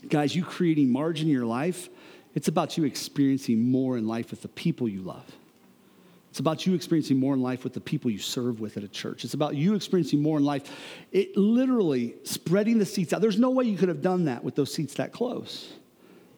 Guys, 0.08 0.34
you 0.34 0.44
creating 0.44 0.90
margin 0.90 1.28
in 1.28 1.32
your 1.32 1.46
life, 1.46 1.88
it's 2.34 2.48
about 2.48 2.76
you 2.76 2.84
experiencing 2.84 3.70
more 3.70 3.98
in 3.98 4.06
life 4.06 4.30
with 4.30 4.42
the 4.42 4.48
people 4.48 4.88
you 4.88 5.02
love. 5.02 5.24
It's 6.30 6.40
about 6.40 6.66
you 6.66 6.72
experiencing 6.72 7.18
more 7.18 7.34
in 7.34 7.42
life 7.42 7.62
with 7.62 7.74
the 7.74 7.80
people 7.80 8.10
you 8.10 8.18
serve 8.18 8.58
with 8.58 8.78
at 8.78 8.82
a 8.82 8.88
church. 8.88 9.22
It's 9.22 9.34
about 9.34 9.54
you 9.54 9.74
experiencing 9.74 10.22
more 10.22 10.38
in 10.38 10.44
life. 10.44 10.62
It 11.12 11.36
literally 11.36 12.14
spreading 12.24 12.78
the 12.78 12.86
seats 12.86 13.12
out. 13.12 13.20
There's 13.20 13.38
no 13.38 13.50
way 13.50 13.64
you 13.64 13.76
could 13.76 13.90
have 13.90 14.00
done 14.00 14.24
that 14.24 14.42
with 14.42 14.54
those 14.54 14.72
seats 14.72 14.94
that 14.94 15.12
close. 15.12 15.74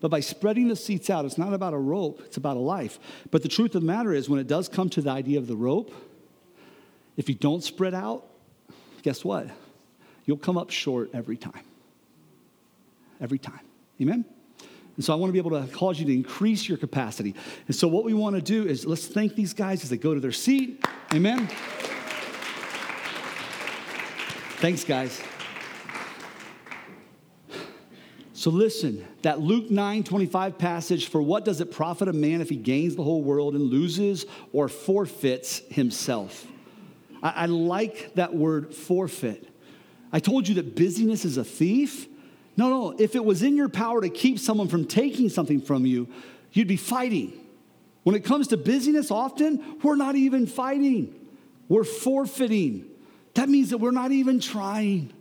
But 0.00 0.10
by 0.10 0.18
spreading 0.18 0.66
the 0.66 0.74
seats 0.74 1.10
out, 1.10 1.24
it's 1.24 1.38
not 1.38 1.52
about 1.54 1.74
a 1.74 1.78
rope, 1.78 2.20
it's 2.24 2.36
about 2.36 2.56
a 2.56 2.60
life. 2.60 2.98
But 3.30 3.42
the 3.42 3.48
truth 3.48 3.76
of 3.76 3.82
the 3.82 3.86
matter 3.86 4.12
is, 4.12 4.28
when 4.28 4.40
it 4.40 4.48
does 4.48 4.68
come 4.68 4.90
to 4.90 5.00
the 5.00 5.10
idea 5.10 5.38
of 5.38 5.46
the 5.46 5.54
rope, 5.54 5.94
if 7.16 7.28
you 7.28 7.36
don't 7.36 7.62
spread 7.62 7.94
out, 7.94 8.26
guess 9.02 9.24
what? 9.24 9.46
You'll 10.26 10.38
come 10.38 10.56
up 10.56 10.70
short 10.70 11.10
every 11.12 11.36
time. 11.36 11.64
Every 13.20 13.38
time. 13.38 13.60
Amen? 14.00 14.24
And 14.96 15.04
so 15.04 15.12
I 15.12 15.16
want 15.16 15.28
to 15.28 15.32
be 15.32 15.38
able 15.38 15.60
to 15.60 15.66
cause 15.72 15.98
you 15.98 16.06
to 16.06 16.12
increase 16.12 16.68
your 16.68 16.78
capacity. 16.78 17.34
And 17.66 17.74
so 17.74 17.88
what 17.88 18.04
we 18.04 18.14
want 18.14 18.36
to 18.36 18.42
do 18.42 18.66
is 18.66 18.86
let's 18.86 19.06
thank 19.06 19.34
these 19.34 19.52
guys 19.52 19.82
as 19.82 19.90
they 19.90 19.96
go 19.96 20.14
to 20.14 20.20
their 20.20 20.32
seat. 20.32 20.84
Amen. 21.12 21.48
Thanks, 24.58 24.84
guys. 24.84 25.20
So 28.32 28.50
listen, 28.50 29.06
that 29.22 29.40
Luke 29.40 29.70
9 29.70 30.04
25 30.04 30.58
passage, 30.58 31.08
for 31.08 31.22
what 31.22 31.44
does 31.44 31.60
it 31.60 31.72
profit 31.72 32.08
a 32.08 32.12
man 32.12 32.40
if 32.40 32.50
he 32.50 32.56
gains 32.56 32.94
the 32.94 33.02
whole 33.02 33.22
world 33.22 33.54
and 33.54 33.64
loses 33.64 34.26
or 34.52 34.68
forfeits 34.68 35.62
himself? 35.70 36.46
I, 37.22 37.30
I 37.30 37.46
like 37.46 38.14
that 38.14 38.34
word 38.34 38.74
forfeit. 38.74 39.48
I 40.14 40.20
told 40.20 40.46
you 40.46 40.54
that 40.54 40.76
busyness 40.76 41.24
is 41.24 41.38
a 41.38 41.44
thief. 41.44 42.06
No, 42.56 42.68
no. 42.68 42.94
If 42.96 43.16
it 43.16 43.24
was 43.24 43.42
in 43.42 43.56
your 43.56 43.68
power 43.68 44.00
to 44.00 44.08
keep 44.08 44.38
someone 44.38 44.68
from 44.68 44.84
taking 44.84 45.28
something 45.28 45.60
from 45.60 45.84
you, 45.84 46.06
you'd 46.52 46.68
be 46.68 46.76
fighting. 46.76 47.32
When 48.04 48.14
it 48.14 48.24
comes 48.24 48.46
to 48.48 48.56
busyness, 48.56 49.10
often 49.10 49.80
we're 49.82 49.96
not 49.96 50.14
even 50.14 50.46
fighting, 50.46 51.12
we're 51.68 51.82
forfeiting. 51.82 52.86
That 53.34 53.48
means 53.48 53.70
that 53.70 53.78
we're 53.78 53.90
not 53.90 54.12
even 54.12 54.38
trying. 54.38 55.12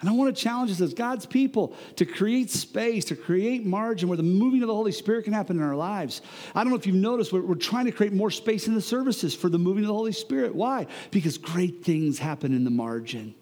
And 0.00 0.08
I 0.08 0.12
want 0.12 0.34
to 0.36 0.40
challenge 0.40 0.70
us 0.70 0.80
as 0.80 0.94
God's 0.94 1.26
people 1.26 1.74
to 1.96 2.04
create 2.04 2.50
space, 2.50 3.04
to 3.06 3.16
create 3.16 3.66
margin 3.66 4.08
where 4.08 4.16
the 4.16 4.22
moving 4.22 4.62
of 4.62 4.68
the 4.68 4.74
Holy 4.74 4.92
Spirit 4.92 5.24
can 5.24 5.32
happen 5.32 5.56
in 5.56 5.62
our 5.62 5.74
lives. 5.74 6.22
I 6.54 6.62
don't 6.62 6.70
know 6.70 6.78
if 6.78 6.86
you've 6.86 6.94
noticed, 6.94 7.32
we're, 7.32 7.40
we're 7.40 7.54
trying 7.56 7.86
to 7.86 7.92
create 7.92 8.12
more 8.12 8.30
space 8.30 8.68
in 8.68 8.74
the 8.74 8.80
services 8.80 9.34
for 9.34 9.48
the 9.48 9.58
moving 9.58 9.82
of 9.82 9.88
the 9.88 9.94
Holy 9.94 10.12
Spirit. 10.12 10.54
Why? 10.54 10.86
Because 11.10 11.36
great 11.36 11.84
things 11.84 12.20
happen 12.20 12.54
in 12.54 12.62
the 12.62 12.70
margin. 12.70 13.34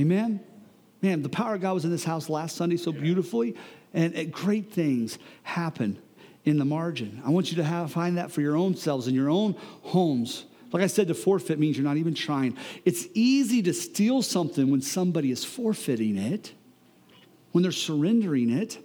Amen? 0.00 0.40
Man, 1.02 1.22
the 1.22 1.28
power 1.28 1.56
of 1.56 1.60
God 1.60 1.74
was 1.74 1.84
in 1.84 1.90
this 1.90 2.04
house 2.04 2.30
last 2.30 2.56
Sunday 2.56 2.78
so 2.78 2.90
beautifully, 2.90 3.54
and 3.92 4.32
great 4.32 4.72
things 4.72 5.18
happen 5.42 5.98
in 6.46 6.58
the 6.58 6.64
margin. 6.64 7.20
I 7.24 7.30
want 7.30 7.50
you 7.50 7.58
to 7.58 7.64
have, 7.64 7.92
find 7.92 8.16
that 8.16 8.32
for 8.32 8.40
your 8.40 8.56
own 8.56 8.76
selves 8.76 9.08
in 9.08 9.14
your 9.14 9.28
own 9.28 9.56
homes. 9.82 10.46
Like 10.72 10.82
I 10.82 10.86
said, 10.86 11.08
to 11.08 11.14
forfeit 11.14 11.58
means 11.58 11.76
you're 11.76 11.84
not 11.84 11.98
even 11.98 12.14
trying. 12.14 12.56
It's 12.86 13.08
easy 13.12 13.62
to 13.62 13.74
steal 13.74 14.22
something 14.22 14.70
when 14.70 14.80
somebody 14.80 15.30
is 15.30 15.44
forfeiting 15.44 16.16
it, 16.16 16.54
when 17.52 17.62
they're 17.62 17.72
surrendering 17.72 18.50
it. 18.50 18.78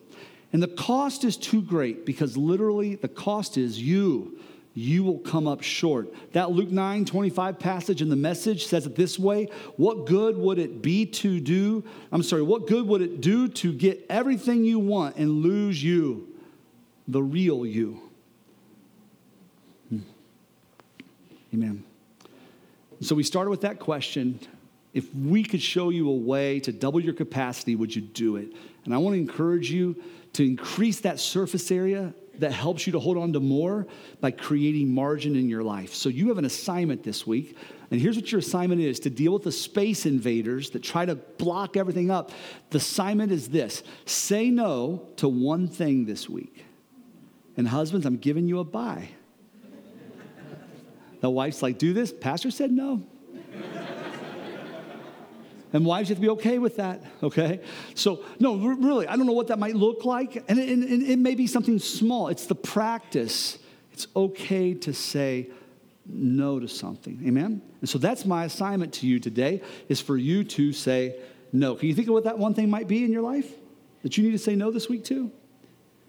And 0.52 0.62
the 0.62 0.68
cost 0.68 1.24
is 1.24 1.38
too 1.38 1.62
great 1.62 2.06
because 2.06 2.36
literally 2.36 2.96
the 2.96 3.08
cost 3.08 3.58
is 3.58 3.80
you 3.82 4.40
you 4.78 5.06
will 5.06 5.20
come 5.20 5.48
up 5.48 5.64
short. 5.64 6.14
That 6.34 6.52
Luke 6.52 6.70
9 6.70 7.06
25 7.06 7.58
passage 7.58 8.02
in 8.02 8.10
the 8.10 8.16
message 8.16 8.68
says 8.68 8.86
it 8.86 8.96
this 8.96 9.18
way 9.18 9.46
What 9.78 10.06
good 10.06 10.38
would 10.38 10.60
it 10.60 10.82
be 10.82 11.06
to 11.08 11.40
do? 11.40 11.84
I'm 12.12 12.22
sorry, 12.22 12.44
what 12.44 12.68
good 12.68 12.86
would 12.86 13.02
it 13.02 13.22
do 13.22 13.48
to 13.48 13.74
get 13.74 14.06
everything 14.10 14.66
you 14.66 14.78
want 14.78 15.16
and 15.16 15.42
lose 15.42 15.82
you, 15.82 16.28
the 17.08 17.24
real 17.24 17.66
you? 17.66 18.02
Hmm. 19.90 20.00
Amen. 21.54 21.84
So 23.00 23.16
we 23.16 23.24
started 23.24 23.50
with 23.50 23.62
that 23.62 23.80
question. 23.80 24.40
If 24.94 25.14
we 25.14 25.44
could 25.44 25.62
show 25.62 25.90
you 25.90 26.10
a 26.10 26.16
way 26.16 26.60
to 26.62 26.72
double 26.72 27.02
your 27.02 27.14
capacity, 27.14 27.76
would 27.76 27.94
you 27.94 28.02
do 28.02 28.38
it? 28.38 28.48
And 28.86 28.94
I 28.94 28.98
want 28.98 29.16
to 29.16 29.20
encourage 29.20 29.70
you 29.70 30.02
to 30.34 30.44
increase 30.44 31.02
that 31.02 31.20
surface 31.20 31.72
area 31.72 32.14
that 32.40 32.52
helps 32.52 32.86
you 32.86 32.94
to 32.94 33.00
hold 33.00 33.18
on 33.18 33.34
to 33.34 33.40
more 33.40 33.88
by 34.22 34.32
creating 34.32 34.94
margin 34.94 35.36
in 35.36 35.50
your 35.50 35.64
life. 35.64 35.94
So 35.94 36.10
you 36.10 36.28
have 36.30 36.38
an 36.38 36.46
assignment 36.46 37.04
this 37.04 37.26
week. 37.26 37.58
And 37.92 38.02
here's 38.02 38.16
what 38.16 38.32
your 38.32 38.40
assignment 38.40 38.82
is 38.82 39.00
to 39.02 39.10
deal 39.10 39.34
with 39.34 39.44
the 39.44 39.52
space 39.52 40.06
invaders 40.06 40.72
that 40.72 40.84
try 40.84 41.06
to 41.06 41.16
block 41.16 41.78
everything 41.78 42.12
up. 42.12 42.32
The 42.72 42.78
assignment 42.78 43.32
is 43.32 43.50
this 43.50 43.84
say 44.06 44.50
no 44.50 45.08
to 45.18 45.28
one 45.28 45.68
thing 45.68 46.06
this 46.06 46.30
week. 46.30 46.66
And 47.58 47.68
husbands, 47.68 48.06
I'm 48.06 48.18
giving 48.18 48.48
you 48.48 48.60
a 48.60 48.66
buy. 48.66 49.10
The 51.22 51.30
wife's 51.30 51.64
like, 51.64 51.80
do 51.80 51.94
this. 51.94 52.14
Pastor 52.14 52.52
said 52.52 52.72
no. 52.72 53.02
And 55.76 55.86
wives, 55.86 56.08
you 56.08 56.16
have 56.16 56.22
to 56.22 56.26
be 56.26 56.30
okay 56.30 56.58
with 56.58 56.78
that, 56.78 57.04
okay? 57.22 57.60
So, 57.96 58.24
no, 58.40 58.56
really, 58.56 59.10
I 59.10 59.18
don't 59.18 59.26
know 59.26 59.34
what 59.34 59.48
that 59.48 59.60
might 59.60 59.76
look 59.76 60.06
like. 60.06 60.42
And 60.48 60.58
it, 60.58 60.70
and 60.70 61.04
it 61.04 61.20
may 61.20 61.36
be 61.36 61.48
something 61.48 61.80
small. 61.80 62.30
It's 62.30 62.46
the 62.46 62.56
practice. 62.56 63.60
It's 63.92 64.08
okay 64.16 64.74
to 64.74 64.94
say 64.94 65.50
no 66.06 66.62
to 66.62 66.70
something. 66.70 67.22
Amen? 67.28 67.62
And 67.82 67.90
so 67.90 67.98
that's 67.98 68.26
my 68.26 68.46
assignment 68.46 68.94
to 68.94 69.08
you 69.08 69.20
today 69.20 69.62
is 69.90 70.00
for 70.00 70.16
you 70.16 70.46
to 70.46 70.72
say 70.72 71.20
no. 71.52 71.76
Can 71.76 71.90
you 71.90 71.94
think 71.94 72.08
of 72.08 72.14
what 72.14 72.24
that 72.24 72.40
one 72.40 72.54
thing 72.54 72.70
might 72.70 72.88
be 72.88 73.04
in 73.04 73.12
your 73.12 73.24
life 73.24 73.54
that 74.04 74.18
you 74.18 74.24
need 74.24 74.32
to 74.32 74.38
say 74.38 74.56
no 74.56 74.72
this 74.72 74.88
week 74.88 75.04
to? 75.06 75.30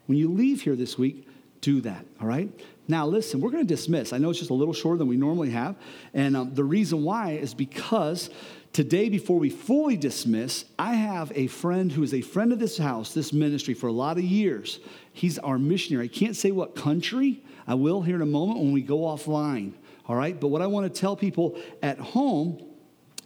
When 0.06 0.16
you 0.16 0.32
leave 0.32 0.62
here 0.62 0.76
this 0.76 0.96
week, 0.96 1.26
do 1.60 1.80
that, 1.80 2.06
all 2.20 2.28
right? 2.28 2.48
Now, 2.86 3.06
listen, 3.06 3.40
we're 3.40 3.50
going 3.50 3.66
to 3.66 3.74
dismiss. 3.74 4.12
I 4.12 4.18
know 4.18 4.30
it's 4.30 4.38
just 4.38 4.52
a 4.52 4.54
little 4.54 4.74
shorter 4.74 4.98
than 4.98 5.08
we 5.08 5.16
normally 5.16 5.50
have. 5.50 5.74
And 6.14 6.36
um, 6.36 6.54
the 6.54 6.62
reason 6.62 7.02
why 7.02 7.32
is 7.32 7.52
because 7.52 8.30
Today, 8.76 9.08
before 9.08 9.38
we 9.38 9.48
fully 9.48 9.96
dismiss, 9.96 10.66
I 10.78 10.96
have 10.96 11.32
a 11.34 11.46
friend 11.46 11.90
who 11.90 12.02
is 12.02 12.12
a 12.12 12.20
friend 12.20 12.52
of 12.52 12.58
this 12.58 12.76
house, 12.76 13.14
this 13.14 13.32
ministry, 13.32 13.72
for 13.72 13.86
a 13.86 13.92
lot 13.92 14.18
of 14.18 14.24
years. 14.24 14.80
He's 15.14 15.38
our 15.38 15.58
missionary. 15.58 16.04
I 16.04 16.08
can't 16.08 16.36
say 16.36 16.50
what 16.50 16.76
country. 16.76 17.42
I 17.66 17.72
will 17.72 18.02
here 18.02 18.16
in 18.16 18.20
a 18.20 18.26
moment 18.26 18.58
when 18.58 18.72
we 18.72 18.82
go 18.82 18.98
offline. 18.98 19.72
All 20.06 20.14
right? 20.14 20.38
But 20.38 20.48
what 20.48 20.60
I 20.60 20.66
want 20.66 20.92
to 20.92 21.00
tell 21.00 21.16
people 21.16 21.58
at 21.82 21.98
home 21.98 22.62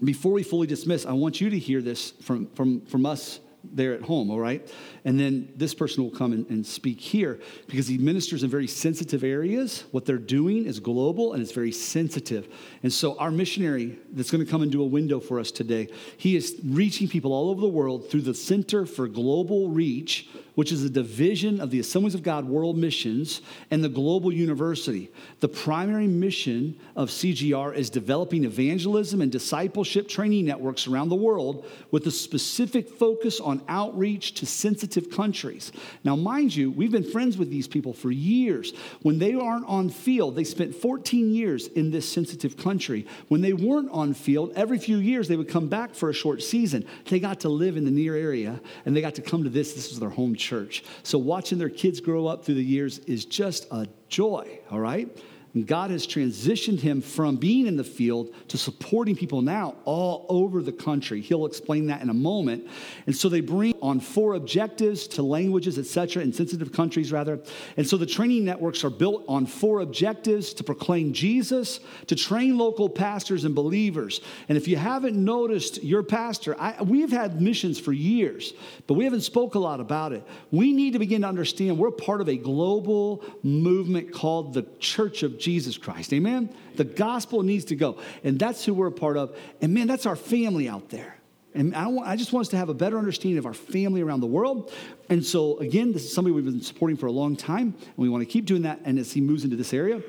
before 0.04 0.30
we 0.30 0.44
fully 0.44 0.68
dismiss, 0.68 1.04
I 1.04 1.14
want 1.14 1.40
you 1.40 1.50
to 1.50 1.58
hear 1.58 1.82
this 1.82 2.12
from, 2.22 2.46
from, 2.50 2.82
from 2.82 3.04
us 3.04 3.40
there 3.72 3.94
at 3.94 4.02
home, 4.02 4.30
all 4.30 4.38
right? 4.38 4.66
And 5.04 5.18
then 5.18 5.52
this 5.56 5.74
person 5.74 6.02
will 6.02 6.10
come 6.10 6.32
and, 6.32 6.48
and, 6.48 6.66
speak 6.66 7.00
here 7.00 7.40
because 7.66 7.88
he 7.88 7.98
ministers 7.98 8.42
in 8.42 8.50
very 8.50 8.66
sensitive 8.66 9.24
areas. 9.24 9.84
What 9.90 10.04
they're 10.04 10.18
doing 10.18 10.66
is 10.66 10.80
global 10.80 11.32
and 11.32 11.42
it's 11.42 11.52
very 11.52 11.72
sensitive. 11.72 12.48
And 12.82 12.92
so, 12.92 13.16
our 13.18 13.30
missionary 13.30 13.98
that's 14.12 14.30
going 14.30 14.44
to 14.44 14.50
come 14.50 14.62
and 14.62 14.70
do 14.70 14.82
a 14.82 14.86
window 14.86 15.20
for 15.20 15.40
us 15.40 15.50
today, 15.50 15.88
he 16.16 16.36
is 16.36 16.60
reaching 16.64 17.08
people 17.08 17.32
all 17.32 17.50
over 17.50 17.60
the 17.60 17.68
world 17.68 18.10
through 18.10 18.22
the 18.22 18.34
Center 18.34 18.86
for 18.86 19.08
Global 19.08 19.68
Reach, 19.68 20.28
which 20.54 20.72
is 20.72 20.84
a 20.84 20.90
division 20.90 21.60
of 21.60 21.70
the 21.70 21.80
Assemblies 21.80 22.14
of 22.14 22.22
God 22.22 22.44
World 22.46 22.76
Missions 22.76 23.40
and 23.70 23.82
the 23.82 23.88
Global 23.88 24.32
University. 24.32 25.10
The 25.40 25.48
primary 25.48 26.06
mission 26.06 26.78
of 26.96 27.08
CGR 27.10 27.74
is 27.74 27.90
developing 27.90 28.44
evangelism 28.44 29.20
and 29.20 29.30
discipleship 29.30 30.08
training 30.08 30.46
networks 30.46 30.86
around 30.86 31.08
the 31.08 31.16
world 31.16 31.64
with 31.90 32.06
a 32.06 32.10
specific 32.10 32.88
focus 32.88 33.40
on 33.40 33.62
outreach 33.68 34.34
to 34.34 34.46
sensitive 34.46 35.10
countries. 35.10 35.72
Now, 36.04 36.16
mind 36.16 36.54
you, 36.54 36.70
we've 36.70 36.92
been 36.92 37.10
friends 37.10 37.38
with 37.38 37.50
these 37.50 37.68
people 37.68 37.92
for 37.92 38.10
years. 38.10 38.72
When 39.02 39.18
they 39.18 39.34
aren't 39.34 39.66
on 39.66 39.88
field, 39.88 40.36
they 40.36 40.44
spent 40.44 40.74
14 40.74 41.32
years 41.32 41.68
in 41.68 41.90
this 41.90 42.10
sensitive 42.10 42.56
country. 42.56 43.06
When 43.28 43.40
they 43.40 43.52
weren't 43.52 43.90
on 43.90 44.14
field, 44.14 44.52
every 44.56 44.78
few 44.78 44.98
years 44.98 45.28
they 45.28 45.36
would 45.36 45.48
come 45.48 45.68
back 45.68 45.94
for 45.94 46.10
a 46.10 46.14
short 46.14 46.42
season. 46.42 46.86
They 47.06 47.20
got 47.20 47.40
to 47.40 47.48
live 47.48 47.76
in 47.76 47.84
the 47.84 47.90
near 47.90 48.14
area 48.14 48.60
and 48.84 48.96
they 48.96 49.00
got 49.00 49.14
to 49.16 49.22
come 49.22 49.44
to 49.44 49.50
this. 49.50 49.74
This 49.74 49.90
was 49.90 50.00
their 50.00 50.10
home 50.10 50.34
church. 50.40 50.82
So 51.02 51.18
watching 51.18 51.58
their 51.58 51.68
kids 51.68 52.00
grow 52.00 52.26
up 52.26 52.44
through 52.44 52.56
the 52.56 52.64
years 52.64 52.98
is 53.00 53.24
just 53.24 53.66
a 53.70 53.86
joy, 54.08 54.58
all 54.70 54.80
right? 54.80 55.08
And 55.54 55.66
God 55.66 55.90
has 55.90 56.06
transitioned 56.06 56.80
him 56.80 57.00
from 57.00 57.36
being 57.36 57.66
in 57.66 57.76
the 57.76 57.84
field 57.84 58.32
to 58.48 58.56
supporting 58.56 59.16
people 59.16 59.42
now 59.42 59.76
all 59.84 60.26
over 60.28 60.62
the 60.62 60.72
country. 60.72 61.20
He'll 61.20 61.46
explain 61.46 61.86
that 61.88 62.02
in 62.02 62.08
a 62.08 62.14
moment. 62.14 62.68
And 63.06 63.16
so 63.16 63.28
they 63.28 63.40
bring 63.40 63.74
on 63.82 63.98
four 63.98 64.34
objectives 64.34 65.08
to 65.08 65.22
languages, 65.22 65.76
etc., 65.76 66.22
in 66.22 66.32
sensitive 66.32 66.72
countries, 66.72 67.10
rather. 67.10 67.40
And 67.76 67.86
so 67.86 67.96
the 67.96 68.06
training 68.06 68.44
networks 68.44 68.84
are 68.84 68.90
built 68.90 69.24
on 69.26 69.44
four 69.44 69.80
objectives 69.80 70.54
to 70.54 70.64
proclaim 70.64 71.12
Jesus, 71.12 71.80
to 72.06 72.14
train 72.14 72.56
local 72.56 72.88
pastors 72.88 73.44
and 73.44 73.54
believers. 73.54 74.20
And 74.48 74.56
if 74.56 74.68
you 74.68 74.76
haven't 74.76 75.16
noticed, 75.16 75.82
your 75.82 76.04
pastor, 76.04 76.54
I, 76.60 76.80
we've 76.82 77.10
had 77.10 77.40
missions 77.40 77.80
for 77.80 77.92
years, 77.92 78.52
but 78.86 78.94
we 78.94 79.02
haven't 79.02 79.22
spoke 79.22 79.56
a 79.56 79.58
lot 79.58 79.80
about 79.80 80.12
it. 80.12 80.22
We 80.52 80.72
need 80.72 80.92
to 80.92 81.00
begin 81.00 81.22
to 81.22 81.28
understand 81.28 81.76
we're 81.76 81.90
part 81.90 82.20
of 82.20 82.28
a 82.28 82.36
global 82.36 83.24
movement 83.42 84.12
called 84.12 84.54
the 84.54 84.64
Church 84.78 85.24
of 85.24 85.39
Jesus 85.40 85.78
Christ. 85.78 86.12
Amen? 86.12 86.54
The 86.76 86.84
gospel 86.84 87.42
needs 87.42 87.66
to 87.66 87.76
go. 87.76 87.98
And 88.22 88.38
that's 88.38 88.64
who 88.64 88.74
we're 88.74 88.88
a 88.88 88.92
part 88.92 89.16
of. 89.16 89.36
And 89.60 89.74
man, 89.74 89.86
that's 89.86 90.06
our 90.06 90.16
family 90.16 90.68
out 90.68 90.90
there. 90.90 91.16
And 91.52 91.74
I, 91.74 91.88
want, 91.88 92.08
I, 92.08 92.14
just 92.14 92.32
want 92.32 92.46
us 92.46 92.50
to 92.50 92.56
have 92.56 92.68
a 92.68 92.74
better 92.74 92.96
understanding 92.96 93.38
of 93.38 93.46
our 93.46 93.54
family 93.54 94.02
around 94.02 94.20
the 94.20 94.26
world. 94.26 94.72
And 95.08 95.24
so, 95.24 95.58
again, 95.58 95.92
this 95.92 96.04
is 96.04 96.14
somebody 96.14 96.32
we've 96.32 96.44
been 96.44 96.62
supporting 96.62 96.96
for 96.96 97.06
a 97.06 97.12
long 97.12 97.34
time, 97.34 97.74
and 97.76 97.96
we 97.96 98.08
want 98.08 98.22
to 98.22 98.26
keep 98.26 98.44
doing 98.44 98.62
that. 98.62 98.80
And 98.84 98.98
as 98.98 99.12
he 99.12 99.20
moves 99.20 99.42
into 99.42 99.56
this 99.56 99.74
area, 99.74 100.00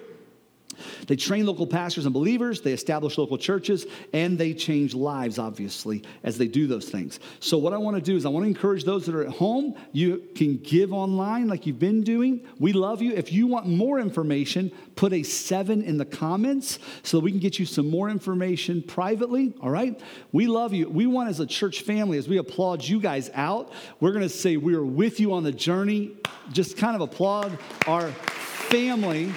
they 1.07 1.15
train 1.15 1.45
local 1.45 1.67
pastors 1.67 2.05
and 2.05 2.13
believers, 2.13 2.61
they 2.61 2.73
establish 2.73 3.17
local 3.17 3.37
churches, 3.37 3.85
and 4.13 4.37
they 4.37 4.53
change 4.53 4.93
lives, 4.93 5.39
obviously, 5.39 6.03
as 6.23 6.37
they 6.37 6.47
do 6.47 6.67
those 6.67 6.89
things. 6.89 7.19
So, 7.39 7.57
what 7.57 7.73
I 7.73 7.77
want 7.77 7.97
to 7.97 8.01
do 8.01 8.15
is, 8.15 8.25
I 8.25 8.29
want 8.29 8.43
to 8.43 8.47
encourage 8.47 8.83
those 8.83 9.05
that 9.05 9.15
are 9.15 9.23
at 9.23 9.33
home. 9.33 9.75
You 9.91 10.23
can 10.35 10.57
give 10.57 10.93
online 10.93 11.47
like 11.47 11.65
you've 11.65 11.79
been 11.79 12.03
doing. 12.03 12.47
We 12.59 12.73
love 12.73 13.01
you. 13.01 13.13
If 13.13 13.31
you 13.31 13.47
want 13.47 13.67
more 13.67 13.99
information, 13.99 14.71
put 14.95 15.13
a 15.13 15.23
seven 15.23 15.81
in 15.81 15.97
the 15.97 16.05
comments 16.05 16.79
so 17.03 17.17
that 17.17 17.23
we 17.23 17.31
can 17.31 17.39
get 17.39 17.59
you 17.59 17.65
some 17.65 17.89
more 17.89 18.09
information 18.09 18.81
privately. 18.81 19.53
All 19.61 19.69
right? 19.69 19.99
We 20.31 20.47
love 20.47 20.73
you. 20.73 20.89
We 20.89 21.07
want, 21.07 21.29
as 21.29 21.39
a 21.39 21.45
church 21.45 21.81
family, 21.81 22.17
as 22.17 22.27
we 22.27 22.37
applaud 22.37 22.83
you 22.83 22.99
guys 22.99 23.29
out, 23.33 23.71
we're 23.99 24.11
going 24.11 24.23
to 24.23 24.29
say 24.29 24.57
we 24.57 24.75
are 24.75 24.85
with 24.85 25.19
you 25.19 25.33
on 25.33 25.43
the 25.43 25.51
journey. 25.51 26.11
Just 26.51 26.77
kind 26.77 26.95
of 26.95 27.01
applaud 27.01 27.57
our 27.87 28.09
family 28.11 29.31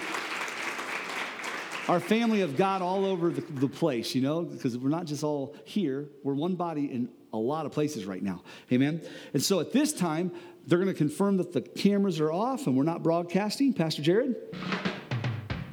our 1.88 2.00
family 2.00 2.40
of 2.40 2.56
God 2.56 2.82
all 2.82 3.04
over 3.04 3.30
the, 3.30 3.40
the 3.40 3.68
place, 3.68 4.12
you 4.14 4.22
know, 4.22 4.42
because 4.42 4.78
we're 4.78 4.88
not 4.88 5.06
just 5.06 5.24
all 5.24 5.56
here, 5.64 6.08
we're 6.22 6.34
one 6.34 6.54
body 6.54 6.84
in 6.86 7.08
a 7.32 7.38
lot 7.38 7.66
of 7.66 7.72
places 7.72 8.06
right 8.06 8.22
now. 8.22 8.44
Amen. 8.72 9.02
And 9.32 9.42
so 9.42 9.58
at 9.60 9.72
this 9.72 9.92
time, 9.92 10.30
they're 10.66 10.78
going 10.78 10.92
to 10.92 10.94
confirm 10.94 11.36
that 11.38 11.52
the 11.52 11.60
cameras 11.60 12.20
are 12.20 12.30
off 12.32 12.66
and 12.66 12.74
we're 12.76 12.84
not 12.84 13.02
broadcasting. 13.02 13.74
Pastor 13.74 14.02
Jared? 14.02 14.36